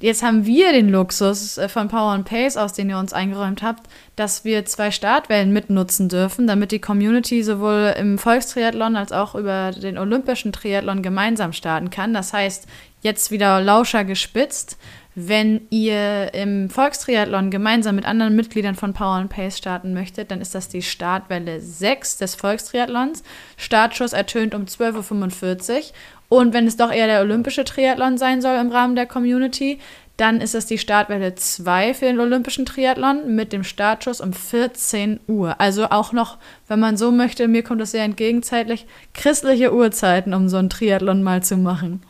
Jetzt 0.00 0.22
haben 0.22 0.46
wir 0.46 0.72
den 0.72 0.88
Luxus 0.88 1.58
äh, 1.58 1.68
von 1.68 1.88
Power 1.88 2.12
and 2.12 2.24
Pace 2.24 2.56
aus, 2.56 2.72
den 2.72 2.88
ihr 2.88 2.96
uns 2.96 3.12
eingeräumt 3.12 3.62
habt, 3.62 3.86
dass 4.16 4.46
wir 4.46 4.64
zwei 4.64 4.90
Startwellen 4.90 5.52
mitnutzen 5.52 6.08
dürfen, 6.08 6.46
damit 6.46 6.72
die 6.72 6.78
Community 6.78 7.42
sowohl 7.42 7.94
im 7.98 8.16
Volkstriathlon 8.16 8.96
als 8.96 9.12
auch 9.12 9.34
über 9.34 9.72
den 9.72 9.98
olympischen 9.98 10.52
Triathlon 10.52 11.02
gemeinsam 11.02 11.52
starten 11.52 11.90
kann. 11.90 12.14
Das 12.14 12.32
heißt, 12.32 12.66
jetzt 13.02 13.30
wieder 13.30 13.60
Lauscher 13.60 14.04
gespitzt. 14.04 14.78
Wenn 15.14 15.62
ihr 15.70 16.32
im 16.34 16.70
Volkstriathlon 16.70 17.50
gemeinsam 17.50 17.96
mit 17.96 18.04
anderen 18.04 18.36
Mitgliedern 18.36 18.76
von 18.76 18.94
Power 18.94 19.16
and 19.16 19.30
Pace 19.30 19.58
starten 19.58 19.92
möchtet, 19.92 20.30
dann 20.30 20.40
ist 20.40 20.54
das 20.54 20.68
die 20.68 20.82
Startwelle 20.82 21.60
6 21.60 22.18
des 22.18 22.36
Volkstriathlons. 22.36 23.24
Startschuss 23.56 24.12
ertönt 24.12 24.54
um 24.54 24.66
12.45 24.66 25.72
Uhr 25.72 25.82
und 26.28 26.54
wenn 26.54 26.68
es 26.68 26.76
doch 26.76 26.92
eher 26.92 27.08
der 27.08 27.22
olympische 27.22 27.64
Triathlon 27.64 28.16
sein 28.16 28.40
soll 28.40 28.56
im 28.58 28.70
Rahmen 28.70 28.94
der 28.94 29.06
Community, 29.06 29.80
dann 30.16 30.40
ist 30.40 30.54
das 30.54 30.66
die 30.66 30.78
Startwelle 30.78 31.34
2 31.34 31.94
für 31.94 32.04
den 32.04 32.20
olympischen 32.20 32.66
Triathlon 32.66 33.34
mit 33.34 33.52
dem 33.52 33.64
Startschuss 33.64 34.20
um 34.20 34.32
14 34.32 35.18
Uhr. 35.26 35.60
Also 35.60 35.86
auch 35.86 36.12
noch, 36.12 36.38
wenn 36.68 36.78
man 36.78 36.96
so 36.96 37.10
möchte, 37.10 37.48
mir 37.48 37.64
kommt 37.64 37.80
das 37.80 37.92
sehr 37.92 38.04
entgegenzeitlich, 38.04 38.86
christliche 39.12 39.74
Uhrzeiten, 39.74 40.34
um 40.34 40.48
so 40.48 40.58
einen 40.58 40.70
Triathlon 40.70 41.22
mal 41.22 41.42
zu 41.42 41.56
machen. 41.56 42.02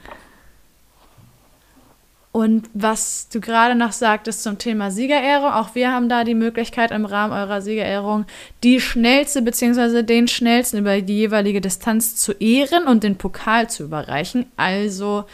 Und 2.33 2.71
was 2.75 3.29
du 3.29 3.41
gerade 3.41 3.75
noch 3.75 3.91
sagtest 3.91 4.45
zum 4.45 4.57
Thema 4.57 4.93
Siegerehrung, 4.93 5.51
auch 5.51 5.75
wir 5.75 5.91
haben 5.91 6.09
da 6.09 6.23
die 6.23 6.37
Möglichkeit 6.37 6.93
im 6.93 7.05
Rahmen 7.05 7.33
eurer 7.33 7.61
Siegerehrung 7.61 8.25
die 8.63 8.81
schnellste 8.81 9.43
bzw. 9.43 10.05
den 10.05 10.29
schnellsten 10.29 10.79
über 10.79 11.01
die 11.01 11.17
jeweilige 11.17 11.61
Distanz 11.61 12.15
zu 12.15 12.33
ehren 12.33 12.87
und 12.87 13.03
den 13.03 13.17
Pokal 13.17 13.69
zu 13.69 13.83
überreichen. 13.83 14.47
Also 14.57 15.25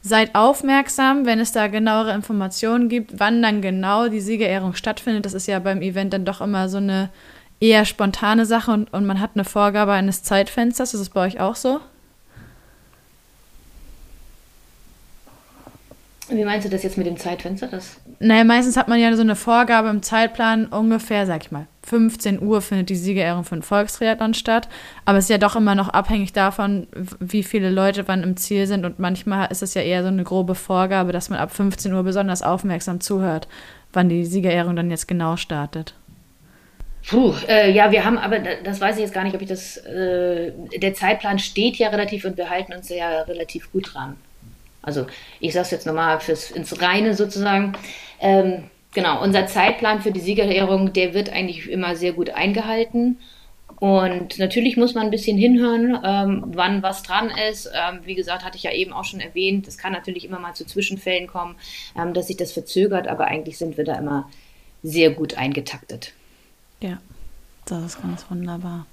seid 0.00 0.34
aufmerksam, 0.34 1.26
wenn 1.26 1.40
es 1.40 1.52
da 1.52 1.66
genauere 1.66 2.14
Informationen 2.14 2.88
gibt, 2.88 3.18
wann 3.18 3.42
dann 3.42 3.60
genau 3.60 4.08
die 4.08 4.20
Siegerehrung 4.20 4.74
stattfindet. 4.74 5.26
Das 5.26 5.34
ist 5.34 5.48
ja 5.48 5.58
beim 5.58 5.82
Event 5.82 6.14
dann 6.14 6.24
doch 6.24 6.40
immer 6.40 6.70
so 6.70 6.78
eine 6.78 7.10
eher 7.60 7.84
spontane 7.84 8.46
Sache 8.46 8.70
und, 8.70 8.92
und 8.94 9.04
man 9.04 9.20
hat 9.20 9.32
eine 9.34 9.44
Vorgabe 9.44 9.92
eines 9.92 10.22
Zeitfensters. 10.22 10.94
Ist 10.94 11.00
es 11.00 11.10
bei 11.10 11.26
euch 11.26 11.38
auch 11.38 11.56
so? 11.56 11.80
Wie 16.28 16.44
meinst 16.44 16.66
du 16.66 16.70
das 16.70 16.82
jetzt 16.82 16.98
mit 16.98 17.06
dem 17.06 17.16
Zeitfenster? 17.16 17.68
Das 17.68 18.00
naja, 18.18 18.44
meistens 18.44 18.76
hat 18.76 18.88
man 18.88 18.98
ja 18.98 19.14
so 19.14 19.22
eine 19.22 19.36
Vorgabe 19.36 19.88
im 19.88 20.02
Zeitplan, 20.02 20.66
ungefähr, 20.66 21.26
sag 21.26 21.44
ich 21.44 21.52
mal, 21.52 21.66
15 21.84 22.42
Uhr 22.42 22.60
findet 22.62 22.88
die 22.88 22.96
Siegerehrung 22.96 23.44
den 23.44 23.62
Volkstriathlon 23.62 24.34
statt. 24.34 24.68
Aber 25.04 25.18
es 25.18 25.26
ist 25.26 25.30
ja 25.30 25.38
doch 25.38 25.54
immer 25.54 25.74
noch 25.74 25.88
abhängig 25.88 26.32
davon, 26.32 26.88
wie 27.20 27.44
viele 27.44 27.70
Leute 27.70 28.08
wann 28.08 28.24
im 28.24 28.36
Ziel 28.36 28.66
sind. 28.66 28.84
Und 28.84 28.98
manchmal 28.98 29.50
ist 29.52 29.62
es 29.62 29.74
ja 29.74 29.82
eher 29.82 30.02
so 30.02 30.08
eine 30.08 30.24
grobe 30.24 30.56
Vorgabe, 30.56 31.12
dass 31.12 31.30
man 31.30 31.38
ab 31.38 31.52
15 31.52 31.92
Uhr 31.92 32.02
besonders 32.02 32.42
aufmerksam 32.42 33.00
zuhört, 33.00 33.46
wann 33.92 34.08
die 34.08 34.24
Siegerehrung 34.24 34.74
dann 34.74 34.90
jetzt 34.90 35.06
genau 35.06 35.36
startet. 35.36 35.94
Puh, 37.08 37.34
äh, 37.46 37.70
ja, 37.70 37.92
wir 37.92 38.04
haben, 38.04 38.18
aber 38.18 38.40
das 38.64 38.80
weiß 38.80 38.96
ich 38.96 39.02
jetzt 39.02 39.14
gar 39.14 39.22
nicht, 39.22 39.36
ob 39.36 39.42
ich 39.42 39.48
das. 39.48 39.76
Äh, 39.76 40.50
der 40.76 40.92
Zeitplan 40.92 41.38
steht 41.38 41.76
ja 41.76 41.88
relativ 41.90 42.24
und 42.24 42.36
wir 42.36 42.50
halten 42.50 42.72
uns 42.72 42.88
ja 42.88 43.20
relativ 43.22 43.70
gut 43.70 43.94
dran. 43.94 44.16
Also 44.86 45.06
ich 45.40 45.52
sage 45.52 45.64
es 45.64 45.70
jetzt 45.72 45.86
nochmal 45.86 46.20
fürs, 46.20 46.50
ins 46.50 46.80
Reine 46.80 47.14
sozusagen. 47.14 47.74
Ähm, 48.20 48.70
genau, 48.94 49.22
unser 49.22 49.46
Zeitplan 49.46 50.00
für 50.00 50.12
die 50.12 50.20
Siegerehrung, 50.20 50.92
der 50.92 51.12
wird 51.12 51.28
eigentlich 51.28 51.68
immer 51.68 51.96
sehr 51.96 52.12
gut 52.12 52.30
eingehalten. 52.30 53.18
Und 53.78 54.38
natürlich 54.38 54.76
muss 54.76 54.94
man 54.94 55.04
ein 55.04 55.10
bisschen 55.10 55.36
hinhören, 55.36 55.98
ähm, 56.02 56.44
wann 56.54 56.82
was 56.82 57.02
dran 57.02 57.30
ist. 57.50 57.66
Ähm, 57.74 58.00
wie 58.04 58.14
gesagt, 58.14 58.44
hatte 58.44 58.56
ich 58.56 58.62
ja 58.62 58.72
eben 58.72 58.92
auch 58.92 59.04
schon 59.04 59.20
erwähnt, 59.20 59.68
es 59.68 59.76
kann 59.76 59.92
natürlich 59.92 60.24
immer 60.24 60.38
mal 60.38 60.54
zu 60.54 60.64
Zwischenfällen 60.64 61.26
kommen, 61.26 61.56
ähm, 61.98 62.14
dass 62.14 62.28
sich 62.28 62.36
das 62.36 62.52
verzögert, 62.52 63.08
aber 63.08 63.26
eigentlich 63.26 63.58
sind 63.58 63.76
wir 63.76 63.84
da 63.84 63.96
immer 63.96 64.30
sehr 64.82 65.10
gut 65.10 65.36
eingetaktet. 65.36 66.12
Ja, 66.80 66.98
das 67.66 67.84
ist 67.84 68.02
ganz 68.02 68.24
wunderbar. 68.30 68.86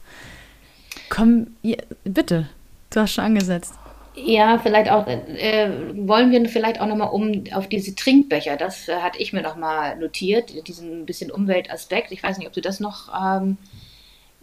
Komm, 1.10 1.56
ja, 1.62 1.77
bitte, 2.03 2.49
du 2.89 2.99
hast 2.99 3.13
schon 3.13 3.25
angesetzt. 3.25 3.75
Ja, 4.15 4.60
vielleicht 4.60 4.91
auch, 4.91 5.08
äh, 5.08 5.71
wollen 5.95 6.32
wir 6.32 6.47
vielleicht 6.47 6.80
auch 6.80 6.86
nochmal 6.86 7.10
um 7.10 7.45
auf 7.54 7.67
diese 7.67 7.95
Trinkbecher, 7.95 8.58
das 8.58 8.88
äh, 8.88 8.97
hatte 8.97 9.19
ich 9.19 9.34
mir 9.34 9.41
nochmal 9.41 9.97
notiert, 9.97 10.67
diesen 10.67 11.08
bisschen 11.08 11.32
Umweltaspekt. 11.32 12.12
Ich 12.12 12.21
weiß 12.21 12.38
nicht, 12.38 12.47
ob 12.47 12.54
du 12.54 12.62
das 12.62 12.80
noch, 12.80 13.10
ähm, 13.19 13.58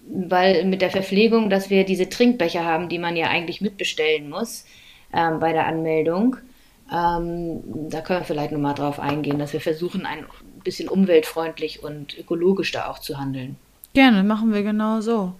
weil 0.09 0.64
mit 0.64 0.83
der 0.83 0.90
Verpflegung, 0.90 1.50
dass 1.50 1.70
wir 1.70 1.85
diese 1.85 2.09
Trinkbecher 2.09 2.64
haben, 2.64 2.88
die 2.88 2.98
man 2.98 3.16
ja 3.16 3.28
eigentlich 3.28 3.61
mitbestellen 3.61 4.28
muss 4.28 4.64
ähm, 5.12 5.38
bei 5.38 5.52
der 5.52 5.66
Anmeldung. 5.66 6.37
Ähm, 6.92 7.62
da 7.88 8.00
können 8.00 8.20
wir 8.20 8.26
vielleicht 8.26 8.50
nochmal 8.50 8.74
drauf 8.74 8.98
eingehen, 8.98 9.38
dass 9.38 9.52
wir 9.52 9.61
versuchen, 9.61 10.04
ein 10.04 10.26
bisschen 10.64 10.88
umweltfreundlich 10.88 11.85
und 11.85 12.18
ökologisch 12.18 12.72
da 12.72 12.88
auch 12.88 12.98
zu 12.98 13.18
handeln. 13.18 13.56
Gerne, 13.94 14.24
machen 14.24 14.52
wir 14.52 14.64
genau 14.64 15.00
so. 15.00 15.35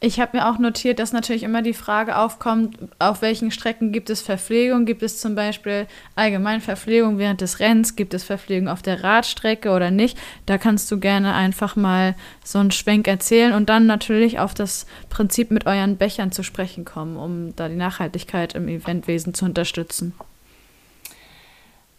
Ich 0.00 0.20
habe 0.20 0.36
mir 0.36 0.48
auch 0.48 0.60
notiert, 0.60 1.00
dass 1.00 1.12
natürlich 1.12 1.42
immer 1.42 1.60
die 1.60 1.74
Frage 1.74 2.16
aufkommt, 2.16 2.78
auf 3.00 3.20
welchen 3.20 3.50
Strecken 3.50 3.90
gibt 3.90 4.10
es 4.10 4.22
Verpflegung? 4.22 4.84
Gibt 4.84 5.02
es 5.02 5.18
zum 5.18 5.34
Beispiel 5.34 5.88
allgemein 6.14 6.60
Verpflegung 6.60 7.18
während 7.18 7.40
des 7.40 7.58
Rennens? 7.58 7.96
Gibt 7.96 8.14
es 8.14 8.22
Verpflegung 8.22 8.68
auf 8.68 8.80
der 8.80 9.02
Radstrecke 9.02 9.70
oder 9.70 9.90
nicht? 9.90 10.16
Da 10.46 10.56
kannst 10.56 10.88
du 10.92 11.00
gerne 11.00 11.34
einfach 11.34 11.74
mal 11.74 12.14
so 12.44 12.60
einen 12.60 12.70
Schwenk 12.70 13.08
erzählen 13.08 13.52
und 13.52 13.68
dann 13.68 13.86
natürlich 13.86 14.38
auf 14.38 14.54
das 14.54 14.86
Prinzip 15.10 15.50
mit 15.50 15.66
euren 15.66 15.96
Bechern 15.96 16.30
zu 16.30 16.44
sprechen 16.44 16.84
kommen, 16.84 17.16
um 17.16 17.56
da 17.56 17.68
die 17.68 17.74
Nachhaltigkeit 17.74 18.54
im 18.54 18.68
Eventwesen 18.68 19.34
zu 19.34 19.46
unterstützen. 19.46 20.14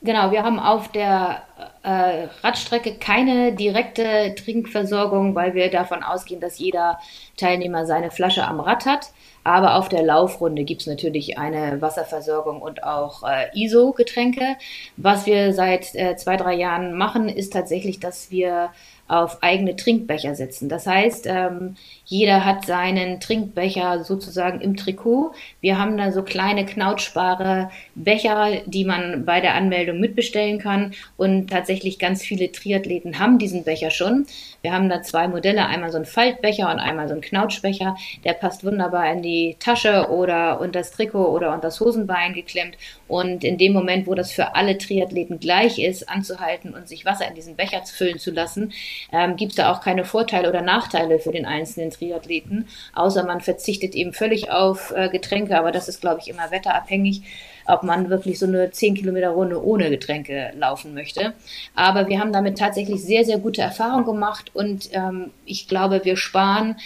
Genau, 0.02 0.32
wir 0.32 0.44
haben 0.44 0.60
auf 0.60 0.90
der 0.94 1.44
äh, 1.84 2.28
Radstrecke 2.42 2.96
keine 2.96 3.52
direkte 3.52 4.34
Trinkversorgung, 4.34 5.36
weil 5.36 5.56
wir 5.56 5.70
davon 5.70 6.04
ausgehen, 6.04 6.40
dass 6.40 6.58
jeder 6.58 7.00
Teilnehmer 7.36 7.86
seine 7.86 8.10
Flasche 8.10 8.48
am 8.48 8.62
Rad 8.62 8.86
hat. 8.86 9.12
Aber 9.44 9.76
auf 9.76 9.90
der 9.90 10.04
Laufrunde 10.04 10.64
gibt 10.64 10.82
es 10.82 10.88
natürlich 10.88 11.38
eine 11.38 11.82
Wasserversorgung 11.82 12.62
und 12.62 12.84
auch 12.84 13.24
äh, 13.24 13.48
ISO-Getränke. 13.54 14.56
Was 14.96 15.26
wir 15.26 15.54
seit 15.54 15.94
äh, 15.96 16.16
zwei, 16.16 16.38
drei 16.38 16.54
Jahren 16.54 16.98
machen, 16.98 17.28
ist 17.28 17.52
tatsächlich, 17.52 18.00
dass 18.00 18.32
wir 18.32 18.70
auf 19.10 19.43
eigene 19.43 19.76
Trinkbecher 19.76 20.36
setzen. 20.36 20.69
Das 20.69 20.88
heißt, 20.88 21.26
ähm, 21.28 21.76
jeder 22.06 22.45
hat 22.45 22.65
seinen 22.65 23.19
Trinkbecher 23.19 24.04
sozusagen 24.04 24.62
im 24.62 24.78
Trikot. 24.78 25.34
Wir 25.62 25.78
haben 25.78 25.98
da 25.98 26.12
so 26.12 26.24
kleine 26.24 26.65
knautschbare 26.65 27.69
Becher, 27.95 28.62
die 28.65 28.86
man 28.86 29.26
bei 29.26 29.41
der 29.41 29.56
Anmeldung 29.56 30.00
mitbestellen 30.00 30.60
kann. 30.60 30.93
Und 31.17 31.50
tatsächlich 31.50 32.00
ganz 32.00 32.24
viele 32.24 32.52
Triathleten 32.52 33.19
haben 33.19 33.39
diesen 33.39 33.63
Becher 33.63 33.89
schon. 33.89 34.28
Wir 34.62 34.74
haben 34.74 34.89
da 34.89 35.02
zwei 35.02 35.28
Modelle, 35.28 35.65
einmal 35.65 35.91
so 35.91 35.98
ein 35.98 36.06
Faltbecher 36.06 36.72
und 36.72 36.80
einmal 36.80 37.08
so 37.08 37.15
ein 37.15 37.22
Knautschbecher. 37.22 37.98
Der 38.24 38.34
passt 38.34 38.63
wunderbar 38.63 39.12
in 39.12 39.22
die 39.22 39.56
Tasche 39.60 40.10
oder 40.10 40.60
unter 40.60 40.80
das 40.80 40.91
Trikot 40.91 41.30
oder 41.30 41.50
unter 41.50 41.67
das 41.67 41.80
Hosenbein 41.80 42.34
geklemmt. 42.34 42.78
Und 43.10 43.43
in 43.43 43.58
dem 43.58 43.74
Moment, 43.74 44.08
wo 44.08 44.15
das 44.15 44.32
für 44.32 44.56
alle 44.56 44.78
Triathleten 44.78 45.39
gleich 45.39 45.80
ist, 45.80 46.08
anzuhalten 46.08 46.74
und 46.74 46.88
sich 46.88 47.04
Wasser 47.04 47.28
in 47.28 47.36
diesen 47.36 47.58
Becher 47.58 47.84
füllen 47.86 48.19
zu 48.19 48.32
lassen, 48.32 48.72
ähm, 49.12 49.36
gibt 49.36 49.52
es 49.52 49.56
da 49.58 49.74
auch 49.74 49.82
keine 49.82 50.06
Vorteile 50.06 50.48
oder 50.48 50.62
Nachteile 50.62 51.19
für 51.19 51.32
den 51.32 51.45
einzelnen 51.45 51.89
Triathleten, 51.89 52.67
außer 52.93 53.26
man 53.26 53.41
verzichtet 53.41 53.95
eben 53.95 54.13
völlig 54.13 54.52
auf 54.52 54.93
äh, 54.95 55.10
Getränke, 55.10 55.58
aber 55.58 55.72
das 55.74 55.89
ist, 55.89 56.00
glaube 56.00 56.22
ich, 56.22 56.30
immer 56.30 56.52
wetterabhängig 56.52 57.24
ob 57.69 57.84
man 57.84 58.10
wirklich 58.10 58.39
so 58.39 58.48
eine 58.48 58.72
10 58.72 58.95
Kilometer 58.95 59.30
Runde 59.30 59.63
ohne 59.63 59.91
Getränke 59.91 60.52
laufen 60.56 60.95
möchte. 60.95 61.34
Aber 61.76 62.08
wir 62.08 62.19
haben 62.19 62.34
damit 62.34 62.58
tatsächlich 62.58 63.04
sehr, 63.04 63.23
sehr 63.23 63.38
gute 63.38 63.62
Erfahrungen 63.62 64.06
gemacht 64.06 64.52
und 64.56 64.90
ähm, 64.94 65.31
ich 65.46 65.67
glaube, 65.67 66.02
wir 66.04 66.17
sparen 66.17 66.77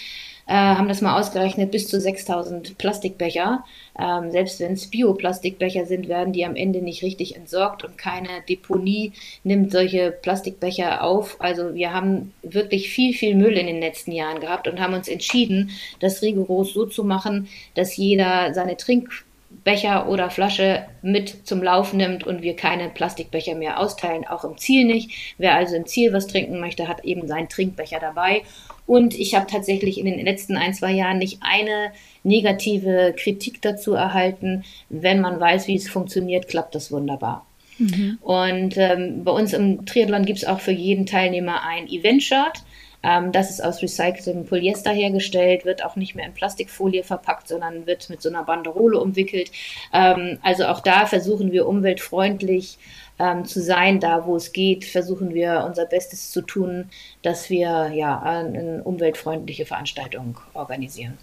äh, 0.45 0.53
haben 0.53 0.89
das 0.89 1.01
mal 1.01 1.17
ausgerechnet, 1.17 1.71
bis 1.71 1.87
zu 1.87 1.99
6000 1.99 2.77
Plastikbecher. 2.77 3.63
Ähm, 3.99 4.31
selbst 4.31 4.59
wenn 4.59 4.73
es 4.73 4.87
Bioplastikbecher 4.87 5.85
sind, 5.85 6.07
werden 6.07 6.33
die 6.33 6.45
am 6.45 6.55
Ende 6.55 6.81
nicht 6.81 7.03
richtig 7.03 7.35
entsorgt 7.35 7.83
und 7.83 7.97
keine 7.97 8.41
Deponie 8.49 9.13
nimmt 9.43 9.71
solche 9.71 10.11
Plastikbecher 10.11 11.03
auf. 11.03 11.39
Also 11.39 11.75
wir 11.75 11.93
haben 11.93 12.33
wirklich 12.41 12.89
viel, 12.89 13.13
viel 13.13 13.35
Müll 13.35 13.53
in 13.53 13.67
den 13.67 13.79
letzten 13.79 14.11
Jahren 14.11 14.41
gehabt 14.41 14.67
und 14.67 14.79
haben 14.79 14.95
uns 14.95 15.07
entschieden, 15.07 15.71
das 15.99 16.21
rigoros 16.21 16.73
so 16.73 16.85
zu 16.85 17.03
machen, 17.03 17.47
dass 17.75 17.95
jeder 17.95 18.53
seine 18.55 18.77
Trinkbecher 18.77 20.09
oder 20.09 20.31
Flasche 20.31 20.85
mit 21.03 21.47
zum 21.47 21.61
Lauf 21.61 21.93
nimmt 21.93 22.23
und 22.23 22.41
wir 22.41 22.55
keine 22.55 22.89
Plastikbecher 22.89 23.53
mehr 23.53 23.79
austeilen, 23.79 24.25
auch 24.25 24.43
im 24.43 24.57
Ziel 24.57 24.85
nicht. 24.85 25.35
Wer 25.37 25.53
also 25.53 25.75
im 25.75 25.85
Ziel 25.85 26.13
was 26.13 26.25
trinken 26.25 26.59
möchte, 26.59 26.87
hat 26.87 27.05
eben 27.05 27.27
seinen 27.27 27.49
Trinkbecher 27.49 27.99
dabei 27.99 28.41
und 28.85 29.13
ich 29.17 29.35
habe 29.35 29.47
tatsächlich 29.47 29.97
in 29.97 30.05
den 30.05 30.25
letzten 30.25 30.57
ein, 30.57 30.73
zwei 30.73 30.91
Jahren 30.91 31.17
nicht 31.17 31.39
eine 31.41 31.91
negative 32.23 33.13
Kritik 33.17 33.61
dazu 33.61 33.93
erhalten. 33.93 34.63
Wenn 34.89 35.21
man 35.21 35.39
weiß, 35.39 35.67
wie 35.67 35.75
es 35.75 35.89
funktioniert, 35.89 36.47
klappt 36.47 36.75
das 36.75 36.91
wunderbar. 36.91 37.45
Mhm. 37.77 38.17
Und 38.21 38.77
ähm, 38.77 39.23
bei 39.23 39.31
uns 39.31 39.53
im 39.53 39.85
Triathlon 39.85 40.25
gibt 40.25 40.39
es 40.39 40.45
auch 40.45 40.59
für 40.59 40.71
jeden 40.71 41.05
Teilnehmer 41.05 41.63
ein 41.63 41.87
Event-Shirt. 41.87 42.63
Ähm, 43.03 43.31
das 43.31 43.49
ist 43.49 43.63
aus 43.63 43.81
recyceltem 43.81 44.45
Polyester 44.45 44.91
hergestellt, 44.91 45.65
wird 45.65 45.83
auch 45.83 45.95
nicht 45.95 46.15
mehr 46.15 46.25
in 46.25 46.33
Plastikfolie 46.33 47.03
verpackt, 47.03 47.49
sondern 47.49 47.85
wird 47.85 48.09
mit 48.09 48.21
so 48.21 48.29
einer 48.29 48.43
Banderole 48.43 48.99
umwickelt. 48.99 49.51
Ähm, 49.91 50.39
also 50.41 50.65
auch 50.65 50.79
da 50.79 51.05
versuchen 51.05 51.51
wir 51.51 51.67
umweltfreundlich 51.67 52.77
ähm, 53.19 53.45
zu 53.45 53.61
sein. 53.61 53.99
Da, 53.99 54.25
wo 54.25 54.35
es 54.35 54.53
geht, 54.53 54.85
versuchen 54.85 55.33
wir 55.33 55.63
unser 55.65 55.85
Bestes 55.85 56.31
zu 56.31 56.41
tun, 56.41 56.89
dass 57.21 57.49
wir 57.49 57.91
ja 57.93 58.21
eine 58.21 58.83
umweltfreundliche 58.83 59.65
Veranstaltung 59.65 60.37
organisieren. 60.53 61.17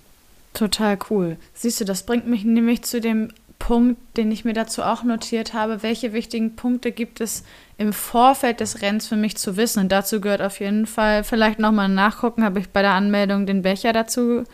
Total 0.52 0.98
cool. 1.10 1.36
Siehst 1.54 1.80
du, 1.80 1.84
das 1.84 2.02
bringt 2.02 2.26
mich 2.26 2.44
nämlich 2.44 2.82
zu 2.82 3.00
dem 3.00 3.32
Punkt, 3.60 4.00
den 4.16 4.32
ich 4.32 4.44
mir 4.44 4.54
dazu 4.54 4.82
auch 4.82 5.04
notiert 5.04 5.54
habe. 5.54 5.84
Welche 5.84 6.12
wichtigen 6.12 6.56
Punkte 6.56 6.90
gibt 6.90 7.20
es 7.20 7.44
im 7.78 7.92
Vorfeld 7.92 8.58
des 8.58 8.82
Rennens 8.82 9.06
für 9.06 9.16
mich 9.16 9.36
zu 9.36 9.56
wissen? 9.56 9.80
Und 9.80 9.92
dazu 9.92 10.20
gehört 10.20 10.42
auf 10.42 10.58
jeden 10.58 10.86
Fall 10.86 11.22
vielleicht 11.22 11.60
nochmal 11.60 11.88
nachgucken, 11.88 12.42
habe 12.42 12.58
ich 12.58 12.70
bei 12.70 12.82
der 12.82 12.92
Anmeldung 12.92 13.46
den 13.46 13.62
Becher 13.62 13.92
dazu 13.92 14.44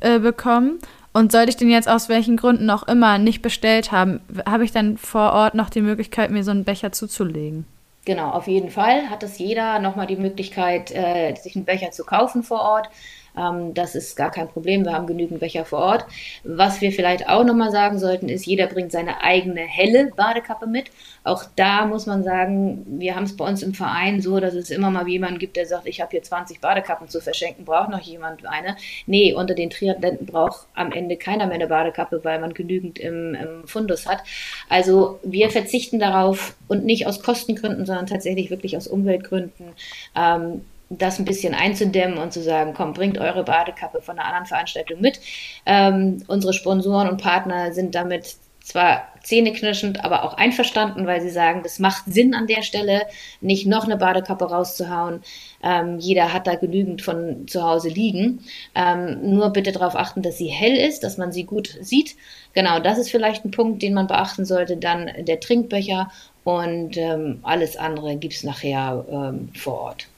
äh, 0.00 0.18
bekommen. 0.18 0.78
Und 1.16 1.32
sollte 1.32 1.48
ich 1.48 1.56
den 1.56 1.70
jetzt 1.70 1.88
aus 1.88 2.10
welchen 2.10 2.36
Gründen 2.36 2.68
auch 2.68 2.82
immer 2.82 3.16
nicht 3.16 3.40
bestellt 3.40 3.90
haben, 3.90 4.20
habe 4.44 4.64
ich 4.64 4.72
dann 4.72 4.98
vor 4.98 5.32
Ort 5.32 5.54
noch 5.54 5.70
die 5.70 5.80
Möglichkeit, 5.80 6.30
mir 6.30 6.44
so 6.44 6.50
einen 6.50 6.64
Becher 6.64 6.92
zuzulegen? 6.92 7.64
Genau, 8.04 8.28
auf 8.28 8.48
jeden 8.48 8.68
Fall 8.68 9.08
hat 9.08 9.22
es 9.22 9.38
jeder 9.38 9.78
nochmal 9.78 10.06
die 10.06 10.16
Möglichkeit, 10.16 10.90
äh, 10.90 11.34
sich 11.34 11.56
einen 11.56 11.64
Becher 11.64 11.90
zu 11.90 12.04
kaufen 12.04 12.42
vor 12.42 12.60
Ort. 12.60 12.90
Ähm, 13.36 13.74
das 13.74 13.94
ist 13.94 14.16
gar 14.16 14.30
kein 14.30 14.48
Problem. 14.48 14.84
Wir 14.84 14.92
haben 14.92 15.06
genügend 15.06 15.40
Becher 15.40 15.64
vor 15.64 15.80
Ort. 15.80 16.06
Was 16.44 16.80
wir 16.80 16.92
vielleicht 16.92 17.28
auch 17.28 17.44
nochmal 17.44 17.70
sagen 17.70 17.98
sollten, 17.98 18.28
ist, 18.28 18.46
jeder 18.46 18.66
bringt 18.66 18.92
seine 18.92 19.22
eigene 19.22 19.60
helle 19.60 20.12
Badekappe 20.16 20.66
mit. 20.66 20.90
Auch 21.24 21.44
da 21.56 21.86
muss 21.86 22.06
man 22.06 22.22
sagen, 22.22 22.84
wir 22.98 23.14
haben 23.16 23.24
es 23.24 23.36
bei 23.36 23.46
uns 23.46 23.62
im 23.62 23.74
Verein 23.74 24.20
so, 24.20 24.40
dass 24.40 24.54
es 24.54 24.70
immer 24.70 24.90
mal 24.90 25.06
jemanden 25.08 25.38
gibt, 25.38 25.56
der 25.56 25.66
sagt, 25.66 25.86
ich 25.86 26.00
habe 26.00 26.10
hier 26.10 26.22
20 26.22 26.60
Badekappen 26.60 27.08
zu 27.08 27.20
verschenken, 27.20 27.64
braucht 27.64 27.90
noch 27.90 28.00
jemand 28.00 28.46
eine? 28.46 28.76
Nee, 29.06 29.34
unter 29.34 29.54
den 29.54 29.70
Triathleten 29.70 30.26
braucht 30.26 30.66
am 30.74 30.92
Ende 30.92 31.16
keiner 31.16 31.46
mehr 31.46 31.56
eine 31.56 31.66
Badekappe, 31.66 32.20
weil 32.24 32.40
man 32.40 32.54
genügend 32.54 32.98
im, 32.98 33.34
im 33.34 33.66
Fundus 33.66 34.06
hat. 34.06 34.22
Also 34.68 35.18
wir 35.22 35.50
verzichten 35.50 35.98
darauf 35.98 36.56
und 36.68 36.84
nicht 36.84 37.06
aus 37.06 37.22
Kostengründen, 37.22 37.86
sondern 37.86 38.06
tatsächlich 38.06 38.50
wirklich 38.50 38.76
aus 38.76 38.86
Umweltgründen. 38.86 39.66
Ähm, 40.14 40.62
das 40.88 41.18
ein 41.18 41.24
bisschen 41.24 41.54
einzudämmen 41.54 42.18
und 42.18 42.32
zu 42.32 42.42
sagen, 42.42 42.72
komm, 42.74 42.92
bringt 42.92 43.18
eure 43.18 43.44
Badekappe 43.44 44.00
von 44.00 44.18
einer 44.18 44.28
anderen 44.28 44.46
Veranstaltung 44.46 45.00
mit. 45.00 45.20
Ähm, 45.64 46.22
unsere 46.28 46.52
Sponsoren 46.52 47.08
und 47.08 47.20
Partner 47.20 47.72
sind 47.72 47.94
damit 47.94 48.36
zwar 48.66 49.06
zähneknirschend, 49.22 50.04
aber 50.04 50.24
auch 50.24 50.34
einverstanden, 50.34 51.06
weil 51.06 51.20
sie 51.20 51.30
sagen, 51.30 51.60
das 51.62 51.78
macht 51.78 52.04
Sinn 52.06 52.34
an 52.34 52.48
der 52.48 52.62
Stelle, 52.62 53.02
nicht 53.40 53.66
noch 53.66 53.84
eine 53.84 53.96
Badekappe 53.96 54.44
rauszuhauen. 54.44 55.22
Ähm, 55.62 55.98
jeder 56.00 56.32
hat 56.32 56.48
da 56.48 56.56
genügend 56.56 57.00
von 57.00 57.46
zu 57.46 57.62
Hause 57.62 57.88
liegen. 57.88 58.40
Ähm, 58.74 59.34
nur 59.34 59.50
bitte 59.50 59.70
darauf 59.70 59.94
achten, 59.94 60.22
dass 60.22 60.38
sie 60.38 60.48
hell 60.48 60.76
ist, 60.76 61.04
dass 61.04 61.16
man 61.16 61.30
sie 61.30 61.44
gut 61.44 61.78
sieht. 61.80 62.16
Genau, 62.54 62.80
das 62.80 62.98
ist 62.98 63.10
vielleicht 63.10 63.44
ein 63.44 63.52
Punkt, 63.52 63.82
den 63.82 63.94
man 63.94 64.08
beachten 64.08 64.44
sollte. 64.44 64.76
Dann 64.76 65.10
der 65.16 65.38
Trinkbecher 65.38 66.10
und 66.42 66.96
ähm, 66.96 67.38
alles 67.42 67.76
andere 67.76 68.16
gibt 68.16 68.34
es 68.34 68.42
nachher 68.42 69.04
ähm, 69.08 69.50
vor 69.54 69.80
Ort. 69.80 70.08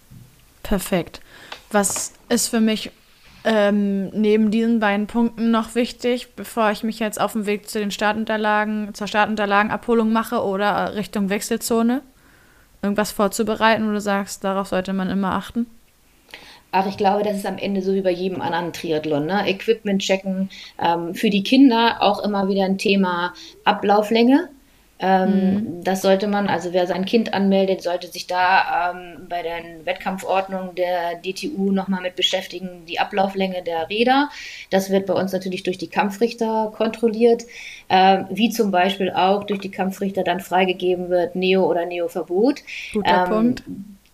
Perfekt. 0.69 1.23
Was 1.73 2.13
ist 2.29 2.49
für 2.49 2.61
mich 2.61 2.91
ähm, 3.45 4.11
neben 4.11 4.51
diesen 4.51 4.81
beiden 4.81 5.07
Punkten 5.07 5.51
noch 5.51 5.75
wichtig, 5.75 6.35
bevor 6.37 6.71
ich 6.71 6.83
mich 6.83 6.99
jetzt 6.99 7.19
auf 7.19 7.33
den 7.33 7.47
Weg 7.47 7.71
zu 7.71 7.79
den 7.79 7.91
Startunterlagen, 7.91 8.93
zur 8.93 9.07
Startunterlagenabholung 9.07 10.13
mache 10.13 10.45
oder 10.45 10.95
Richtung 10.95 11.31
Wechselzone? 11.31 12.03
Irgendwas 12.83 13.13
vorzubereiten, 13.13 13.89
wo 13.89 13.93
du 13.93 14.01
sagst, 14.01 14.45
darauf 14.45 14.69
sollte 14.69 14.93
man 14.93 15.09
immer 15.09 15.33
achten? 15.33 15.67
Ach, 16.71 16.87
ich 16.87 16.99
glaube, 16.99 17.23
das 17.23 17.39
ist 17.39 17.47
am 17.47 17.57
Ende 17.57 17.81
so 17.81 17.95
wie 17.95 18.03
bei 18.03 18.11
jedem 18.11 18.43
anderen 18.43 18.75
Triathlon. 18.75 19.25
Ne? 19.25 19.49
Equipment 19.49 20.03
checken. 20.03 20.51
Ähm, 20.79 21.15
für 21.15 21.31
die 21.31 21.43
Kinder 21.43 21.97
auch 22.01 22.23
immer 22.23 22.47
wieder 22.49 22.67
ein 22.67 22.77
Thema 22.77 23.33
Ablauflänge. 23.65 24.51
Ähm, 25.01 25.55
mhm. 25.55 25.85
Das 25.85 26.03
sollte 26.03 26.27
man, 26.27 26.49
also 26.49 26.73
wer 26.73 26.87
sein 26.87 27.05
Kind 27.05 27.33
anmeldet, 27.33 27.83
sollte 27.83 28.09
sich 28.09 28.27
da 28.27 28.91
ähm, 28.91 29.27
bei 29.29 29.43
der 29.43 29.59
Wettkampfordnung 29.85 30.75
der 30.75 31.17
DTU 31.17 31.71
nochmal 31.71 32.03
mit 32.03 32.17
beschäftigen, 32.17 32.85
die 32.87 32.99
Ablauflänge 32.99 33.63
der 33.63 33.89
Räder. 33.89 34.29
Das 34.71 34.91
wird 34.91 35.07
bei 35.07 35.15
uns 35.15 35.33
natürlich 35.33 35.63
durch 35.63 35.79
die 35.79 35.89
Kampfrichter 35.89 36.73
kontrolliert, 36.75 37.45
ähm, 37.89 38.27
wie 38.31 38.51
zum 38.51 38.71
Beispiel 38.71 39.11
auch 39.11 39.45
durch 39.45 39.61
die 39.61 39.71
Kampfrichter 39.71 40.25
dann 40.25 40.41
freigegeben 40.41 41.11
wird, 41.11 41.37
Neo- 41.37 41.69
oder 41.69 41.87
Neo-Verbot. 41.87 42.63
Guter 42.93 43.25
ähm, 43.25 43.29
Punkt. 43.29 43.63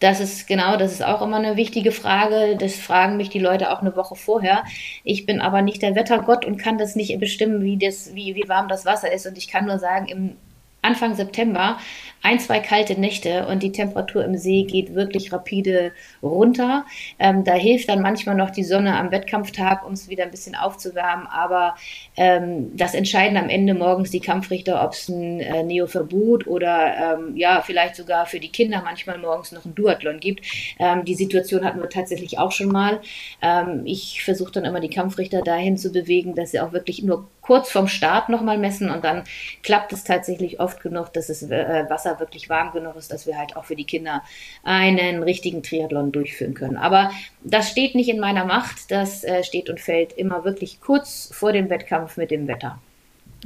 Das 0.00 0.20
ist 0.20 0.46
genau, 0.46 0.76
das 0.76 0.92
ist 0.92 1.04
auch 1.04 1.22
immer 1.22 1.38
eine 1.38 1.56
wichtige 1.56 1.90
Frage. 1.90 2.56
Das 2.58 2.74
fragen 2.74 3.16
mich 3.16 3.30
die 3.30 3.38
Leute 3.38 3.72
auch 3.72 3.80
eine 3.80 3.96
Woche 3.96 4.16
vorher. 4.16 4.64
Ich 5.02 5.24
bin 5.24 5.40
aber 5.40 5.62
nicht 5.62 5.80
der 5.80 5.94
Wettergott 5.94 6.44
und 6.44 6.58
kann 6.58 6.76
das 6.76 6.94
nicht 6.94 7.18
bestimmen, 7.18 7.62
wie, 7.62 7.78
das, 7.78 8.14
wie, 8.14 8.34
wie 8.34 8.46
warm 8.46 8.68
das 8.68 8.84
Wasser 8.84 9.10
ist. 9.10 9.26
Und 9.26 9.38
ich 9.38 9.48
kann 9.48 9.64
nur 9.64 9.78
sagen, 9.78 10.06
im 10.06 10.36
Anfang 10.84 11.16
September 11.16 11.76
ein, 12.24 12.40
zwei 12.40 12.58
kalte 12.60 12.98
Nächte 12.98 13.46
und 13.46 13.62
die 13.62 13.70
Temperatur 13.70 14.24
im 14.24 14.38
See 14.38 14.62
geht 14.62 14.94
wirklich 14.94 15.30
rapide 15.30 15.92
runter. 16.22 16.86
Ähm, 17.18 17.44
da 17.44 17.52
hilft 17.52 17.90
dann 17.90 18.00
manchmal 18.00 18.34
noch 18.34 18.48
die 18.48 18.64
Sonne 18.64 18.96
am 18.96 19.10
Wettkampftag, 19.10 19.86
um 19.86 19.92
es 19.92 20.08
wieder 20.08 20.24
ein 20.24 20.30
bisschen 20.30 20.54
aufzuwärmen. 20.54 21.26
Aber 21.26 21.76
ähm, 22.16 22.74
das 22.74 22.94
entscheiden 22.94 23.36
am 23.36 23.50
Ende 23.50 23.74
morgens 23.74 24.10
die 24.10 24.20
Kampfrichter, 24.20 24.82
ob 24.82 24.94
es 24.94 25.10
ein 25.10 25.40
äh, 25.40 25.62
Neoverbot 25.64 26.46
oder 26.46 27.18
ähm, 27.18 27.36
ja, 27.36 27.60
vielleicht 27.60 27.96
sogar 27.96 28.24
für 28.24 28.40
die 28.40 28.50
Kinder 28.50 28.80
manchmal 28.82 29.18
morgens 29.18 29.52
noch 29.52 29.66
ein 29.66 29.74
Duathlon 29.74 30.18
gibt. 30.18 30.46
Ähm, 30.78 31.04
die 31.04 31.14
Situation 31.14 31.62
hatten 31.62 31.82
wir 31.82 31.90
tatsächlich 31.90 32.38
auch 32.38 32.52
schon 32.52 32.68
mal. 32.68 33.02
Ähm, 33.42 33.82
ich 33.84 34.24
versuche 34.24 34.52
dann 34.52 34.64
immer 34.64 34.80
die 34.80 34.88
Kampfrichter 34.88 35.42
dahin 35.42 35.76
zu 35.76 35.92
bewegen, 35.92 36.34
dass 36.34 36.52
sie 36.52 36.60
auch 36.60 36.72
wirklich 36.72 37.02
nur 37.02 37.28
kurz 37.42 37.70
vorm 37.70 37.88
Start 37.88 38.30
nochmal 38.30 38.56
messen 38.56 38.90
und 38.90 39.04
dann 39.04 39.24
klappt 39.62 39.92
es 39.92 40.04
tatsächlich 40.04 40.60
oft 40.60 40.80
genug, 40.80 41.12
dass 41.12 41.26
das 41.26 41.42
äh, 41.42 41.84
Wasser 41.90 42.13
wirklich 42.20 42.48
warm 42.48 42.72
genug 42.72 42.96
ist, 42.96 43.12
dass 43.12 43.26
wir 43.26 43.38
halt 43.38 43.56
auch 43.56 43.64
für 43.64 43.76
die 43.76 43.84
Kinder 43.84 44.22
einen 44.62 45.22
richtigen 45.22 45.62
Triathlon 45.62 46.12
durchführen 46.12 46.54
können. 46.54 46.76
Aber 46.76 47.10
das 47.42 47.70
steht 47.70 47.94
nicht 47.94 48.08
in 48.08 48.20
meiner 48.20 48.44
Macht, 48.44 48.90
das 48.90 49.24
äh, 49.24 49.44
steht 49.44 49.70
und 49.70 49.80
fällt 49.80 50.12
immer 50.12 50.44
wirklich 50.44 50.80
kurz 50.80 51.30
vor 51.32 51.52
dem 51.52 51.70
Wettkampf 51.70 52.16
mit 52.16 52.30
dem 52.30 52.48
Wetter. 52.48 52.78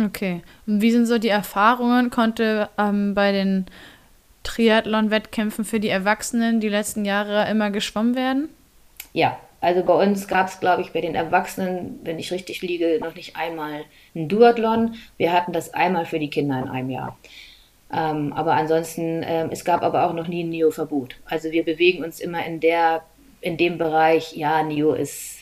Okay. 0.01 0.43
Und 0.67 0.81
wie 0.81 0.93
sind 0.93 1.07
so 1.07 1.19
die 1.19 1.29
Erfahrungen? 1.29 2.11
Konnte 2.11 2.69
ähm, 2.79 3.15
bei 3.15 3.33
den 3.33 3.67
Triathlon-Wettkämpfen 4.45 5.65
für 5.65 5.81
die 5.81 5.89
Erwachsenen 5.89 6.61
die 6.61 6.69
letzten 6.69 7.05
Jahre 7.05 7.51
immer 7.51 7.71
geschwommen 7.71 8.15
werden? 8.15 8.49
Ja, 9.13 9.39
also 9.61 9.83
bei 9.83 9.95
uns 9.95 10.29
gab 10.29 10.49
es, 10.49 10.61
glaube 10.61 10.83
ich, 10.83 10.93
bei 10.93 11.01
den 11.01 11.15
Erwachsenen, 11.15 11.99
wenn 12.05 12.19
ich 12.19 12.31
richtig 12.31 12.63
liege, 12.63 12.99
noch 13.03 13.15
nicht 13.15 13.37
einmal 13.37 13.85
ein 14.15 14.29
Duathlon. 14.29 14.95
Wir 15.17 15.33
hatten 15.33 15.53
das 15.53 15.75
einmal 15.75 16.07
für 16.07 16.21
die 16.21 16.31
Kinder 16.31 16.61
in 16.61 16.69
einem 16.69 16.91
Jahr. 16.91 17.19
Ähm, 17.93 18.33
aber 18.35 18.55
ansonsten, 18.55 19.23
ähm, 19.25 19.49
es 19.51 19.65
gab 19.65 19.83
aber 19.83 20.07
auch 20.07 20.13
noch 20.13 20.29
nie 20.29 20.45
ein 20.45 20.51
NIO-Verbot. 20.51 21.17
Also 21.25 21.51
wir 21.51 21.65
bewegen 21.65 22.05
uns 22.05 22.21
immer 22.21 22.45
in 22.45 22.61
der, 22.61 23.03
in 23.41 23.57
dem 23.57 23.79
Bereich, 23.79 24.35
ja, 24.37 24.63
NIO 24.63 24.93
ist 24.93 25.39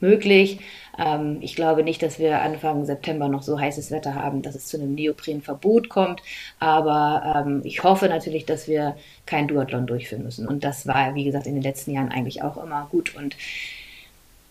möglich. 0.00 0.58
Ähm, 0.98 1.38
ich 1.40 1.54
glaube 1.56 1.82
nicht, 1.82 2.02
dass 2.02 2.18
wir 2.18 2.40
Anfang 2.42 2.84
September 2.84 3.28
noch 3.28 3.42
so 3.42 3.58
heißes 3.58 3.90
Wetter 3.90 4.14
haben, 4.14 4.42
dass 4.42 4.54
es 4.54 4.66
zu 4.66 4.76
einem 4.76 4.94
Neoprenverbot 4.94 5.88
kommt. 5.88 6.20
Aber 6.58 7.44
ähm, 7.46 7.62
ich 7.64 7.82
hoffe 7.82 8.08
natürlich, 8.08 8.44
dass 8.46 8.68
wir 8.68 8.96
kein 9.26 9.48
Duathlon 9.48 9.86
durchführen 9.86 10.24
müssen. 10.24 10.46
Und 10.46 10.64
das 10.64 10.86
war, 10.86 11.14
wie 11.14 11.24
gesagt, 11.24 11.46
in 11.46 11.54
den 11.54 11.62
letzten 11.62 11.92
Jahren 11.92 12.10
eigentlich 12.10 12.42
auch 12.42 12.62
immer 12.62 12.88
gut. 12.90 13.14
Und 13.16 13.36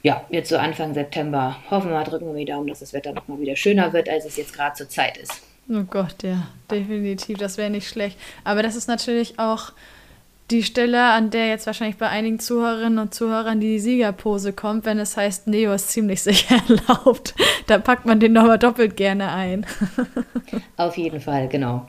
ja, 0.01 0.25
jetzt 0.29 0.49
so 0.49 0.57
Anfang 0.57 0.93
September 0.93 1.57
hoffen 1.69 1.91
wir 1.91 2.03
drücken 2.03 2.27
wir 2.27 2.39
die 2.39 2.51
Daumen, 2.51 2.67
dass 2.67 2.79
das 2.79 2.93
Wetter 2.93 3.13
nochmal 3.13 3.39
wieder 3.39 3.55
schöner 3.55 3.93
wird, 3.93 4.09
als 4.09 4.25
es 4.25 4.37
jetzt 4.37 4.53
gerade 4.53 4.75
zur 4.75 4.89
Zeit 4.89 5.17
ist. 5.17 5.41
Oh 5.70 5.84
Gott, 5.89 6.24
ja, 6.24 6.47
definitiv, 6.70 7.38
das 7.38 7.57
wäre 7.57 7.70
nicht 7.70 7.88
schlecht. 7.88 8.18
Aber 8.43 8.64
das 8.64 8.76
ist 8.76 8.88
natürlich 8.88 9.39
auch 9.39 9.72
die 10.51 10.64
Stelle, 10.64 11.11
an 11.11 11.30
der 11.30 11.47
jetzt 11.47 11.66
wahrscheinlich 11.66 11.97
bei 11.97 12.09
einigen 12.09 12.39
Zuhörerinnen 12.39 12.99
und 12.99 13.14
Zuhörern 13.14 13.59
die 13.59 13.80
Siegerpose 13.80 14.53
kommt, 14.53 14.86
wenn 14.86 14.99
es 14.99 15.16
heißt, 15.16 15.47
Neo 15.47 15.74
ist 15.74 15.89
ziemlich 15.89 16.22
sicher 16.22 16.55
erlaubt. 16.68 17.34
Da 17.68 17.80
packt 17.80 18.05
man 18.05 18.20
den 18.20 18.34
nochmal 18.34 18.59
doppelt 18.59 18.97
gerne 18.97 19.32
ein. 19.32 19.66
Auf 20.78 20.97
jeden 20.97 21.22
Fall, 21.22 21.47
genau. 21.47 21.88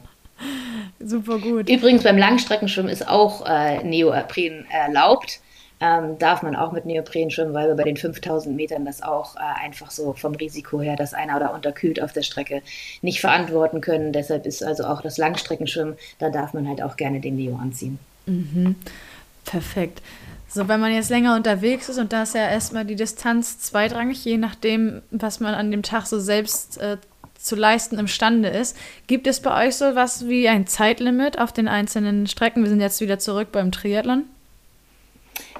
Super 1.00 1.38
gut. 1.38 1.68
Übrigens 1.68 2.02
beim 2.04 2.16
Langstreckenschwimmen 2.16 2.90
ist 2.90 3.06
auch 3.06 3.44
äh, 3.46 3.82
Neopren 3.82 4.66
erlaubt. 4.70 5.40
Ähm, 5.84 6.18
darf 6.18 6.42
man 6.42 6.56
auch 6.56 6.72
mit 6.72 6.86
Neopren 6.86 7.30
schwimmen, 7.30 7.52
weil 7.52 7.68
wir 7.68 7.74
bei 7.74 7.84
den 7.84 7.98
5000 7.98 8.56
Metern 8.56 8.86
das 8.86 9.02
auch 9.02 9.36
äh, 9.36 9.40
einfach 9.62 9.90
so 9.90 10.14
vom 10.14 10.34
Risiko 10.34 10.80
her, 10.80 10.96
dass 10.96 11.12
einer 11.12 11.36
oder 11.36 11.52
unterkühlt 11.52 12.00
auf 12.00 12.14
der 12.14 12.22
Strecke, 12.22 12.62
nicht 13.02 13.20
verantworten 13.20 13.82
können. 13.82 14.14
Deshalb 14.14 14.46
ist 14.46 14.64
also 14.64 14.84
auch 14.84 15.02
das 15.02 15.18
Langstreckenschwimmen, 15.18 15.96
da 16.18 16.30
darf 16.30 16.54
man 16.54 16.66
halt 16.66 16.80
auch 16.80 16.96
gerne 16.96 17.20
den 17.20 17.36
Neo 17.36 17.56
anziehen. 17.56 17.98
Mhm. 18.24 18.76
Perfekt. 19.44 20.00
So, 20.48 20.68
wenn 20.68 20.80
man 20.80 20.94
jetzt 20.94 21.10
länger 21.10 21.36
unterwegs 21.36 21.90
ist 21.90 21.98
und 21.98 22.14
da 22.14 22.22
ist 22.22 22.34
ja 22.34 22.48
erstmal 22.48 22.86
die 22.86 22.96
Distanz 22.96 23.58
zweitrangig, 23.58 24.24
je 24.24 24.38
nachdem, 24.38 25.02
was 25.10 25.38
man 25.40 25.52
an 25.52 25.70
dem 25.70 25.82
Tag 25.82 26.06
so 26.06 26.18
selbst 26.18 26.78
äh, 26.78 26.96
zu 27.36 27.56
leisten 27.56 27.98
imstande 27.98 28.48
ist. 28.48 28.74
Gibt 29.06 29.26
es 29.26 29.40
bei 29.40 29.66
euch 29.66 29.76
so 29.76 29.94
was 29.94 30.28
wie 30.28 30.48
ein 30.48 30.66
Zeitlimit 30.66 31.38
auf 31.38 31.52
den 31.52 31.68
einzelnen 31.68 32.26
Strecken? 32.26 32.62
Wir 32.62 32.70
sind 32.70 32.80
jetzt 32.80 33.02
wieder 33.02 33.18
zurück 33.18 33.48
beim 33.52 33.70
Triathlon. 33.70 34.24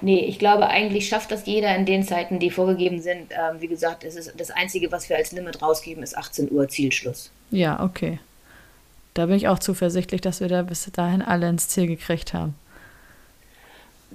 Nee, 0.01 0.21
ich 0.21 0.39
glaube, 0.39 0.67
eigentlich 0.67 1.09
schafft 1.09 1.31
das 1.31 1.47
jeder 1.47 1.75
in 1.77 1.87
den 1.87 2.03
Zeiten, 2.03 2.39
die 2.39 2.51
vorgegeben 2.51 3.01
sind. 3.01 3.31
Ähm, 3.31 3.61
wie 3.61 3.69
gesagt, 3.69 4.05
es 4.05 4.17
ist 4.17 4.35
das 4.37 4.51
Einzige, 4.51 4.91
was 4.93 5.09
wir 5.09 5.17
als 5.17 5.33
Limit 5.33 5.63
rausgeben, 5.63 6.03
ist 6.03 6.17
18 6.17 6.51
Uhr 6.51 6.69
Zielschluss. 6.69 7.31
Ja, 7.51 7.83
okay. 7.83 8.19
Da 9.15 9.27
bin 9.27 9.37
ich 9.37 9.49
auch 9.49 9.61
zuversichtlich, 9.61 10.21
dass 10.21 10.41
wir 10.41 10.49
da 10.49 10.63
bis 10.63 10.91
dahin 10.93 11.23
alle 11.23 11.49
ins 11.49 11.69
Ziel 11.69 11.87
gekriegt 11.87 12.35
haben. 12.35 12.55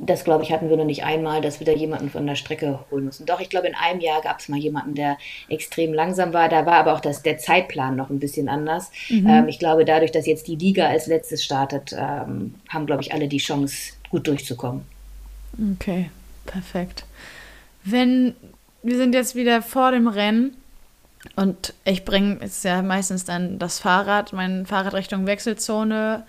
Das, 0.02 0.24
glaube 0.24 0.44
ich, 0.44 0.52
hatten 0.52 0.70
wir 0.70 0.78
noch 0.78 0.86
nicht 0.86 1.04
einmal, 1.04 1.42
dass 1.42 1.60
wir 1.60 1.66
da 1.66 1.74
jemanden 1.74 2.10
von 2.10 2.26
der 2.26 2.36
Strecke 2.36 2.80
holen 2.90 3.06
mussten. 3.06 3.26
Doch, 3.26 3.42
ich 3.42 3.50
glaube, 3.50 3.68
in 3.68 3.76
einem 3.76 4.00
Jahr 4.00 4.22
gab 4.22 4.40
es 4.40 4.48
mal 4.48 4.58
jemanden, 4.58 4.96
der 4.96 5.18
extrem 5.50 5.94
langsam 5.94 6.32
war. 6.32 6.48
Da 6.48 6.66
war 6.66 6.76
aber 6.76 6.94
auch 6.94 7.02
das, 7.02 7.22
der 7.22 7.38
Zeitplan 7.38 7.98
noch 7.98 8.10
ein 8.10 8.20
bisschen 8.20 8.48
anders. 8.48 8.92
Mhm. 9.10 9.28
Ähm, 9.28 9.48
ich 9.50 9.60
glaube, 9.60 9.84
dadurch, 9.84 10.12
dass 10.12 10.26
jetzt 10.26 10.48
die 10.48 10.56
Liga 10.56 10.88
als 10.88 11.08
letztes 11.08 11.44
startet, 11.44 11.94
ähm, 11.98 12.56
haben, 12.70 12.86
glaube 12.86 13.02
ich, 13.02 13.14
alle 13.14 13.28
die 13.28 13.40
Chance, 13.40 13.94
gut 14.10 14.28
durchzukommen. 14.28 14.86
Okay, 15.74 16.10
perfekt. 16.46 17.06
Wenn 17.84 18.36
wir 18.82 18.98
sind 18.98 19.14
jetzt 19.14 19.36
wieder 19.36 19.62
vor 19.62 19.92
dem 19.92 20.08
Rennen 20.08 20.56
und 21.36 21.74
ich 21.84 22.06
bringe 22.06 22.40
jetzt 22.42 22.64
ja 22.64 22.82
meistens 22.82 23.26
dann 23.26 23.60
das 23.60 23.80
Fahrrad, 23.80 24.32
mein 24.32 24.66
Fahrrad 24.66 24.94
Richtung 24.94 25.26
Wechselzone, 25.26 26.24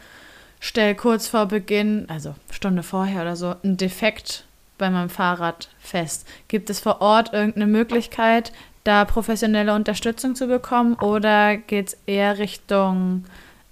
stelle 0.58 0.94
kurz 0.94 1.28
vor 1.28 1.46
Beginn, 1.46 2.06
also 2.08 2.34
Stunde 2.50 2.82
vorher 2.82 3.22
oder 3.22 3.36
so, 3.36 3.54
ein 3.62 3.76
Defekt 3.76 4.44
bei 4.78 4.90
meinem 4.90 5.10
Fahrrad 5.10 5.68
fest. 5.78 6.26
Gibt 6.48 6.70
es 6.70 6.80
vor 6.80 7.00
Ort 7.00 7.32
irgendeine 7.32 7.66
Möglichkeit, 7.66 8.52
da 8.82 9.04
professionelle 9.04 9.74
Unterstützung 9.74 10.34
zu 10.34 10.48
bekommen 10.48 10.94
oder 10.94 11.56
geht 11.56 11.88
es 11.88 11.96
eher 12.06 12.38
Richtung 12.38 13.24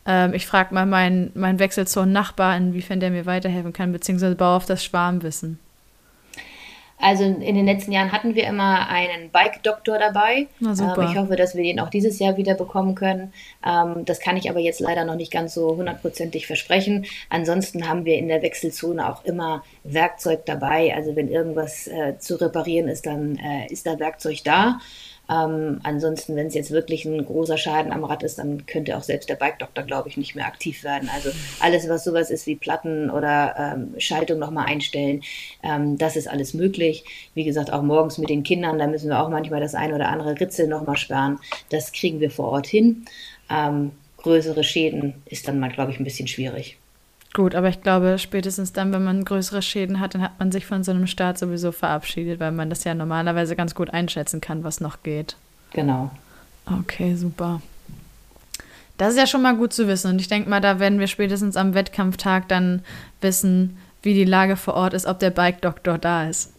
ähm, 0.09 0.33
ich 0.33 0.47
frage 0.47 0.75
mal 0.75 0.87
meinen, 0.87 1.31
meinen 1.35 1.59
Wechselzonen-Nachbar, 1.59 2.57
inwiefern 2.57 2.99
der 2.99 3.11
mir 3.11 3.27
weiterhelfen 3.27 3.73
kann, 3.73 3.93
beziehungsweise 3.93 4.35
baue 4.35 4.57
auf 4.57 4.67
das 4.67 4.83
Schwarmwissen. 4.83 5.59
Also 7.01 7.23
in 7.23 7.55
den 7.55 7.65
letzten 7.65 7.93
Jahren 7.93 8.11
hatten 8.11 8.35
wir 8.35 8.45
immer 8.45 8.89
einen 8.89 9.31
Bike-Doktor 9.31 9.99
dabei. 9.99 10.49
Na 10.59 10.75
super. 10.75 11.03
Ähm, 11.03 11.11
ich 11.11 11.17
hoffe, 11.17 11.37
dass 11.37 11.55
wir 11.55 11.63
den 11.63 11.79
auch 11.79 11.91
dieses 11.91 12.19
Jahr 12.19 12.37
wieder 12.37 12.55
bekommen 12.55 12.97
können. 12.97 13.33
Ähm, 13.65 14.05
das 14.05 14.19
kann 14.19 14.37
ich 14.37 14.51
aber 14.51 14.59
jetzt 14.59 14.81
leider 14.81 15.05
noch 15.05 15.15
nicht 15.15 15.31
ganz 15.31 15.55
so 15.55 15.77
hundertprozentig 15.77 16.49
versprechen. 16.49 17.07
Ansonsten 17.31 17.89
haben 17.89 18.05
wir 18.05 18.19
in 18.19 18.27
der 18.27 18.43
Wechselzone 18.43 19.09
auch 19.09 19.25
immer 19.25 19.63
Werkzeug 19.85 20.45
dabei. 20.47 20.93
Also 20.95 21.15
wenn 21.15 21.31
irgendwas 21.31 21.87
äh, 21.87 22.19
zu 22.19 22.35
reparieren 22.41 22.89
ist, 22.89 23.07
dann 23.07 23.37
äh, 23.37 23.73
ist 23.73 23.87
da 23.87 24.01
Werkzeug 24.01 24.43
da. 24.43 24.81
Ähm, 25.31 25.81
ansonsten, 25.83 26.37
wenn 26.37 26.47
es 26.47 26.55
jetzt 26.55 26.71
wirklich 26.71 27.05
ein 27.05 27.25
großer 27.25 27.59
Schaden 27.59 27.93
am 27.93 28.05
Rad 28.05 28.23
ist, 28.23 28.39
dann 28.39 28.65
könnte 28.67 28.97
auch 28.97 29.03
selbst 29.03 29.29
der 29.29 29.35
Bike-Doktor, 29.35 29.85
glaube 29.85 30.09
ich, 30.09 30.17
nicht 30.17 30.35
mehr 30.35 30.47
aktiv 30.47 30.85
werden. 30.85 31.11
Also 31.15 31.31
alles, 31.61 31.89
was 31.89 32.05
sowas 32.05 32.31
ist 32.31 32.47
wie 32.47 32.57
Platten 32.57 33.11
oder 33.11 33.55
ähm, 33.59 33.95
Schaltung 33.99 34.39
nochmal 34.39 34.67
einstellen, 34.67 35.23
ähm, 35.63 35.99
das 35.99 36.17
ist 36.17 36.29
alles 36.29 36.55
möglich. 36.55 37.05
Wie 37.35 37.45
gesagt, 37.45 37.73
auch 37.73 37.83
morgens 37.83 38.19
mit 38.19 38.31
den 38.31 38.43
Kindern, 38.43 38.79
da 38.79 38.87
müssen 38.87 39.11
wir 39.11 39.21
auch 39.21 39.29
manchmal 39.29 39.61
das 39.61 39.75
ein 39.75 39.93
oder 39.93 40.09
andere 40.09 40.41
Ritzel 40.41 40.67
nochmal 40.67 40.97
sperren. 40.97 41.39
Das 41.71 41.93
kriegen 41.93 42.21
wir 42.21 42.31
vor 42.31 42.49
Ort 42.49 42.67
hin. 42.67 43.05
Ähm, 43.51 43.93
größere 44.19 44.65
Schäden 44.65 45.15
ist 45.27 45.47
dann 45.47 45.61
mal, 45.61 45.71
glaube 45.71 45.93
ich, 45.93 46.01
ein 46.01 46.05
bisschen 46.05 46.29
schwierig. 46.29 46.79
Gut, 47.35 47.55
aber 47.55 47.69
ich 47.69 47.83
glaube, 47.83 48.19
spätestens 48.19 48.73
dann, 48.73 48.93
wenn 48.93 49.05
man 49.05 49.25
größere 49.25 49.63
Schäden 49.63 50.01
hat, 50.01 50.15
dann 50.15 50.23
hat 50.23 50.39
man 50.39 50.51
sich 50.51 50.67
von 50.67 50.83
so 50.83 50.93
einem 50.93 51.07
Start 51.07 51.39
sowieso 51.39 51.73
verabschiedet, 51.73 52.41
weil 52.41 52.53
man 52.53 52.71
das 52.71 52.85
ja 52.85 52.95
normalerweise 52.95 53.55
ganz 53.55 53.75
gut 53.75 53.91
einschätzen 53.91 54.41
kann, 54.41 54.65
was 54.65 54.81
noch 54.81 55.03
geht. 55.03 55.37
Genau. 55.73 56.11
Okay, 56.81 57.15
super. 57.15 57.61
Das 58.97 59.11
ist 59.11 59.19
ja 59.19 59.27
schon 59.27 59.43
mal 59.43 59.57
gut 59.57 59.73
zu 59.73 59.87
wissen. 59.87 60.11
Und 60.13 60.21
ich 60.21 60.29
denke 60.29 60.49
mal, 60.49 60.61
da 60.61 60.81
werden 60.81 60.99
wir 60.99 61.07
spätestens 61.07 61.57
am 61.57 61.75
Wettkampftag 61.75 62.49
dann 62.49 62.83
wissen, 63.21 63.79
wie 64.03 64.15
die 64.15 64.25
Lage 64.25 64.57
vor 64.57 64.75
Ort 64.75 64.95
ist, 64.95 65.07
ob 65.07 65.19
der 65.19 65.31
Bike-Doktor 65.31 65.99
da 65.99 66.29
ist. 66.29 66.53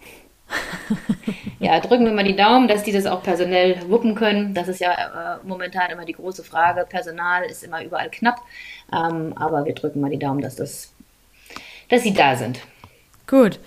ja, 1.60 1.80
drücken 1.80 2.06
wir 2.06 2.14
mal 2.14 2.24
die 2.24 2.36
Daumen, 2.36 2.68
dass 2.68 2.84
die 2.84 2.92
das 2.92 3.06
auch 3.06 3.22
personell 3.22 3.78
wuppen 3.88 4.16
können. 4.16 4.54
Das 4.54 4.68
ist 4.68 4.80
ja 4.80 4.92
äh, 4.92 5.38
momentan 5.44 5.92
immer 5.92 6.06
die 6.06 6.14
große 6.14 6.44
Frage. 6.44 6.86
Personal 6.90 7.44
ist 7.44 7.64
immer 7.64 7.84
überall 7.84 8.10
knapp. 8.10 8.38
Ähm, 8.94 9.34
aber 9.36 9.66
wir 9.66 9.74
drücken 9.74 10.02
mal 10.02 10.10
die 10.10 10.20
Daumen, 10.20 10.42
dass, 10.42 10.56
das, 10.56 10.92
dass 11.90 12.04
sie 12.04 12.14
da 12.14 12.36
sind. 12.36 12.60
Gut. 13.28 13.60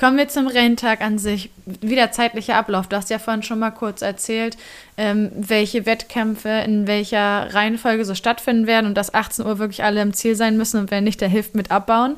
Kommen 0.00 0.16
wir 0.16 0.28
zum 0.28 0.46
Renntag 0.46 1.02
an 1.02 1.18
sich. 1.18 1.50
Wieder 1.66 2.10
zeitlicher 2.10 2.56
Ablauf. 2.56 2.88
Du 2.88 2.96
hast 2.96 3.10
ja 3.10 3.18
vorhin 3.18 3.42
schon 3.42 3.58
mal 3.58 3.70
kurz 3.70 4.00
erzählt, 4.00 4.56
ähm, 4.96 5.30
welche 5.34 5.84
Wettkämpfe 5.84 6.48
in 6.48 6.86
welcher 6.86 7.52
Reihenfolge 7.52 8.06
so 8.06 8.14
stattfinden 8.14 8.66
werden 8.66 8.86
und 8.86 8.94
dass 8.94 9.12
18 9.12 9.44
Uhr 9.44 9.58
wirklich 9.58 9.84
alle 9.84 10.00
im 10.00 10.14
Ziel 10.14 10.36
sein 10.36 10.56
müssen 10.56 10.80
und 10.80 10.90
wer 10.90 11.02
nicht, 11.02 11.20
der 11.20 11.28
hilft 11.28 11.54
mit 11.54 11.70
abbauen. 11.70 12.16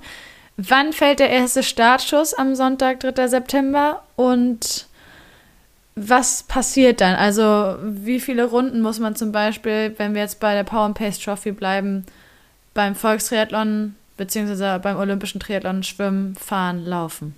Wann 0.57 0.93
fällt 0.93 1.19
der 1.19 1.31
erste 1.31 1.65
Startschuss 1.65 2.35
am 2.35 2.55
Sonntag, 2.55 3.01
3. 3.01 3.27
September? 3.27 4.05
Und 4.15 4.87
was 5.97 6.45
passiert 6.45 7.01
dann? 7.01 7.17
Also, 7.17 7.79
wie 7.83 8.21
viele 8.21 8.45
Runden 8.45 8.81
muss 8.81 9.01
man 9.01 9.17
zum 9.17 9.33
Beispiel, 9.33 9.93
wenn 9.99 10.15
wir 10.15 10.23
jetzt 10.23 10.39
bei 10.39 10.55
der 10.55 10.63
Power 10.63 10.85
and 10.85 10.97
Pace 10.97 11.19
Trophy 11.19 11.51
bleiben, 11.51 12.07
beim 12.75 12.95
Volkstriathlon 12.95 13.95
bzw. 14.17 14.79
beim 14.79 14.97
Olympischen 14.97 15.41
Triathlon 15.41 15.83
schwimmen, 15.83 16.35
fahren, 16.35 16.85
laufen? 16.85 17.35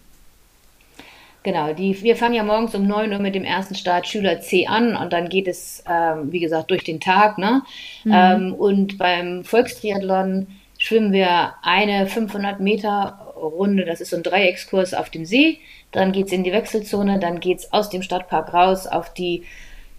Genau, 1.43 1.75
die, 1.75 2.03
wir 2.03 2.17
fangen 2.17 2.35
ja 2.35 2.43
morgens 2.43 2.75
um 2.75 2.87
9 2.87 3.13
Uhr 3.13 3.19
mit 3.19 3.35
dem 3.35 3.45
ersten 3.45 3.75
Start 3.75 4.09
Schüler 4.09 4.41
C 4.41 4.67
an 4.67 4.97
und 4.97 5.13
dann 5.13 5.29
geht 5.29 5.47
es, 5.47 5.85
ähm, 5.87 6.33
wie 6.33 6.41
gesagt, 6.41 6.71
durch 6.71 6.85
den 6.85 7.01
Tag. 7.01 7.37
Ne? 7.37 7.63
Mhm. 8.05 8.13
Ähm, 8.15 8.55
und 8.55 8.97
beim 8.97 9.45
Volkstriathlon 9.45 10.47
schwimmen 10.79 11.13
wir 11.13 11.53
eine 11.63 12.07
500 12.07 12.61
Meter 12.61 13.35
Runde, 13.37 13.85
das 13.85 14.01
ist 14.01 14.11
so 14.11 14.17
ein 14.17 14.23
Dreieckskurs 14.23 14.95
auf 14.95 15.11
dem 15.11 15.27
See. 15.27 15.59
Dann 15.93 16.13
geht 16.13 16.27
es 16.27 16.33
in 16.33 16.45
die 16.45 16.53
Wechselzone, 16.53 17.19
dann 17.19 17.41
geht 17.41 17.59
es 17.59 17.73
aus 17.75 17.91
dem 17.91 18.03
Stadtpark 18.03 18.55
raus 18.55 18.87
auf 18.87 19.13
die 19.13 19.45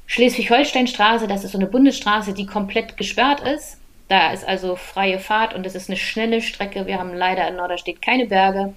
Schleswig-Holstein-Straße. 0.07 1.27
Das 1.27 1.43
ist 1.43 1.51
so 1.51 1.59
eine 1.59 1.67
Bundesstraße, 1.67 2.33
die 2.33 2.47
komplett 2.47 2.97
gesperrt 2.97 3.41
ist. 3.41 3.77
Da 4.07 4.31
ist 4.31 4.47
also 4.47 4.75
freie 4.75 5.19
Fahrt 5.19 5.53
und 5.53 5.65
es 5.65 5.75
ist 5.75 5.89
eine 5.89 5.97
schnelle 5.97 6.41
Strecke. 6.41 6.85
Wir 6.85 6.99
haben 6.99 7.13
leider 7.13 7.47
in 7.47 7.55
Norderstedt 7.55 8.01
keine 8.01 8.27
Berge. 8.27 8.73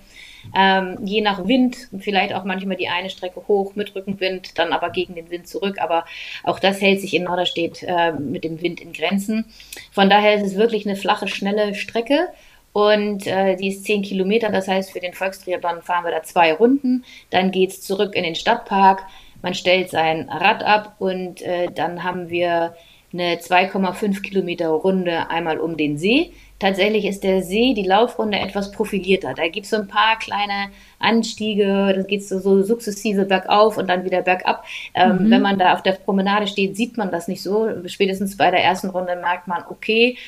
Ähm, 0.56 0.98
je 1.04 1.20
nach 1.20 1.46
Wind, 1.46 1.76
vielleicht 1.98 2.32
auch 2.32 2.44
manchmal 2.44 2.76
die 2.76 2.88
eine 2.88 3.10
Strecke 3.10 3.42
hoch 3.46 3.74
mit 3.74 3.94
Rückenwind, 3.94 4.58
dann 4.58 4.72
aber 4.72 4.90
gegen 4.90 5.14
den 5.14 5.30
Wind 5.30 5.46
zurück. 5.46 5.76
Aber 5.80 6.04
auch 6.44 6.58
das 6.58 6.80
hält 6.80 7.00
sich 7.00 7.14
in 7.14 7.24
Norderstedt 7.24 7.82
äh, 7.82 8.12
mit 8.12 8.44
dem 8.44 8.62
Wind 8.62 8.80
in 8.80 8.92
Grenzen. 8.92 9.44
Von 9.92 10.08
daher 10.08 10.34
ist 10.34 10.46
es 10.46 10.56
wirklich 10.56 10.86
eine 10.86 10.96
flache, 10.96 11.28
schnelle 11.28 11.74
Strecke. 11.74 12.28
Und 12.72 13.26
äh, 13.26 13.56
die 13.56 13.68
ist 13.68 13.84
10 13.84 14.02
Kilometer, 14.02 14.50
das 14.50 14.68
heißt, 14.68 14.92
für 14.92 15.00
den 15.00 15.14
Volkstriathlon 15.14 15.82
fahren 15.82 16.04
wir 16.04 16.12
da 16.12 16.22
zwei 16.22 16.52
Runden. 16.52 17.04
Dann 17.30 17.50
geht 17.50 17.70
es 17.70 17.82
zurück 17.82 18.14
in 18.14 18.22
den 18.22 18.34
Stadtpark. 18.34 19.04
Man 19.42 19.54
stellt 19.54 19.90
sein 19.90 20.28
Rad 20.28 20.62
ab 20.62 20.96
und 20.98 21.42
äh, 21.42 21.68
dann 21.74 22.04
haben 22.04 22.28
wir 22.28 22.74
eine 23.12 23.36
2,5 23.36 24.20
Kilometer 24.20 24.68
Runde 24.68 25.30
einmal 25.30 25.58
um 25.58 25.76
den 25.76 25.96
See. 25.96 26.32
Tatsächlich 26.58 27.04
ist 27.04 27.22
der 27.22 27.42
See, 27.42 27.72
die 27.72 27.84
Laufrunde 27.84 28.38
etwas 28.38 28.72
profilierter. 28.72 29.32
Da 29.34 29.46
gibt 29.48 29.64
es 29.64 29.70
so 29.70 29.76
ein 29.76 29.86
paar 29.86 30.18
kleine 30.18 30.70
Anstiege, 30.98 31.92
da 31.94 32.02
geht 32.02 32.24
so, 32.24 32.40
so 32.40 32.62
sukzessive 32.62 33.24
bergauf 33.24 33.78
und 33.78 33.88
dann 33.88 34.04
wieder 34.04 34.22
bergab. 34.22 34.64
Ähm, 34.94 35.26
mhm. 35.26 35.30
Wenn 35.30 35.42
man 35.42 35.58
da 35.58 35.74
auf 35.74 35.82
der 35.82 35.92
Promenade 35.92 36.48
steht, 36.48 36.76
sieht 36.76 36.96
man 36.96 37.10
das 37.10 37.28
nicht 37.28 37.42
so. 37.42 37.68
Spätestens 37.86 38.36
bei 38.36 38.50
der 38.50 38.62
ersten 38.62 38.90
Runde 38.90 39.16
merkt 39.16 39.46
man, 39.46 39.62
okay, 39.70 40.18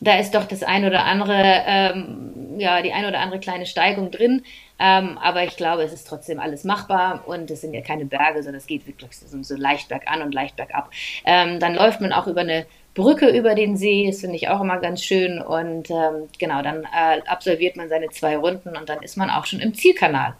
da 0.00 0.18
ist 0.18 0.34
doch 0.34 0.44
das 0.44 0.64
ein 0.64 0.84
oder 0.84 1.04
andere, 1.04 1.62
ähm, 1.64 2.58
ja, 2.58 2.82
die 2.82 2.92
ein 2.92 3.06
oder 3.06 3.20
andere 3.20 3.38
kleine 3.38 3.66
Steigung 3.66 4.10
drin. 4.10 4.42
Ähm, 4.84 5.16
aber 5.18 5.44
ich 5.44 5.56
glaube, 5.56 5.84
es 5.84 5.92
ist 5.92 6.08
trotzdem 6.08 6.40
alles 6.40 6.64
machbar 6.64 7.22
und 7.26 7.48
es 7.52 7.60
sind 7.60 7.72
ja 7.72 7.82
keine 7.82 8.04
Berge, 8.04 8.42
sondern 8.42 8.58
es 8.58 8.66
geht 8.66 8.84
wirklich 8.84 9.12
so, 9.12 9.54
leicht 9.54 9.88
bergan 9.88 10.22
und 10.22 10.34
leicht 10.34 10.56
bergab. 10.56 10.90
Ähm, 11.24 11.60
dann 11.60 11.76
läuft 11.76 12.00
man 12.00 12.12
auch 12.12 12.26
über 12.26 12.40
eine 12.40 12.66
Brücke 12.92 13.28
über 13.28 13.54
den 13.54 13.76
See. 13.76 14.08
Das 14.08 14.20
finde 14.20 14.34
ich 14.34 14.48
auch 14.48 14.60
immer 14.60 14.78
ganz 14.78 15.04
schön. 15.04 15.40
Und 15.40 15.88
ähm, 15.88 16.28
genau, 16.36 16.62
dann 16.62 16.82
äh, 16.82 17.20
absolviert 17.26 17.76
man 17.76 17.88
seine 17.88 18.08
zwei 18.08 18.36
Runden 18.36 18.76
und 18.76 18.88
dann 18.88 19.02
ist 19.02 19.16
man 19.16 19.30
auch 19.30 19.46
schon 19.46 19.60
im 19.60 19.72
Zielkanal. 19.72 20.34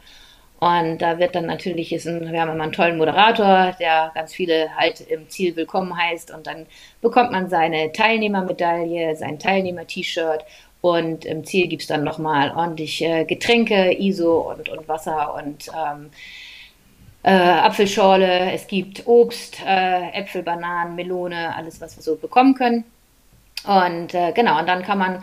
Und 0.58 0.98
da 0.98 1.20
wird 1.20 1.36
dann 1.36 1.46
natürlich, 1.46 1.92
ist 1.92 2.06
ein, 2.06 2.32
wir 2.32 2.40
haben 2.40 2.50
immer 2.50 2.64
einen 2.64 2.72
tollen 2.72 2.98
Moderator, 2.98 3.76
der 3.78 4.10
ganz 4.14 4.32
viele 4.34 4.76
halt 4.76 5.00
im 5.00 5.28
Ziel 5.28 5.54
willkommen 5.54 5.96
heißt. 5.96 6.32
Und 6.32 6.48
dann 6.48 6.66
bekommt 7.00 7.30
man 7.30 7.48
seine 7.48 7.92
Teilnehmermedaille, 7.92 9.14
sein 9.14 9.38
Teilnehmer-T-Shirt. 9.38 10.44
Und 10.82 11.24
im 11.24 11.44
Ziel 11.44 11.68
gibt 11.68 11.82
es 11.82 11.88
dann 11.88 12.02
nochmal 12.04 12.50
ordentlich 12.54 13.02
äh, 13.02 13.24
Getränke, 13.24 13.92
ISO 13.98 14.52
und, 14.52 14.68
und 14.68 14.88
Wasser 14.88 15.34
und 15.34 15.68
ähm, 15.68 16.10
äh, 17.22 17.30
Apfelschorle. 17.30 18.50
Es 18.52 18.66
gibt 18.66 19.06
Obst, 19.06 19.60
äh, 19.64 20.10
Äpfel, 20.10 20.42
Bananen, 20.42 20.96
Melone, 20.96 21.54
alles, 21.54 21.80
was 21.80 21.96
wir 21.96 22.02
so 22.02 22.16
bekommen 22.16 22.54
können. 22.54 22.84
Und 23.64 24.12
äh, 24.12 24.32
genau, 24.32 24.58
und 24.58 24.68
dann 24.68 24.82
kann 24.82 24.98
man 24.98 25.22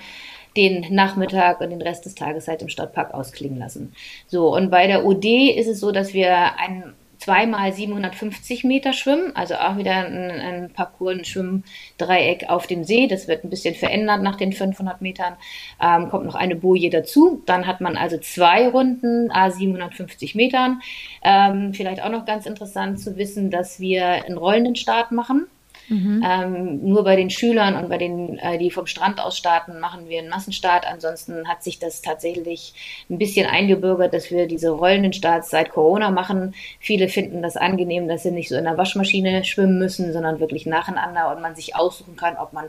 den 0.56 0.94
Nachmittag 0.96 1.60
und 1.60 1.72
den 1.72 1.82
Rest 1.82 2.06
des 2.06 2.16
Tages 2.16 2.48
halt 2.48 2.62
im 2.62 2.70
Stadtpark 2.70 3.14
ausklingen 3.14 3.60
lassen. 3.60 3.94
So, 4.28 4.56
und 4.56 4.72
bei 4.72 4.88
der 4.88 5.06
OD 5.06 5.26
ist 5.58 5.68
es 5.68 5.82
so, 5.82 5.92
dass 5.92 6.14
wir 6.14 6.58
ein 6.58 6.94
zweimal 7.20 7.74
750 7.74 8.64
Meter 8.64 8.94
schwimmen, 8.94 9.36
also 9.36 9.56
auch 9.56 9.78
wieder 9.78 10.06
ein, 10.06 10.32
ein 10.32 10.70
Parcours, 10.74 11.20
ein 11.20 11.26
Schwimmdreieck 11.26 12.50
auf 12.50 12.66
dem 12.66 12.84
See. 12.84 13.08
Das 13.08 13.28
wird 13.28 13.44
ein 13.44 13.50
bisschen 13.50 13.76
verändert 13.76 14.24
nach 14.24 14.38
den 14.38 14.54
500 14.54 15.02
Metern. 15.02 15.36
Ähm, 15.82 16.10
kommt 16.10 16.26
noch 16.26 16.36
eine 16.36 16.56
Boje 16.56 16.90
dazu. 16.90 17.44
Dann 17.46 17.68
hat 17.68 17.82
man 17.82 17.98
also 17.98 18.18
zwei 18.18 18.68
Runden, 18.70 19.30
a 19.32 19.52
750 19.52 20.34
Metern. 20.36 20.82
Ähm, 21.22 21.74
vielleicht 21.74 22.02
auch 22.02 22.10
noch 22.10 22.26
ganz 22.26 22.46
interessant 22.46 23.00
zu 23.00 23.18
wissen, 23.18 23.52
dass 23.52 23.80
wir 23.80 24.06
einen 24.06 24.38
rollenden 24.38 24.76
Start 24.76 25.12
machen. 25.12 25.48
Mhm. 25.90 26.24
Ähm, 26.26 26.80
nur 26.88 27.04
bei 27.04 27.16
den 27.16 27.30
Schülern 27.30 27.76
und 27.76 27.90
bei 27.90 27.98
den, 27.98 28.38
äh, 28.38 28.58
die 28.58 28.72
vom 28.72 28.86
Strand 28.86 29.20
aus 29.20 29.38
starten, 29.38 29.80
machen 29.80 30.08
wir 30.08 30.20
einen 30.20 30.30
Massenstart. 30.30 30.86
Ansonsten 30.86 31.48
hat 31.48 31.64
sich 31.64 31.80
das 31.80 32.02
tatsächlich 32.02 32.74
ein 33.10 33.18
bisschen 33.18 33.48
eingebürgert, 33.48 34.14
dass 34.14 34.30
wir 34.30 34.48
diese 34.48 34.70
rollenden 34.70 35.14
Starts 35.14 35.50
seit 35.50 35.72
Corona 35.72 36.12
machen. 36.12 36.54
Viele 36.80 37.10
finden 37.10 37.42
das 37.42 37.58
angenehm, 37.58 38.08
dass 38.08 38.24
sie 38.24 38.32
nicht 38.32 38.50
so 38.50 38.56
in 38.56 38.66
der 38.66 38.78
Waschmaschine 38.78 39.44
schwimmen 39.44 39.80
müssen, 39.80 40.14
sondern 40.14 40.40
wirklich 40.40 40.66
nacheinander 40.66 41.36
und 41.36 41.42
man 41.42 41.56
sich 41.56 41.76
aussuchen 41.76 42.16
kann, 42.16 42.38
ob 42.38 42.54
man 42.54 42.66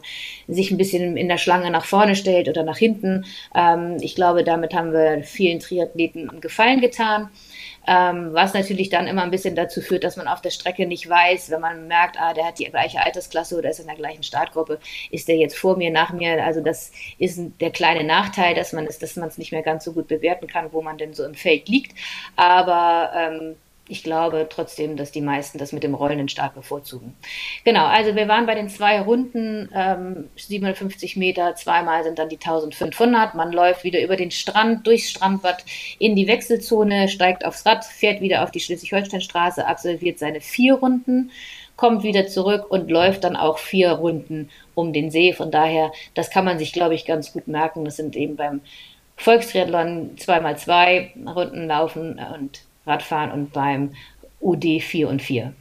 sich 0.49 0.71
ein 0.71 0.79
bisschen 0.79 1.17
in 1.17 1.29
der 1.29 1.39
Schlange 1.39 1.71
nach 1.71 1.85
vorne 1.85 2.17
stellt 2.17 2.49
oder 2.49 2.63
nach 2.63 2.79
hinten. 2.79 3.27
Ähm, 3.55 3.99
ich 4.01 4.15
glaube, 4.15 4.45
damit 4.45 4.75
haben 4.75 4.93
wir 4.93 5.23
vielen 5.25 5.61
Triathleten 5.61 6.31
einen 6.31 6.41
Gefallen 6.41 6.81
getan. 6.81 7.29
Ähm, 7.87 8.31
was 8.33 8.55
natürlich 8.55 8.91
dann 8.91 9.07
immer 9.07 9.23
ein 9.23 9.31
bisschen 9.31 9.55
dazu 9.55 9.81
führt, 9.81 10.05
dass 10.05 10.17
man 10.17 10.29
auf 10.29 10.41
der 10.41 10.51
Strecke 10.51 10.87
nicht 10.87 11.09
weiß, 11.09 11.51
wenn 11.51 11.61
man 11.61 11.89
merkt, 11.89 12.21
ah, 12.21 12.35
der 12.35 12.47
hat 12.47 12.59
die 12.59 12.65
gleiche 12.65 13.01
Altersklasse 13.01 13.57
oder 13.57 13.71
ist 13.71 13.81
in 13.81 13.87
der 13.87 13.97
gleichen 13.97 14.23
Startgruppe, 14.23 14.79
ist 15.11 15.29
der 15.29 15.37
jetzt 15.37 15.57
vor 15.57 15.77
mir, 15.77 15.91
nach 15.91 16.13
mir. 16.13 16.45
Also 16.45 16.61
das 16.61 16.93
ist 17.19 17.41
der 17.61 17.71
kleine 17.71 18.05
Nachteil, 18.05 18.55
dass 18.55 18.73
man 18.73 18.87
es, 18.87 18.99
dass 18.99 19.17
man 19.17 19.29
es 19.29 19.39
nicht 19.39 19.53
mehr 19.53 19.63
ganz 19.63 19.85
so 19.85 19.93
gut 19.93 20.09
bewerten 20.09 20.47
kann, 20.47 20.73
wo 20.73 20.83
man 20.83 20.99
denn 20.99 21.15
so 21.15 21.25
im 21.25 21.35
Feld 21.35 21.69
liegt. 21.69 21.97
Aber 22.37 23.13
ähm, 23.17 23.57
ich 23.91 24.05
glaube 24.05 24.47
trotzdem, 24.49 24.97
dass 24.97 25.11
die 25.11 25.21
meisten 25.21 25.59
das 25.59 25.73
mit 25.73 25.83
dem 25.83 25.95
rollenden 25.95 26.29
Start 26.29 26.55
bevorzugen. 26.55 27.15
Genau, 27.65 27.87
also 27.87 28.15
wir 28.15 28.29
waren 28.29 28.47
bei 28.47 28.55
den 28.55 28.69
zwei 28.69 29.01
Runden, 29.01 29.69
ähm, 29.75 30.29
750 30.37 31.17
Meter, 31.17 31.55
zweimal 31.57 32.05
sind 32.05 32.19
dann 32.19 32.29
die 32.29 32.39
1500. 32.39 33.35
Man 33.35 33.53
läuft 33.53 33.85
wieder 33.85 34.01
über 34.01 34.17
den 34.17 34.31
Strand, 34.31 34.87
durchs 34.87 35.11
Strandbad 35.11 35.65
in 35.99 36.15
die 36.15 36.29
Wechselzone, 36.29 37.09
steigt 37.09 37.45
aufs 37.45 37.67
Rad, 37.67 37.85
fährt 37.85 38.21
wieder 38.21 38.45
auf 38.45 38.51
die 38.51 38.61
Schleswig-Holstein-Straße, 38.61 39.67
absolviert 39.67 40.19
seine 40.19 40.41
vier 40.41 40.75
Runden, 40.75 41.31
kommt 41.77 42.03
wieder 42.03 42.29
zurück 42.29 42.71
und 42.71 42.91
läuft 42.91 43.25
dann 43.25 43.37
auch 43.37 43.59
vier 43.59 43.93
Runden 43.93 44.51
um 44.75 44.93
den 44.93 45.11
See. 45.11 45.33
Von 45.33 45.51
daher, 45.51 45.93
das 46.15 46.31
kann 46.31 46.45
man 46.45 46.59
sich, 46.59 46.73
glaube 46.73 46.95
ich, 46.95 47.07
ganz 47.07 47.33
gut 47.33 47.49
merken. 47.49 47.85
Das 47.85 47.97
sind 47.97 48.15
eben 48.17 48.37
beim 48.37 48.61
Volkstriathlon 49.17 50.17
zweimal 50.17 50.57
zwei 50.57 51.13
Runden 51.27 51.67
laufen 51.67 52.21
und 52.35 52.63
Radfahren 52.87 53.31
und 53.33 53.53
beim 53.53 53.93
UD 54.41 54.83
4 54.83 55.09
und 55.09 55.23
4. 55.23 55.53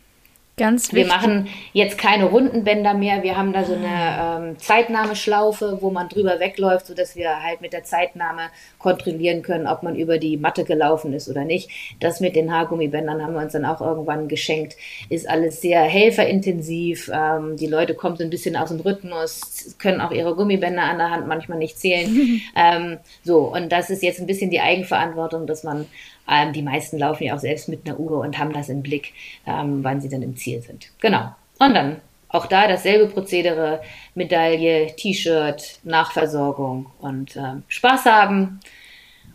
Ganz 0.60 0.92
wichtig. 0.92 1.08
Wir 1.08 1.16
machen 1.16 1.48
jetzt 1.72 1.98
keine 1.98 2.26
Rundenbänder 2.26 2.94
mehr. 2.94 3.24
Wir 3.24 3.38
haben 3.38 3.54
da 3.54 3.64
so 3.64 3.74
eine 3.74 4.50
ähm, 4.50 4.60
Zeitnahmeschlaufe, 4.60 5.78
wo 5.80 5.90
man 5.90 6.10
drüber 6.10 6.42
wegläuft, 6.42 6.88
sodass 6.88 7.16
wir 7.16 7.42
halt 7.42 7.62
mit 7.62 7.72
der 7.72 7.86
Zeitnahme 7.86 8.42
kontrollieren 8.78 9.42
können, 9.42 9.68
ob 9.68 9.84
man 9.84 9.96
über 9.96 10.18
die 10.18 10.36
Matte 10.36 10.66
gelaufen 10.66 11.14
ist 11.14 11.30
oder 11.30 11.46
nicht. 11.46 11.70
Das 12.02 12.20
mit 12.20 12.36
den 12.36 12.52
Haargummibändern 12.52 13.24
haben 13.24 13.36
wir 13.36 13.42
uns 13.42 13.54
dann 13.54 13.64
auch 13.64 13.80
irgendwann 13.80 14.28
geschenkt. 14.28 14.76
Ist 15.08 15.30
alles 15.30 15.62
sehr 15.62 15.82
helferintensiv. 15.82 17.10
Ähm, 17.14 17.56
die 17.56 17.68
Leute 17.68 17.94
kommen 17.94 18.18
so 18.18 18.26
ein 18.26 18.30
bisschen 18.30 18.58
aus 18.58 18.68
dem 18.68 18.82
Rhythmus, 18.82 19.78
können 19.80 20.02
auch 20.02 20.12
ihre 20.12 20.36
Gummibänder 20.36 20.84
an 20.84 20.98
der 20.98 21.12
Hand 21.12 21.28
manchmal 21.28 21.58
nicht 21.58 21.80
zählen. 21.80 22.42
ähm, 22.58 22.98
so, 23.24 23.54
und 23.54 23.72
das 23.72 23.90
ist 23.90 24.04
jetzt 24.04 24.20
ein 24.20 24.28
bisschen 24.28 24.52
die 24.52 24.60
Eigenverantwortung, 24.60 25.48
dass 25.48 25.64
man 25.64 25.86
ähm, 26.30 26.54
die 26.54 26.62
meisten 26.62 26.98
laufen 26.98 27.24
ja 27.24 27.36
auch 27.36 27.40
selbst 27.40 27.70
mit 27.70 27.88
einer 27.88 28.00
Uhr 28.00 28.20
und 28.20 28.38
haben 28.38 28.54
das 28.54 28.70
im 28.70 28.82
Blick, 28.82 29.14
ähm, 29.48 29.84
wann 29.84 30.02
sie 30.02 30.10
dann 30.10 30.22
im 30.22 30.36
Ziel 30.36 30.62
sind. 30.62 30.92
Genau. 31.00 31.34
Und 31.60 31.74
dann 31.74 31.98
auch 32.30 32.46
da 32.46 32.68
dasselbe 32.68 33.12
Prozedere, 33.12 33.82
Medaille, 34.16 34.96
T-Shirt, 34.96 35.80
Nachversorgung 35.84 36.86
und 37.00 37.36
äh, 37.36 37.56
Spaß 37.68 38.06
haben 38.06 38.60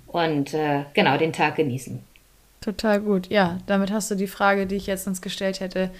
und 0.06 0.54
äh, 0.54 0.84
genau 0.94 1.16
den 1.16 1.32
Tag 1.32 1.56
genießen. 1.56 2.00
Total 2.60 3.00
gut. 3.00 3.30
Ja, 3.30 3.58
damit 3.66 3.92
hast 3.92 4.10
du 4.10 4.14
die 4.14 4.26
Frage, 4.26 4.66
die 4.66 4.76
ich 4.76 4.86
jetzt 4.86 5.06
uns 5.06 5.20
gestellt 5.20 5.60
hätte, 5.60 5.90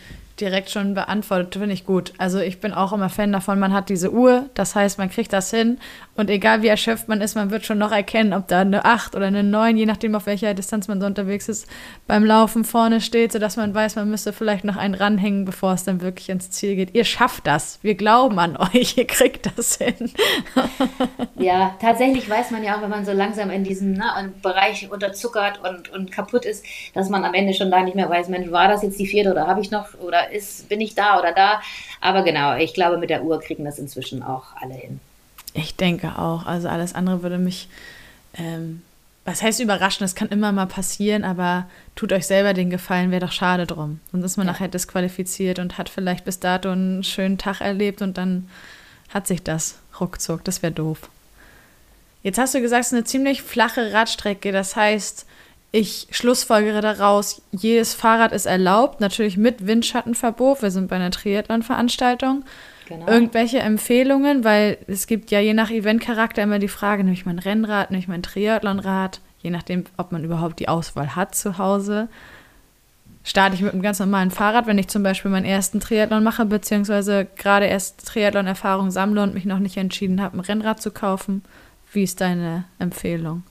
direkt 0.40 0.70
schon 0.70 0.94
beantwortet. 0.94 1.54
Finde 1.54 1.74
ich 1.74 1.84
gut. 1.84 2.12
Also 2.18 2.40
ich 2.40 2.60
bin 2.60 2.72
auch 2.72 2.92
immer 2.92 3.08
Fan 3.08 3.32
davon, 3.32 3.58
man 3.58 3.72
hat 3.72 3.88
diese 3.88 4.12
Uhr, 4.12 4.48
das 4.54 4.74
heißt, 4.74 4.98
man 4.98 5.10
kriegt 5.10 5.32
das 5.32 5.50
hin 5.50 5.78
und 6.16 6.30
egal 6.30 6.62
wie 6.62 6.68
erschöpft 6.68 7.08
man 7.08 7.20
ist, 7.20 7.34
man 7.34 7.50
wird 7.50 7.64
schon 7.64 7.78
noch 7.78 7.90
erkennen, 7.90 8.32
ob 8.32 8.46
da 8.46 8.60
eine 8.60 8.84
8 8.84 9.16
oder 9.16 9.26
eine 9.26 9.42
9, 9.42 9.76
je 9.76 9.86
nachdem 9.86 10.14
auf 10.14 10.26
welcher 10.26 10.54
Distanz 10.54 10.86
man 10.86 11.00
so 11.00 11.06
unterwegs 11.06 11.48
ist, 11.48 11.68
beim 12.06 12.24
Laufen 12.24 12.64
vorne 12.64 13.00
steht, 13.00 13.32
sodass 13.32 13.56
man 13.56 13.74
weiß, 13.74 13.96
man 13.96 14.10
müsste 14.10 14.32
vielleicht 14.32 14.64
noch 14.64 14.76
einen 14.76 14.94
ranhängen, 14.94 15.44
bevor 15.44 15.72
es 15.72 15.84
dann 15.84 16.00
wirklich 16.00 16.28
ins 16.28 16.50
Ziel 16.50 16.76
geht. 16.76 16.94
Ihr 16.94 17.04
schafft 17.04 17.46
das. 17.46 17.80
Wir 17.82 17.96
glauben 17.96 18.38
an 18.38 18.56
euch. 18.56 18.96
Ihr 18.96 19.06
kriegt 19.06 19.50
das 19.56 19.76
hin. 19.76 20.12
ja, 21.36 21.76
tatsächlich 21.80 22.28
weiß 22.30 22.52
man 22.52 22.62
ja 22.62 22.76
auch, 22.76 22.82
wenn 22.82 22.90
man 22.90 23.04
so 23.04 23.12
langsam 23.12 23.50
in 23.50 23.64
diesem 23.64 23.92
ne, 23.94 24.32
Bereich 24.40 24.90
unterzuckert 24.90 25.60
und, 25.68 25.90
und 25.90 26.12
kaputt 26.12 26.44
ist, 26.44 26.64
dass 26.94 27.08
man 27.08 27.24
am 27.24 27.34
Ende 27.34 27.54
schon 27.54 27.70
da 27.70 27.82
nicht 27.82 27.96
mehr 27.96 28.08
weiß, 28.08 28.28
Mensch, 28.28 28.50
war 28.52 28.68
das 28.68 28.82
jetzt 28.82 29.00
die 29.00 29.06
vierte 29.06 29.32
oder 29.32 29.46
habe 29.48 29.60
ich 29.60 29.70
noch 29.70 29.94
oder 29.98 30.23
ist, 30.30 30.68
bin 30.68 30.80
ich 30.80 30.94
da 30.94 31.18
oder 31.18 31.32
da. 31.32 31.60
Aber 32.00 32.22
genau, 32.22 32.56
ich 32.56 32.74
glaube, 32.74 32.98
mit 32.98 33.10
der 33.10 33.24
Uhr 33.24 33.40
kriegen 33.40 33.64
das 33.64 33.78
inzwischen 33.78 34.22
auch 34.22 34.56
alle 34.60 34.74
hin. 34.74 35.00
Ich 35.54 35.76
denke 35.76 36.18
auch. 36.18 36.46
Also 36.46 36.68
alles 36.68 36.94
andere 36.94 37.22
würde 37.22 37.38
mich, 37.38 37.68
ähm, 38.36 38.82
was 39.24 39.42
heißt 39.42 39.60
überraschen? 39.60 40.04
Das 40.04 40.14
kann 40.14 40.28
immer 40.28 40.52
mal 40.52 40.66
passieren, 40.66 41.24
aber 41.24 41.66
tut 41.94 42.12
euch 42.12 42.26
selber 42.26 42.52
den 42.52 42.70
Gefallen, 42.70 43.10
wäre 43.10 43.24
doch 43.24 43.32
schade 43.32 43.66
drum. 43.66 44.00
Sonst 44.12 44.24
ist 44.24 44.36
man 44.36 44.46
ja. 44.46 44.52
nachher 44.52 44.68
disqualifiziert 44.68 45.58
und 45.58 45.78
hat 45.78 45.88
vielleicht 45.88 46.24
bis 46.24 46.40
dato 46.40 46.70
einen 46.70 47.04
schönen 47.04 47.38
Tag 47.38 47.60
erlebt 47.60 48.02
und 48.02 48.18
dann 48.18 48.48
hat 49.12 49.26
sich 49.26 49.42
das 49.42 49.78
ruckzuck. 50.00 50.44
Das 50.44 50.62
wäre 50.62 50.72
doof. 50.72 51.08
Jetzt 52.24 52.38
hast 52.38 52.54
du 52.54 52.60
gesagt, 52.60 52.80
es 52.80 52.86
ist 52.88 52.94
eine 52.94 53.04
ziemlich 53.04 53.42
flache 53.42 53.92
Radstrecke. 53.92 54.50
Das 54.50 54.76
heißt, 54.76 55.26
ich 55.74 56.06
schlussfolgere 56.12 56.80
daraus, 56.80 57.42
jedes 57.50 57.94
Fahrrad 57.94 58.30
ist 58.30 58.46
erlaubt, 58.46 59.00
natürlich 59.00 59.36
mit 59.36 59.66
Windschattenverbot. 59.66 60.62
Wir 60.62 60.70
sind 60.70 60.86
bei 60.86 60.94
einer 60.94 61.10
Triathlon-Veranstaltung. 61.10 62.44
Genau. 62.88 63.08
Irgendwelche 63.08 63.58
Empfehlungen, 63.58 64.44
weil 64.44 64.78
es 64.86 65.08
gibt 65.08 65.32
ja 65.32 65.40
je 65.40 65.52
nach 65.52 65.72
Eventcharakter 65.72 66.44
immer 66.44 66.60
die 66.60 66.68
Frage, 66.68 67.02
nehme 67.02 67.14
ich 67.14 67.26
mein 67.26 67.40
Rennrad, 67.40 67.90
nehme 67.90 68.00
ich 68.00 68.06
mein 68.06 68.22
Triathlonrad, 68.22 69.20
je 69.40 69.50
nachdem, 69.50 69.82
ob 69.96 70.12
man 70.12 70.22
überhaupt 70.22 70.60
die 70.60 70.68
Auswahl 70.68 71.16
hat 71.16 71.34
zu 71.34 71.58
Hause. 71.58 72.08
Starte 73.24 73.56
ich 73.56 73.62
mit 73.62 73.72
einem 73.72 73.82
ganz 73.82 73.98
normalen 73.98 74.30
Fahrrad, 74.30 74.68
wenn 74.68 74.78
ich 74.78 74.86
zum 74.86 75.02
Beispiel 75.02 75.32
meinen 75.32 75.44
ersten 75.44 75.80
Triathlon 75.80 76.22
mache, 76.22 76.46
beziehungsweise 76.46 77.26
gerade 77.36 77.66
erst 77.66 78.06
Triathlon-Erfahrung 78.06 78.92
sammle 78.92 79.24
und 79.24 79.34
mich 79.34 79.44
noch 79.44 79.58
nicht 79.58 79.76
entschieden 79.76 80.22
habe, 80.22 80.36
ein 80.36 80.40
Rennrad 80.40 80.80
zu 80.80 80.92
kaufen. 80.92 81.42
Wie 81.92 82.04
ist 82.04 82.20
deine 82.20 82.64
Empfehlung? 82.78 83.42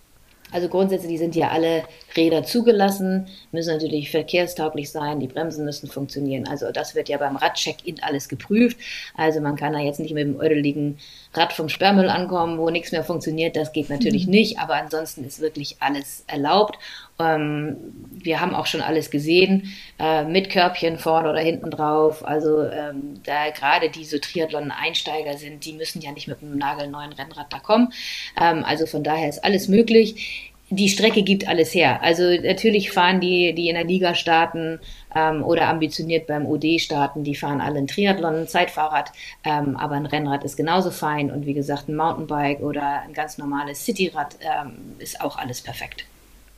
Also 0.54 0.70
grundsätzlich 0.70 1.20
sind 1.20 1.36
ja 1.36 1.49
alle 1.49 1.84
Räder 2.16 2.43
zugelassen, 2.43 3.28
müssen 3.51 3.74
natürlich 3.74 4.12
verkehrstauglich 4.12 4.91
sein, 4.91 5.20
die 5.20 5.28
Bremsen 5.28 5.66
müssen 5.66 5.89
funktionieren. 5.89 6.47
Also 6.47 6.72
das 6.72 6.95
wird 6.95 7.10
ja 7.10 7.18
beim 7.18 7.36
Radcheck-in 7.36 8.01
alles 8.04 8.30
geprüft. 8.30 8.78
Also 9.16 9.41
man 9.41 9.56
kann 9.56 9.74
da 9.74 9.80
jetzt 9.80 9.99
nicht 9.99 10.14
mit 10.14 10.24
dem 10.24 10.39
ödeligen 10.39 10.99
Rad 11.34 11.54
vom 11.54 11.70
Sperrmüll 11.70 12.10
ankommen, 12.10 12.60
wo 12.60 12.70
nichts 12.70 12.91
mehr 12.91 13.04
funktioniert. 13.04 13.56
Das 13.56 13.74
geht 13.74 13.89
natürlich 13.89 14.26
mhm. 14.26 14.32
nicht, 14.32 14.60
aber 14.60 14.76
ansonsten 14.76 15.26
ist 15.26 15.41
wirklich 15.41 15.78
alles 15.80 16.24
erlaubt. 16.28 16.78
Ähm, 17.20 17.78
wir 18.11 18.41
haben 18.41 18.55
auch 18.55 18.66
schon 18.66 18.82
alles 18.82 19.11
gesehen, 19.11 19.74
äh, 19.99 20.24
mit 20.24 20.49
Körbchen 20.49 20.97
vorne 20.97 21.30
oder 21.30 21.41
hinten 21.41 21.72
drauf. 21.72 22.26
Also 22.26 22.64
ähm, 22.64 23.22
da 23.26 23.49
gerade 23.51 23.89
die 23.89 24.05
so 24.05 24.18
Triathlon-Einsteiger 24.18 25.38
sind, 25.38 25.66
die 25.66 25.74
müssen 25.74 26.01
ja 26.01 26.11
nicht 26.11 26.28
mit 26.28 26.41
einem 26.41 26.57
nagelneuen 26.57 27.14
Rennrad 27.14 27.51
da 27.51 27.59
kommen. 27.59 27.93
Ähm, 28.39 28.64
also 28.66 28.86
von 28.86 29.03
daher 29.03 29.30
ist 29.30 29.43
alles 29.43 29.68
möglich 29.68 30.51
die 30.70 30.89
Strecke 30.89 31.22
gibt 31.22 31.47
alles 31.47 31.74
her. 31.74 32.01
Also 32.01 32.24
natürlich 32.24 32.91
fahren 32.91 33.20
die, 33.20 33.53
die 33.53 33.70
in 33.70 33.76
der 33.76 33.84
Liga 33.84 34.16
starten, 34.16 34.80
ähm, 35.16 35.43
oder 35.43 35.68
ambitioniert 35.68 36.28
beim 36.28 36.45
OD 36.45 36.80
starten, 36.80 37.24
die 37.24 37.36
fahren 37.36 37.61
alle 37.61 37.80
ein 37.80 37.88
Triathlon, 37.88 38.36
ein 38.36 38.47
Zeitfahrrad, 38.47 39.11
ähm, 39.43 39.76
aber 39.78 39.95
ein 39.95 40.05
Rennrad 40.05 40.43
ist 40.43 40.57
genauso 40.57 40.91
fein 40.91 41.32
und 41.32 41.45
wie 41.45 41.53
gesagt, 41.53 41.89
ein 41.89 41.95
Mountainbike 41.95 42.61
oder 42.61 43.01
ein 43.01 43.14
ganz 43.14 43.38
normales 43.38 43.86
Cityrad 43.86 44.38
ähm, 44.41 44.95
ist 44.99 45.22
auch 45.22 45.38
alles 45.38 45.61
perfekt. 45.61 46.05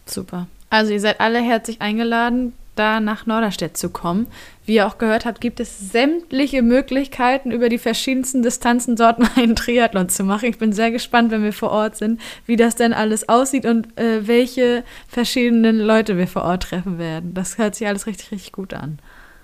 Super. 0.05 0.47
Also 0.69 0.93
ihr 0.93 0.99
seid 0.99 1.19
alle 1.19 1.39
herzlich 1.39 1.81
eingeladen 1.81 2.53
da 2.75 2.99
nach 2.99 3.25
Norderstedt 3.25 3.77
zu 3.77 3.89
kommen. 3.89 4.27
Wie 4.65 4.75
ihr 4.75 4.87
auch 4.87 4.97
gehört 4.97 5.25
habt, 5.25 5.41
gibt 5.41 5.59
es 5.59 5.91
sämtliche 5.91 6.61
Möglichkeiten, 6.61 7.51
über 7.51 7.69
die 7.69 7.77
verschiedensten 7.77 8.43
Distanzen 8.43 8.95
dort 8.95 9.19
einen 9.37 9.55
Triathlon 9.55 10.09
zu 10.09 10.23
machen. 10.23 10.49
Ich 10.49 10.57
bin 10.57 10.73
sehr 10.73 10.91
gespannt, 10.91 11.31
wenn 11.31 11.43
wir 11.43 11.53
vor 11.53 11.71
Ort 11.71 11.95
sind, 11.95 12.19
wie 12.45 12.55
das 12.55 12.75
denn 12.75 12.93
alles 12.93 13.29
aussieht 13.29 13.65
und 13.65 13.97
äh, 13.97 14.27
welche 14.27 14.83
verschiedenen 15.07 15.79
Leute 15.79 16.17
wir 16.17 16.27
vor 16.27 16.43
Ort 16.43 16.63
treffen 16.63 16.97
werden. 16.99 17.33
Das 17.33 17.57
hört 17.57 17.75
sich 17.75 17.87
alles 17.87 18.07
richtig, 18.07 18.31
richtig 18.31 18.51
gut 18.51 18.73
an. 18.73 18.99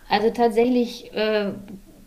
Also 0.10 0.30
tatsächlich 0.30 1.14
äh, 1.14 1.52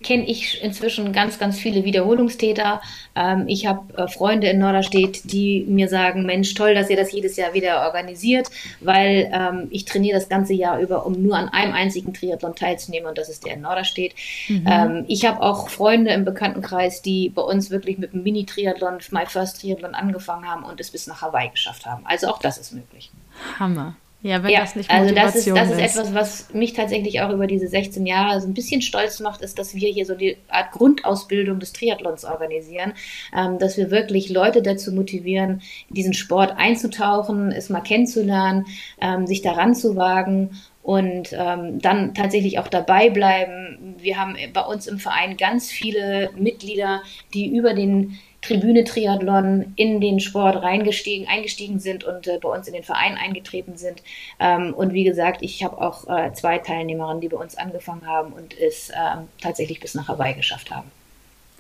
kenne 0.05 0.25
ich 0.29 0.63
inzwischen 0.63 1.13
ganz, 1.13 1.39
ganz 1.39 1.59
viele 1.59 1.85
Wiederholungstäter. 1.85 2.81
Ähm, 3.17 3.45
ich 3.49 3.67
habe 3.67 3.93
äh, 3.97 4.07
Freunde 4.07 4.49
in 4.49 4.59
Norderstedt, 4.59 5.33
die 5.33 5.65
mir 5.67 5.89
sagen, 5.89 6.27
Mensch, 6.27 6.55
toll, 6.55 6.75
dass 6.75 6.91
ihr 6.91 6.97
das 6.97 7.11
jedes 7.11 7.37
Jahr 7.37 7.55
wieder 7.55 7.83
organisiert, 7.87 8.49
weil 8.81 9.31
ähm, 9.33 9.69
ich 9.71 9.85
trainiere 9.85 10.19
das 10.19 10.29
ganze 10.29 10.53
Jahr 10.53 10.79
über, 10.79 11.07
um 11.07 11.21
nur 11.21 11.37
an 11.37 11.49
einem 11.49 11.73
einzigen 11.73 12.15
Triathlon 12.15 12.55
teilzunehmen 12.55 13.09
und 13.09 13.19
das 13.19 13.29
ist 13.29 13.45
der 13.45 13.55
in 13.55 13.63
Norderstedt. 13.63 14.15
Mhm. 14.49 14.67
Ähm, 14.71 15.05
ich 15.09 15.25
habe 15.25 15.43
auch 15.43 15.69
Freunde 15.69 16.13
im 16.13 16.25
Bekanntenkreis, 16.25 17.03
die 17.03 17.31
bei 17.31 17.43
uns 17.43 17.71
wirklich 17.71 17.99
mit 17.99 18.13
einem 18.13 18.23
Mini-Triathlon, 18.23 18.99
My 19.11 19.27
First 19.27 19.61
Triathlon 19.61 19.95
angefangen 19.95 20.47
haben 20.47 20.65
und 20.65 20.81
es 20.81 20.91
bis 20.91 21.07
nach 21.07 21.23
Hawaii 21.23 21.49
geschafft 21.49 21.87
haben. 21.87 22.05
Also 22.07 22.29
auch 22.29 22.39
das 22.39 22.59
ist 22.59 22.73
möglich. 22.73 23.11
Hammer. 23.59 23.97
Ja, 24.25 24.43
wenn 24.43 24.53
ja, 24.53 24.61
das 24.61 24.75
nicht 24.75 24.91
Motivation 24.91 25.59
also 25.59 25.75
das 25.75 25.77
ist, 25.77 25.85
das 25.85 25.93
ist, 25.93 25.97
ist 25.97 26.09
etwas, 26.09 26.15
was 26.15 26.55
mich 26.55 26.73
tatsächlich 26.73 27.21
auch 27.21 27.29
über 27.29 27.47
diese 27.47 27.69
16 27.69 28.07
Jahre 28.07 28.41
so 28.41 28.49
ein 28.49 28.55
bisschen 28.55 28.81
stolz 28.81 29.21
macht, 29.21 29.43
ist, 29.43 29.59
dass 29.59 29.75
wir 29.75 29.91
hier 29.91 30.07
so 30.07 30.15
die 30.15 30.39
Art 30.49 30.73
Grundausbildung 30.73 31.61
des 31.61 31.75
Triathlons 31.75 32.25
organisieren, 32.25 32.95
ähm, 33.37 33.59
dass 33.59 33.77
wir 33.77 33.91
wirklich 33.91 34.31
Leute 34.31 34.63
dazu 34.63 34.93
motivieren, 34.93 35.61
diesen 35.91 36.15
Sport 36.15 36.55
einzutauchen, 36.57 37.53
es 37.53 37.69
mal 37.69 37.83
kennenzulernen, 37.83 38.65
ähm, 38.99 39.27
sich 39.27 39.43
daran 39.43 39.75
zu 39.75 39.95
wagen 39.95 40.59
und 40.83 41.35
ähm, 41.35 41.79
dann 41.83 42.15
tatsächlich 42.15 42.59
auch 42.59 42.69
dabei 42.69 43.11
bleiben. 43.11 43.95
Wir 43.99 44.19
haben 44.19 44.37
bei 44.55 44.63
uns 44.63 44.87
im 44.87 44.99
Verein 44.99 45.37
ganz 45.37 45.71
viele 45.71 46.31
Mitglieder, 46.35 47.03
die 47.35 47.55
über 47.55 47.75
den 47.75 48.19
Tribüne 48.45 48.85
Triathlon 48.85 49.73
in 49.77 50.01
den 50.01 50.21
Sport 50.21 50.63
reingestiegen, 50.63 51.27
eingestiegen 51.27 51.81
sind 51.81 52.05
und 52.05 52.27
äh, 52.27 52.39
bei 52.41 52.49
uns 52.49 52.69
in 52.69 52.75
den 52.75 52.83
Verein 52.83 53.17
eingetreten 53.17 53.77
sind. 53.77 54.03
Ähm, 54.39 54.75
und 54.75 54.93
wie 54.93 55.05
gesagt, 55.05 55.39
ich 55.41 55.65
habe 55.65 55.81
auch 55.81 56.07
äh, 56.09 56.33
zwei 56.35 56.59
Teilnehmerinnen, 56.59 57.23
die 57.23 57.29
bei 57.29 57.39
uns 57.39 57.57
angefangen 57.57 58.07
haben 58.07 58.33
und 58.33 58.59
es 58.59 58.91
ähm, 58.91 59.29
tatsächlich 59.41 59.81
bis 59.81 59.95
nach 59.95 60.09
Hawaii 60.09 60.35
geschafft 60.35 60.71
haben. 60.71 60.91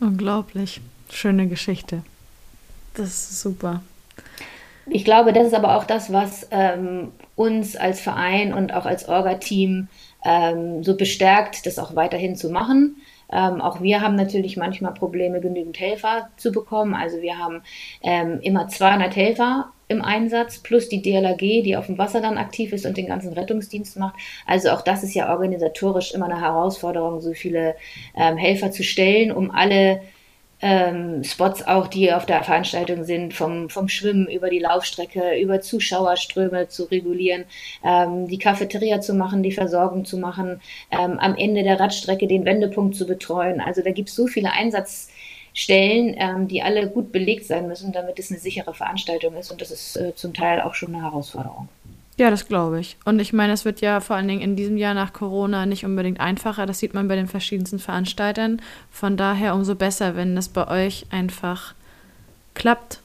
Unglaublich. 0.00 0.80
Schöne 1.10 1.46
Geschichte. 1.46 2.02
Das 2.94 3.08
ist 3.08 3.40
super. 3.40 3.82
Ich 4.86 5.04
glaube, 5.04 5.32
das 5.32 5.46
ist 5.46 5.54
aber 5.54 5.76
auch 5.76 5.84
das, 5.84 6.12
was 6.12 6.46
ähm, 6.50 7.12
uns 7.34 7.76
als 7.76 8.00
Verein 8.00 8.52
und 8.52 8.74
auch 8.74 8.84
als 8.84 9.08
Orga-Team 9.08 9.88
ähm, 10.24 10.84
so 10.84 10.96
bestärkt, 10.96 11.64
das 11.64 11.78
auch 11.78 11.96
weiterhin 11.96 12.36
zu 12.36 12.50
machen. 12.50 12.96
Ähm, 13.34 13.60
auch 13.60 13.82
wir 13.82 14.00
haben 14.00 14.14
natürlich 14.14 14.56
manchmal 14.56 14.94
Probleme, 14.94 15.40
genügend 15.40 15.78
Helfer 15.78 16.30
zu 16.36 16.52
bekommen. 16.52 16.94
Also 16.94 17.20
wir 17.20 17.36
haben 17.38 17.62
ähm, 18.02 18.38
immer 18.42 18.68
200 18.68 19.14
Helfer 19.16 19.72
im 19.88 20.02
Einsatz, 20.02 20.58
plus 20.58 20.88
die 20.88 21.02
DLAG, 21.02 21.38
die 21.38 21.76
auf 21.76 21.86
dem 21.86 21.98
Wasser 21.98 22.20
dann 22.20 22.38
aktiv 22.38 22.72
ist 22.72 22.86
und 22.86 22.96
den 22.96 23.06
ganzen 23.06 23.32
Rettungsdienst 23.32 23.98
macht. 23.98 24.14
Also 24.46 24.70
auch 24.70 24.80
das 24.82 25.02
ist 25.02 25.14
ja 25.14 25.30
organisatorisch 25.30 26.14
immer 26.14 26.26
eine 26.26 26.40
Herausforderung, 26.40 27.20
so 27.20 27.32
viele 27.34 27.74
ähm, 28.16 28.36
Helfer 28.36 28.70
zu 28.70 28.82
stellen, 28.82 29.30
um 29.30 29.50
alle 29.50 30.00
ähm, 30.60 31.22
Spots 31.24 31.66
auch, 31.66 31.88
die 31.88 32.12
auf 32.12 32.26
der 32.26 32.42
Veranstaltung 32.42 33.04
sind, 33.04 33.34
vom, 33.34 33.68
vom 33.68 33.88
Schwimmen 33.88 34.28
über 34.28 34.50
die 34.50 34.58
Laufstrecke, 34.58 35.38
über 35.38 35.60
Zuschauerströme 35.60 36.68
zu 36.68 36.84
regulieren, 36.84 37.44
ähm, 37.84 38.28
die 38.28 38.38
Cafeteria 38.38 39.00
zu 39.00 39.14
machen, 39.14 39.42
die 39.42 39.52
Versorgung 39.52 40.04
zu 40.04 40.16
machen, 40.18 40.60
ähm, 40.90 41.18
am 41.18 41.36
Ende 41.36 41.62
der 41.62 41.78
Radstrecke 41.78 42.26
den 42.26 42.44
Wendepunkt 42.44 42.96
zu 42.96 43.06
betreuen. 43.06 43.60
Also 43.60 43.82
da 43.82 43.90
gibt 43.90 44.08
es 44.08 44.14
so 44.14 44.26
viele 44.26 44.52
Einsatzstellen, 44.52 46.16
ähm, 46.18 46.48
die 46.48 46.62
alle 46.62 46.88
gut 46.88 47.12
belegt 47.12 47.44
sein 47.46 47.68
müssen, 47.68 47.92
damit 47.92 48.18
es 48.18 48.30
eine 48.30 48.40
sichere 48.40 48.74
Veranstaltung 48.74 49.36
ist. 49.36 49.50
Und 49.50 49.60
das 49.60 49.70
ist 49.70 49.96
äh, 49.96 50.14
zum 50.14 50.34
Teil 50.34 50.60
auch 50.62 50.74
schon 50.74 50.94
eine 50.94 51.04
Herausforderung. 51.04 51.68
Ja, 52.16 52.30
das 52.30 52.46
glaube 52.46 52.78
ich. 52.78 52.96
Und 53.04 53.18
ich 53.18 53.32
meine, 53.32 53.52
es 53.52 53.64
wird 53.64 53.80
ja 53.80 54.00
vor 54.00 54.14
allen 54.14 54.28
Dingen 54.28 54.40
in 54.40 54.54
diesem 54.54 54.76
Jahr 54.76 54.94
nach 54.94 55.12
Corona 55.12 55.66
nicht 55.66 55.84
unbedingt 55.84 56.20
einfacher. 56.20 56.64
Das 56.64 56.78
sieht 56.78 56.94
man 56.94 57.08
bei 57.08 57.16
den 57.16 57.26
verschiedensten 57.26 57.80
Veranstaltern. 57.80 58.62
Von 58.92 59.16
daher 59.16 59.54
umso 59.54 59.74
besser, 59.74 60.14
wenn 60.14 60.36
es 60.36 60.48
bei 60.48 60.68
euch 60.68 61.06
einfach 61.10 61.74
klappt 62.54 63.00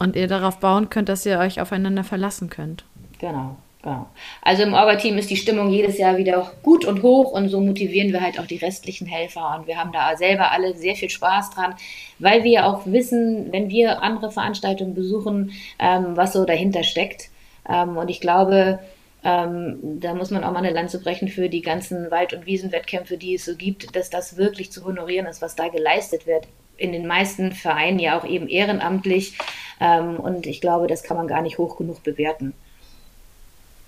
und 0.00 0.16
ihr 0.16 0.26
darauf 0.26 0.58
bauen 0.58 0.90
könnt, 0.90 1.08
dass 1.08 1.24
ihr 1.24 1.38
euch 1.38 1.60
aufeinander 1.60 2.02
verlassen 2.02 2.50
könnt. 2.50 2.84
Genau. 3.20 3.56
Genau. 3.86 4.08
Also 4.42 4.64
im 4.64 4.74
Orga-Team 4.74 5.16
ist 5.16 5.30
die 5.30 5.36
Stimmung 5.36 5.70
jedes 5.70 5.96
Jahr 5.96 6.16
wieder 6.16 6.50
gut 6.64 6.84
und 6.84 7.04
hoch 7.04 7.30
und 7.30 7.50
so 7.50 7.60
motivieren 7.60 8.12
wir 8.12 8.20
halt 8.20 8.40
auch 8.40 8.46
die 8.46 8.56
restlichen 8.56 9.06
Helfer 9.06 9.56
und 9.56 9.68
wir 9.68 9.78
haben 9.78 9.92
da 9.92 10.16
selber 10.16 10.50
alle 10.50 10.74
sehr 10.74 10.96
viel 10.96 11.08
Spaß 11.08 11.50
dran, 11.50 11.76
weil 12.18 12.42
wir 12.42 12.66
auch 12.66 12.84
wissen, 12.86 13.52
wenn 13.52 13.68
wir 13.68 14.02
andere 14.02 14.32
Veranstaltungen 14.32 14.94
besuchen, 14.94 15.52
ähm, 15.78 16.16
was 16.16 16.32
so 16.32 16.44
dahinter 16.44 16.82
steckt. 16.82 17.30
Ähm, 17.68 17.96
und 17.96 18.08
ich 18.08 18.20
glaube, 18.20 18.78
ähm, 19.24 20.00
da 20.00 20.14
muss 20.14 20.30
man 20.30 20.44
auch 20.44 20.52
mal 20.52 20.58
eine 20.58 20.70
Lanze 20.70 21.00
brechen 21.00 21.28
für 21.28 21.48
die 21.48 21.62
ganzen 21.62 22.10
Wald- 22.10 22.32
und 22.32 22.46
Wiesenwettkämpfe, 22.46 23.16
die 23.16 23.34
es 23.34 23.44
so 23.44 23.56
gibt, 23.56 23.96
dass 23.96 24.10
das 24.10 24.36
wirklich 24.36 24.70
zu 24.70 24.84
honorieren 24.84 25.26
ist, 25.26 25.42
was 25.42 25.56
da 25.56 25.68
geleistet 25.68 26.26
wird. 26.26 26.46
In 26.76 26.92
den 26.92 27.06
meisten 27.06 27.52
Vereinen 27.52 27.98
ja 27.98 28.18
auch 28.18 28.24
eben 28.24 28.48
ehrenamtlich. 28.48 29.36
Ähm, 29.80 30.16
und 30.16 30.46
ich 30.46 30.60
glaube, 30.60 30.86
das 30.86 31.02
kann 31.02 31.16
man 31.16 31.26
gar 31.26 31.42
nicht 31.42 31.58
hoch 31.58 31.76
genug 31.76 32.02
bewerten. 32.04 32.52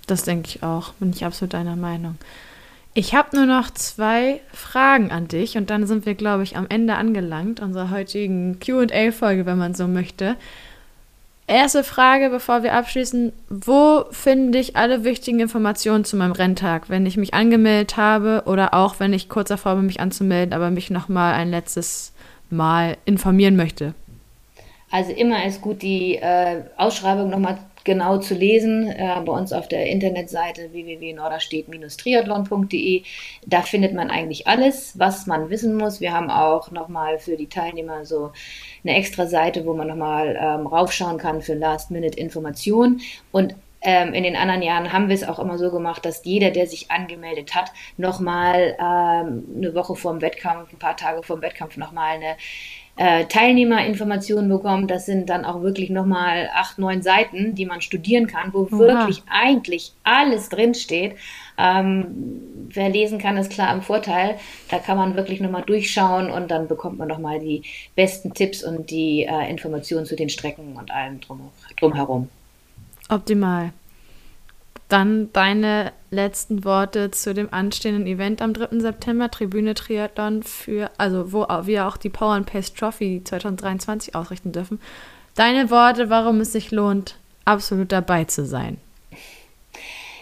Das 0.07 0.23
denke 0.25 0.49
ich 0.49 0.63
auch. 0.63 0.93
Bin 0.95 1.11
ich 1.11 1.25
absolut 1.25 1.53
deiner 1.53 1.77
Meinung. 1.77 2.17
Ich 2.95 3.15
habe 3.15 3.37
nur 3.37 3.47
noch 3.47 3.71
zwei 3.71 4.41
Fragen 4.53 5.13
an 5.13 5.29
dich 5.29 5.57
und 5.57 5.71
dann 5.71 5.87
sind 5.87 6.05
wir, 6.05 6.15
glaube 6.15 6.43
ich, 6.43 6.57
am 6.57 6.67
Ende 6.69 6.97
angelangt 6.97 7.61
unserer 7.61 7.91
heutigen 7.91 8.59
QA-Folge, 8.59 9.47
wenn 9.47 9.59
man 9.59 9.75
so 9.75 9.87
möchte. 9.87 10.35
Erste 11.49 11.83
Frage, 11.83 12.29
bevor 12.29 12.63
wir 12.63 12.75
abschließen. 12.75 13.33
Wo 13.49 14.05
finde 14.11 14.59
ich 14.59 14.77
alle 14.77 15.03
wichtigen 15.03 15.41
Informationen 15.41 16.05
zu 16.05 16.15
meinem 16.15 16.33
Renntag, 16.33 16.91
wenn 16.91 17.07
ich 17.07 17.17
mich 17.17 17.33
angemeldet 17.33 17.97
habe 17.97 18.43
oder 18.45 18.75
auch 18.75 19.01
wenn 19.01 19.15
ich 19.15 19.31
kurz 19.31 19.49
davor 19.49 19.75
bin, 19.77 19.87
mich 19.87 19.99
anzumelden, 19.99 20.53
aber 20.53 20.71
mich 20.71 20.91
nochmal 20.91 21.33
ein 21.33 21.49
letztes 21.49 22.13
Mal 22.51 22.99
informieren 23.07 23.57
möchte? 23.57 23.95
Also 24.91 25.13
immer 25.13 25.43
ist 25.47 25.63
gut, 25.63 25.81
die 25.81 26.17
äh, 26.17 26.65
Ausschreibung 26.77 27.31
nochmal 27.31 27.57
genau 27.89 28.19
zu 28.19 28.35
lesen 28.35 28.91
äh, 28.91 29.21
bei 29.25 29.33
uns 29.33 29.55
auf 29.55 29.67
der 29.67 29.87
Internetseite 29.87 30.73
www.norderstedt-triathlon.de. 30.73 33.03
Da 33.47 33.63
findet 33.63 33.95
man 33.95 34.11
eigentlich 34.11 34.47
alles, 34.47 34.99
was 34.99 35.27
man 35.27 35.49
wissen 35.49 35.75
muss. 35.75 36.03
Wir 36.03 36.13
haben 36.13 36.31
auch 36.31 36.71
nochmal 36.71 37.19
für 37.19 37.39
die 37.39 37.49
Teilnehmer 37.49 38.05
so 38.05 38.33
eine 38.85 38.95
extra 38.95 39.27
Seite, 39.27 39.65
wo 39.65 39.73
man 39.73 39.89
nochmal 39.89 40.39
ähm, 40.39 40.67
raufschauen 40.67 41.17
kann 41.17 41.41
für 41.41 41.55
Last-Minute-Informationen. 41.55 43.01
Und 43.33 43.55
ähm, 43.81 44.13
in 44.13 44.25
den 44.25 44.37
anderen 44.37 44.63
Jahren 44.63 44.93
haben 44.93 45.09
wir 45.09 45.15
es 45.15 45.27
auch 45.27 45.39
immer 45.39 45.57
so 45.57 45.71
gemacht, 45.71 46.05
dass 46.05 46.23
jeder, 46.25 46.51
der 46.51 46.67
sich 46.67 46.91
angemeldet 46.91 47.55
hat, 47.55 47.73
nochmal 47.97 48.77
ähm, 48.79 49.45
eine 49.57 49.75
Woche 49.75 49.95
vor 49.95 50.13
dem 50.13 50.21
Wettkampf, 50.21 50.71
ein 50.73 50.79
paar 50.79 50.97
Tage 50.97 51.23
vor 51.23 51.37
dem 51.37 51.43
Wettkampf 51.43 51.79
nochmal 51.79 52.17
eine 52.17 52.37
äh, 52.99 53.27
Teilnehmerinformationen 53.27 54.51
bekommt. 54.51 54.91
Das 54.91 55.07
sind 55.07 55.31
dann 55.31 55.45
auch 55.45 55.63
wirklich 55.63 55.89
nochmal 55.89 56.51
acht, 56.53 56.79
neun 56.79 57.01
Seiten, 57.01 57.55
die 57.55 57.65
man 57.65 57.81
studieren 57.81 58.27
kann, 58.27 58.53
wo 58.53 58.63
Oha. 58.63 58.79
wirklich 58.79 59.23
eigentlich 59.31 59.93
alles 60.03 60.49
drinsteht. 60.49 61.15
Ähm, 61.57 62.67
wer 62.69 62.89
lesen 62.89 63.19
kann, 63.19 63.37
ist 63.37 63.51
klar 63.51 63.73
im 63.73 63.83
Vorteil. 63.83 64.37
Da 64.69 64.79
kann 64.79 64.97
man 64.97 65.15
wirklich 65.15 65.41
nochmal 65.41 65.63
durchschauen 65.63 66.31
und 66.31 66.51
dann 66.51 66.67
bekommt 66.67 66.99
man 66.99 67.09
nochmal 67.09 67.39
die 67.39 67.63
besten 67.95 68.35
Tipps 68.35 68.65
und 68.65 68.91
die 68.91 69.23
äh, 69.23 69.49
Informationen 69.49 70.05
zu 70.05 70.17
den 70.17 70.29
Strecken 70.29 70.77
und 70.77 70.91
allem 70.91 71.21
drum, 71.21 71.51
drumherum. 71.79 72.29
Optimal. 73.09 73.73
Dann 74.89 75.31
deine 75.35 75.93
letzten 76.11 76.65
Worte 76.65 77.11
zu 77.11 77.35
dem 77.35 77.53
anstehenden 77.53 78.07
Event 78.07 78.41
am 78.41 78.55
3. 78.55 78.81
September, 78.81 79.31
Tribüne 79.31 79.75
Triathlon 79.75 80.43
für, 80.43 80.91
also 80.97 81.33
wo 81.33 81.47
wir 81.65 81.87
auch 81.87 81.99
die 81.99 82.09
Power 82.09 82.33
and 82.33 82.51
Pace 82.51 82.73
Trophy 82.73 83.23
2023 83.23 84.15
ausrichten 84.15 84.53
dürfen. 84.53 84.81
Deine 85.35 85.71
Worte, 85.71 86.09
warum 86.09 86.41
es 86.41 86.53
sich 86.53 86.71
lohnt, 86.71 87.17
absolut 87.45 87.93
dabei 87.93 88.25
zu 88.25 88.47
sein. 88.47 88.79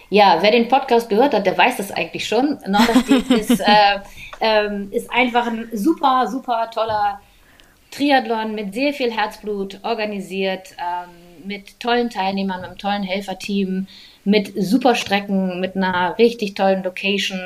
Ja, 0.09 0.37
wer 0.41 0.51
den 0.51 0.67
Podcast 0.67 1.09
gehört 1.09 1.33
hat, 1.33 1.45
der 1.45 1.57
weiß 1.57 1.77
das 1.77 1.91
eigentlich 1.91 2.27
schon. 2.27 2.59
Norderstedt 2.67 3.29
ist, 3.29 3.61
äh, 3.61 3.99
ähm, 4.41 4.89
ist 4.91 5.09
einfach 5.11 5.47
ein 5.47 5.69
super, 5.73 6.27
super 6.29 6.69
toller 6.73 7.19
Triathlon 7.91 8.53
mit 8.53 8.73
sehr 8.73 8.93
viel 8.93 9.11
Herzblut 9.11 9.79
organisiert. 9.83 10.75
Ähm, 10.77 11.27
mit 11.47 11.79
tollen 11.79 12.09
Teilnehmern, 12.09 12.61
mit 12.61 12.69
einem 12.69 12.77
tollen 12.77 13.03
Helferteam, 13.03 13.87
mit 14.27 14.51
super 14.57 14.93
Strecken, 14.93 15.61
mit 15.61 15.77
einer 15.77 16.17
richtig 16.17 16.53
tollen 16.53 16.83
Location. 16.83 17.39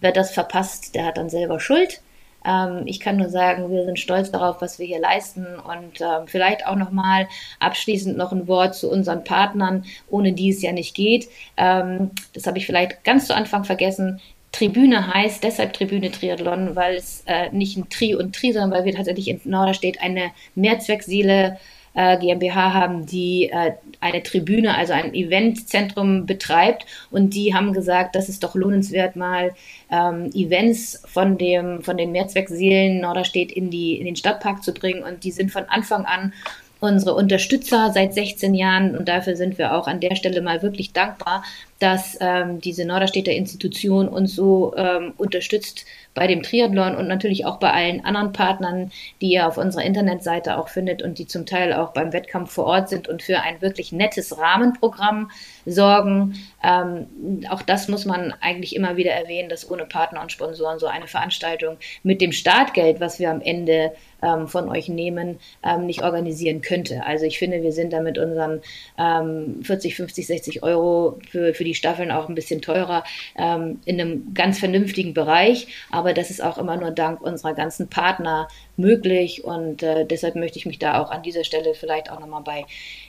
Wer 0.00 0.12
das 0.12 0.30
verpasst, 0.30 0.94
der 0.94 1.06
hat 1.06 1.18
dann 1.18 1.28
selber 1.28 1.58
Schuld. 1.58 2.00
Ähm, 2.46 2.82
ich 2.86 3.00
kann 3.00 3.16
nur 3.16 3.28
sagen, 3.28 3.72
wir 3.72 3.84
sind 3.84 3.98
stolz 3.98 4.30
darauf, 4.30 4.60
was 4.60 4.78
wir 4.78 4.86
hier 4.86 5.00
leisten 5.00 5.44
und 5.44 6.00
ähm, 6.00 6.28
vielleicht 6.28 6.64
auch 6.64 6.76
nochmal 6.76 7.26
abschließend 7.58 8.16
noch 8.16 8.30
ein 8.30 8.46
Wort 8.46 8.76
zu 8.76 8.88
unseren 8.88 9.24
Partnern, 9.24 9.84
ohne 10.08 10.32
die 10.32 10.50
es 10.50 10.62
ja 10.62 10.70
nicht 10.70 10.94
geht. 10.94 11.28
Ähm, 11.56 12.12
das 12.34 12.46
habe 12.46 12.58
ich 12.58 12.66
vielleicht 12.66 13.02
ganz 13.02 13.26
zu 13.26 13.34
Anfang 13.34 13.64
vergessen. 13.64 14.20
Tribüne 14.52 15.12
heißt 15.12 15.42
deshalb 15.42 15.72
Tribüne 15.72 16.12
Triathlon, 16.12 16.76
weil 16.76 16.94
es 16.94 17.24
äh, 17.26 17.50
nicht 17.50 17.76
ein 17.76 17.88
Tri 17.88 18.14
und 18.14 18.36
Tri, 18.36 18.52
sondern 18.52 18.70
weil 18.70 18.84
wir 18.84 18.94
tatsächlich 18.94 19.26
in 19.26 19.40
Norderstedt 19.42 20.00
eine 20.00 20.30
Mehrzweckseele 20.54 21.54
äh, 21.54 21.77
GmbH 21.98 22.74
haben, 22.74 23.06
die 23.06 23.50
äh, 23.50 23.72
eine 24.00 24.22
Tribüne, 24.22 24.76
also 24.76 24.92
ein 24.92 25.14
Eventzentrum 25.14 26.26
betreibt. 26.26 26.86
Und 27.10 27.34
die 27.34 27.54
haben 27.54 27.72
gesagt, 27.72 28.14
das 28.14 28.28
ist 28.28 28.44
doch 28.44 28.54
lohnenswert, 28.54 29.16
mal 29.16 29.52
ähm, 29.90 30.30
Events 30.32 31.02
von, 31.06 31.38
dem, 31.38 31.82
von 31.82 31.96
den 31.96 32.12
Mehrzweckseelen 32.12 33.00
Norderstedt 33.00 33.50
in, 33.50 33.70
die, 33.70 33.98
in 33.98 34.04
den 34.04 34.16
Stadtpark 34.16 34.62
zu 34.62 34.72
bringen. 34.72 35.02
Und 35.02 35.24
die 35.24 35.32
sind 35.32 35.50
von 35.50 35.64
Anfang 35.64 36.04
an 36.04 36.32
unsere 36.80 37.14
Unterstützer 37.14 37.90
seit 37.92 38.14
16 38.14 38.54
Jahren 38.54 38.96
und 38.96 39.08
dafür 39.08 39.36
sind 39.36 39.58
wir 39.58 39.74
auch 39.74 39.88
an 39.88 40.00
der 40.00 40.14
Stelle 40.14 40.40
mal 40.40 40.62
wirklich 40.62 40.92
dankbar, 40.92 41.42
dass 41.80 42.16
ähm, 42.20 42.60
diese 42.60 42.84
Norderstädter 42.84 43.32
Institution 43.32 44.08
uns 44.08 44.34
so 44.34 44.74
ähm, 44.76 45.12
unterstützt 45.16 45.84
bei 46.18 46.26
dem 46.26 46.42
Triathlon 46.42 46.96
und 46.96 47.06
natürlich 47.06 47.46
auch 47.46 47.58
bei 47.58 47.72
allen 47.72 48.04
anderen 48.04 48.32
Partnern, 48.32 48.90
die 49.20 49.28
ihr 49.28 49.46
auf 49.46 49.56
unserer 49.56 49.84
Internetseite 49.84 50.58
auch 50.58 50.68
findet 50.68 51.00
und 51.00 51.18
die 51.18 51.28
zum 51.28 51.46
Teil 51.46 51.72
auch 51.72 51.92
beim 51.92 52.12
Wettkampf 52.12 52.50
vor 52.50 52.66
Ort 52.66 52.88
sind 52.88 53.06
und 53.06 53.22
für 53.22 53.40
ein 53.40 53.62
wirklich 53.62 53.92
nettes 53.92 54.36
Rahmenprogramm 54.36 55.30
sorgen. 55.64 56.34
Ähm, 56.64 57.06
auch 57.50 57.62
das 57.62 57.86
muss 57.86 58.04
man 58.04 58.34
eigentlich 58.40 58.74
immer 58.74 58.96
wieder 58.96 59.12
erwähnen, 59.12 59.48
dass 59.48 59.70
ohne 59.70 59.84
Partner 59.84 60.20
und 60.20 60.32
Sponsoren 60.32 60.80
so 60.80 60.86
eine 60.86 61.06
Veranstaltung 61.06 61.76
mit 62.02 62.20
dem 62.20 62.32
Startgeld, 62.32 62.98
was 62.98 63.20
wir 63.20 63.30
am 63.30 63.40
Ende 63.40 63.92
ähm, 64.22 64.48
von 64.48 64.68
euch 64.68 64.88
nehmen, 64.88 65.38
ähm, 65.62 65.86
nicht 65.86 66.02
organisieren 66.02 66.60
könnte. 66.60 67.04
Also 67.04 67.24
ich 67.24 67.38
finde, 67.38 67.62
wir 67.62 67.72
sind 67.72 67.92
da 67.92 68.00
mit 68.00 68.18
unseren 68.18 68.60
40, 68.96 69.94
50, 69.94 70.26
60 70.26 70.62
Euro 70.62 71.18
für, 71.30 71.54
für 71.54 71.64
die 71.64 71.74
Staffeln 71.74 72.10
auch 72.10 72.28
ein 72.28 72.34
bisschen 72.34 72.60
teurer 72.60 73.04
ähm, 73.36 73.80
in 73.84 74.00
einem 74.00 74.34
ganz 74.34 74.58
vernünftigen 74.58 75.14
Bereich. 75.14 75.68
Aber 75.90 76.12
das 76.12 76.30
ist 76.30 76.42
auch 76.42 76.58
immer 76.58 76.76
nur 76.76 76.90
dank 76.90 77.20
unserer 77.20 77.54
ganzen 77.54 77.88
Partner 77.88 78.48
möglich. 78.76 79.44
Und 79.44 79.82
äh, 79.82 80.04
deshalb 80.04 80.34
möchte 80.36 80.58
ich 80.58 80.66
mich 80.66 80.78
da 80.78 81.00
auch 81.00 81.10
an 81.10 81.22
dieser 81.22 81.44
Stelle 81.44 81.74
vielleicht 81.74 82.10
auch 82.10 82.20
nochmal 82.20 82.42
bei 82.42 82.66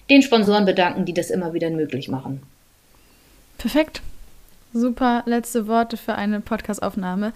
den 0.10 0.22
Sponsoren 0.22 0.66
bedanken, 0.66 1.05
die 1.05 1.14
das 1.14 1.30
immer 1.30 1.53
wieder 1.53 1.70
möglich 1.70 2.07
machen. 2.07 2.41
Perfekt. 3.57 4.01
Super 4.74 5.24
letzte 5.26 5.68
Worte 5.68 5.97
für 5.97 6.16
eine 6.16 6.41
Podcastaufnahme. 6.41 7.34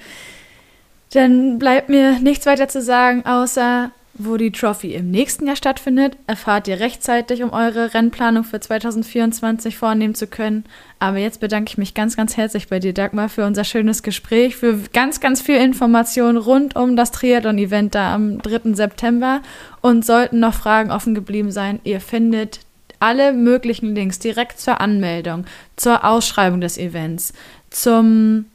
Dann 1.13 1.59
bleibt 1.59 1.89
mir 1.89 2.19
nichts 2.19 2.47
weiter 2.47 2.67
zu 2.67 2.81
sagen, 2.81 3.23
außer 3.25 3.91
wo 4.15 4.37
die 4.37 4.51
Trophy 4.51 4.93
im 4.93 5.09
nächsten 5.09 5.47
Jahr 5.47 5.55
stattfindet, 5.55 6.17
erfahrt 6.27 6.67
ihr 6.67 6.79
rechtzeitig, 6.79 7.41
um 7.41 7.51
eure 7.51 7.93
Rennplanung 7.93 8.43
für 8.43 8.59
2024 8.59 9.75
vornehmen 9.75 10.13
zu 10.13 10.27
können. 10.27 10.65
Aber 10.99 11.17
jetzt 11.17 11.39
bedanke 11.39 11.69
ich 11.69 11.77
mich 11.77 11.93
ganz, 11.93 12.15
ganz 12.15 12.37
herzlich 12.37 12.67
bei 12.67 12.79
dir, 12.79 12.93
Dagmar, 12.93 13.29
für 13.29 13.45
unser 13.45 13.63
schönes 13.63 14.03
Gespräch, 14.03 14.55
für 14.55 14.77
ganz, 14.93 15.19
ganz 15.19 15.41
viel 15.41 15.57
Information 15.57 16.37
rund 16.37 16.75
um 16.75 16.95
das 16.95 17.11
Triathlon-Event 17.11 17.95
da 17.95 18.13
am 18.13 18.39
3. 18.39 18.73
September. 18.75 19.41
Und 19.81 20.05
sollten 20.05 20.39
noch 20.39 20.53
Fragen 20.53 20.91
offen 20.91 21.15
geblieben 21.15 21.51
sein, 21.51 21.79
ihr 21.83 21.99
findet 21.99 22.59
alle 22.99 23.33
möglichen 23.33 23.95
Links 23.95 24.19
direkt 24.19 24.59
zur 24.59 24.79
Anmeldung, 24.79 25.45
zur 25.75 26.05
Ausschreibung 26.05 26.61
des 26.61 26.77
Events, 26.77 27.33
zum 27.69 28.45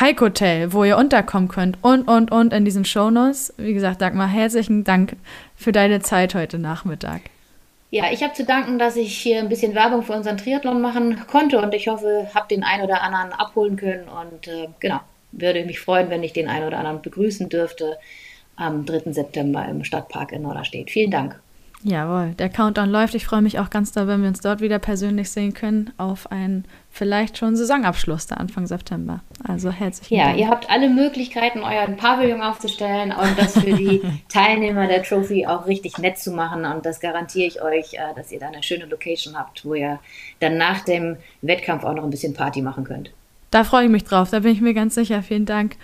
Hike 0.00 0.24
Hotel, 0.24 0.72
wo 0.72 0.82
ihr 0.82 0.96
unterkommen 0.96 1.48
könnt 1.48 1.78
und, 1.82 2.08
und, 2.08 2.32
und 2.32 2.52
in 2.52 2.64
diesen 2.64 2.84
Shownotes. 2.84 3.54
Wie 3.58 3.74
gesagt, 3.74 4.02
Dagmar, 4.02 4.26
herzlichen 4.26 4.82
Dank 4.82 5.16
für 5.54 5.70
deine 5.70 6.00
Zeit 6.00 6.34
heute 6.34 6.58
Nachmittag. 6.58 7.22
Ja, 7.90 8.10
ich 8.10 8.24
habe 8.24 8.32
zu 8.32 8.44
danken, 8.44 8.80
dass 8.80 8.96
ich 8.96 9.16
hier 9.16 9.38
ein 9.38 9.48
bisschen 9.48 9.76
Werbung 9.76 10.02
für 10.02 10.14
unseren 10.14 10.36
Triathlon 10.36 10.80
machen 10.80 11.24
konnte 11.30 11.60
und 11.60 11.72
ich 11.74 11.86
hoffe, 11.86 12.28
habe 12.34 12.48
den 12.48 12.64
einen 12.64 12.82
oder 12.82 13.02
anderen 13.02 13.32
abholen 13.32 13.76
können 13.76 14.08
und 14.08 14.48
äh, 14.48 14.66
genau, 14.80 14.98
würde 15.30 15.64
mich 15.64 15.78
freuen, 15.78 16.10
wenn 16.10 16.24
ich 16.24 16.32
den 16.32 16.48
einen 16.48 16.66
oder 16.66 16.78
anderen 16.78 17.00
begrüßen 17.00 17.48
dürfte 17.48 17.96
am 18.56 18.84
3. 18.84 19.12
September 19.12 19.64
im 19.68 19.84
Stadtpark 19.84 20.32
in 20.32 20.42
Norderstedt. 20.42 20.90
Vielen 20.90 21.12
Dank. 21.12 21.38
Jawohl, 21.84 22.34
der 22.38 22.48
Countdown 22.48 22.88
läuft. 22.88 23.14
Ich 23.14 23.26
freue 23.26 23.42
mich 23.42 23.58
auch 23.58 23.70
ganz 23.70 23.92
doll, 23.92 24.08
wenn 24.08 24.22
wir 24.22 24.28
uns 24.28 24.40
dort 24.40 24.60
wieder 24.60 24.78
persönlich 24.78 25.30
sehen 25.30 25.54
können, 25.54 25.92
auf 25.98 26.32
einen 26.32 26.64
vielleicht 26.94 27.38
schon 27.38 27.56
Saisonabschluss 27.56 28.28
da 28.28 28.36
Anfang 28.36 28.68
September. 28.68 29.20
Also 29.42 29.72
herzlichen 29.72 30.14
ja, 30.14 30.26
Dank. 30.26 30.38
Ja, 30.38 30.44
ihr 30.44 30.50
habt 30.50 30.70
alle 30.70 30.88
Möglichkeiten, 30.88 31.58
euren 31.58 31.96
Pavillon 31.96 32.40
aufzustellen 32.40 33.12
und 33.12 33.36
das 33.36 33.58
für 33.58 33.74
die 33.74 34.00
Teilnehmer 34.28 34.86
der 34.86 35.02
Trophy 35.02 35.44
auch 35.44 35.66
richtig 35.66 35.98
nett 35.98 36.18
zu 36.18 36.30
machen. 36.30 36.64
Und 36.64 36.86
das 36.86 37.00
garantiere 37.00 37.48
ich 37.48 37.60
euch, 37.60 37.94
äh, 37.94 38.14
dass 38.14 38.30
ihr 38.30 38.38
da 38.38 38.46
eine 38.46 38.62
schöne 38.62 38.86
Location 38.86 39.36
habt, 39.36 39.64
wo 39.64 39.74
ihr 39.74 39.98
dann 40.38 40.56
nach 40.56 40.84
dem 40.84 41.16
Wettkampf 41.42 41.82
auch 41.82 41.94
noch 41.94 42.04
ein 42.04 42.10
bisschen 42.10 42.32
Party 42.32 42.62
machen 42.62 42.84
könnt. 42.84 43.10
Da 43.50 43.64
freue 43.64 43.86
ich 43.86 43.90
mich 43.90 44.04
drauf, 44.04 44.30
da 44.30 44.38
bin 44.38 44.52
ich 44.52 44.60
mir 44.60 44.72
ganz 44.72 44.94
sicher. 44.94 45.20
Vielen 45.22 45.46
Dank. 45.46 45.76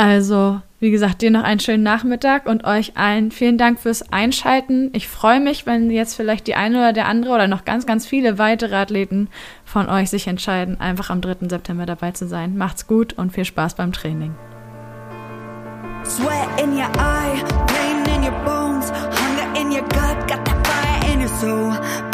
Also, 0.00 0.62
wie 0.78 0.90
gesagt, 0.90 1.20
dir 1.20 1.30
noch 1.30 1.42
einen 1.42 1.60
schönen 1.60 1.82
Nachmittag 1.82 2.46
und 2.46 2.64
euch 2.64 2.96
allen 2.96 3.30
vielen 3.30 3.58
Dank 3.58 3.78
fürs 3.78 4.10
Einschalten. 4.10 4.88
Ich 4.94 5.06
freue 5.06 5.40
mich, 5.40 5.66
wenn 5.66 5.90
jetzt 5.90 6.14
vielleicht 6.14 6.46
die 6.46 6.54
eine 6.54 6.78
oder 6.78 6.94
der 6.94 7.06
andere 7.06 7.34
oder 7.34 7.48
noch 7.48 7.66
ganz, 7.66 7.84
ganz 7.84 8.06
viele 8.06 8.38
weitere 8.38 8.76
Athleten 8.76 9.28
von 9.66 9.90
euch 9.90 10.08
sich 10.08 10.26
entscheiden, 10.26 10.80
einfach 10.80 11.10
am 11.10 11.20
3. 11.20 11.50
September 11.50 11.84
dabei 11.84 12.12
zu 12.12 12.26
sein. 12.26 12.56
Macht's 12.56 12.86
gut 12.86 13.12
und 13.12 13.34
viel 13.34 13.44
Spaß 13.44 13.74
beim 13.74 13.92
Training. 13.92 14.34
Sweat 16.06 16.48
in 16.58 16.72
your 16.72 16.88
eye, 16.96 17.44
pain 17.66 18.16
in 18.16 18.24
your 18.24 18.42
bones, 18.46 18.90
hunger 18.90 19.60
in 19.60 19.70
your 19.70 19.82
gut, 19.82 20.26
got 20.26 20.42
that 20.46 20.66
fire 20.66 21.12
in 21.12 21.20
your 21.20 21.28
soul, 21.28 22.09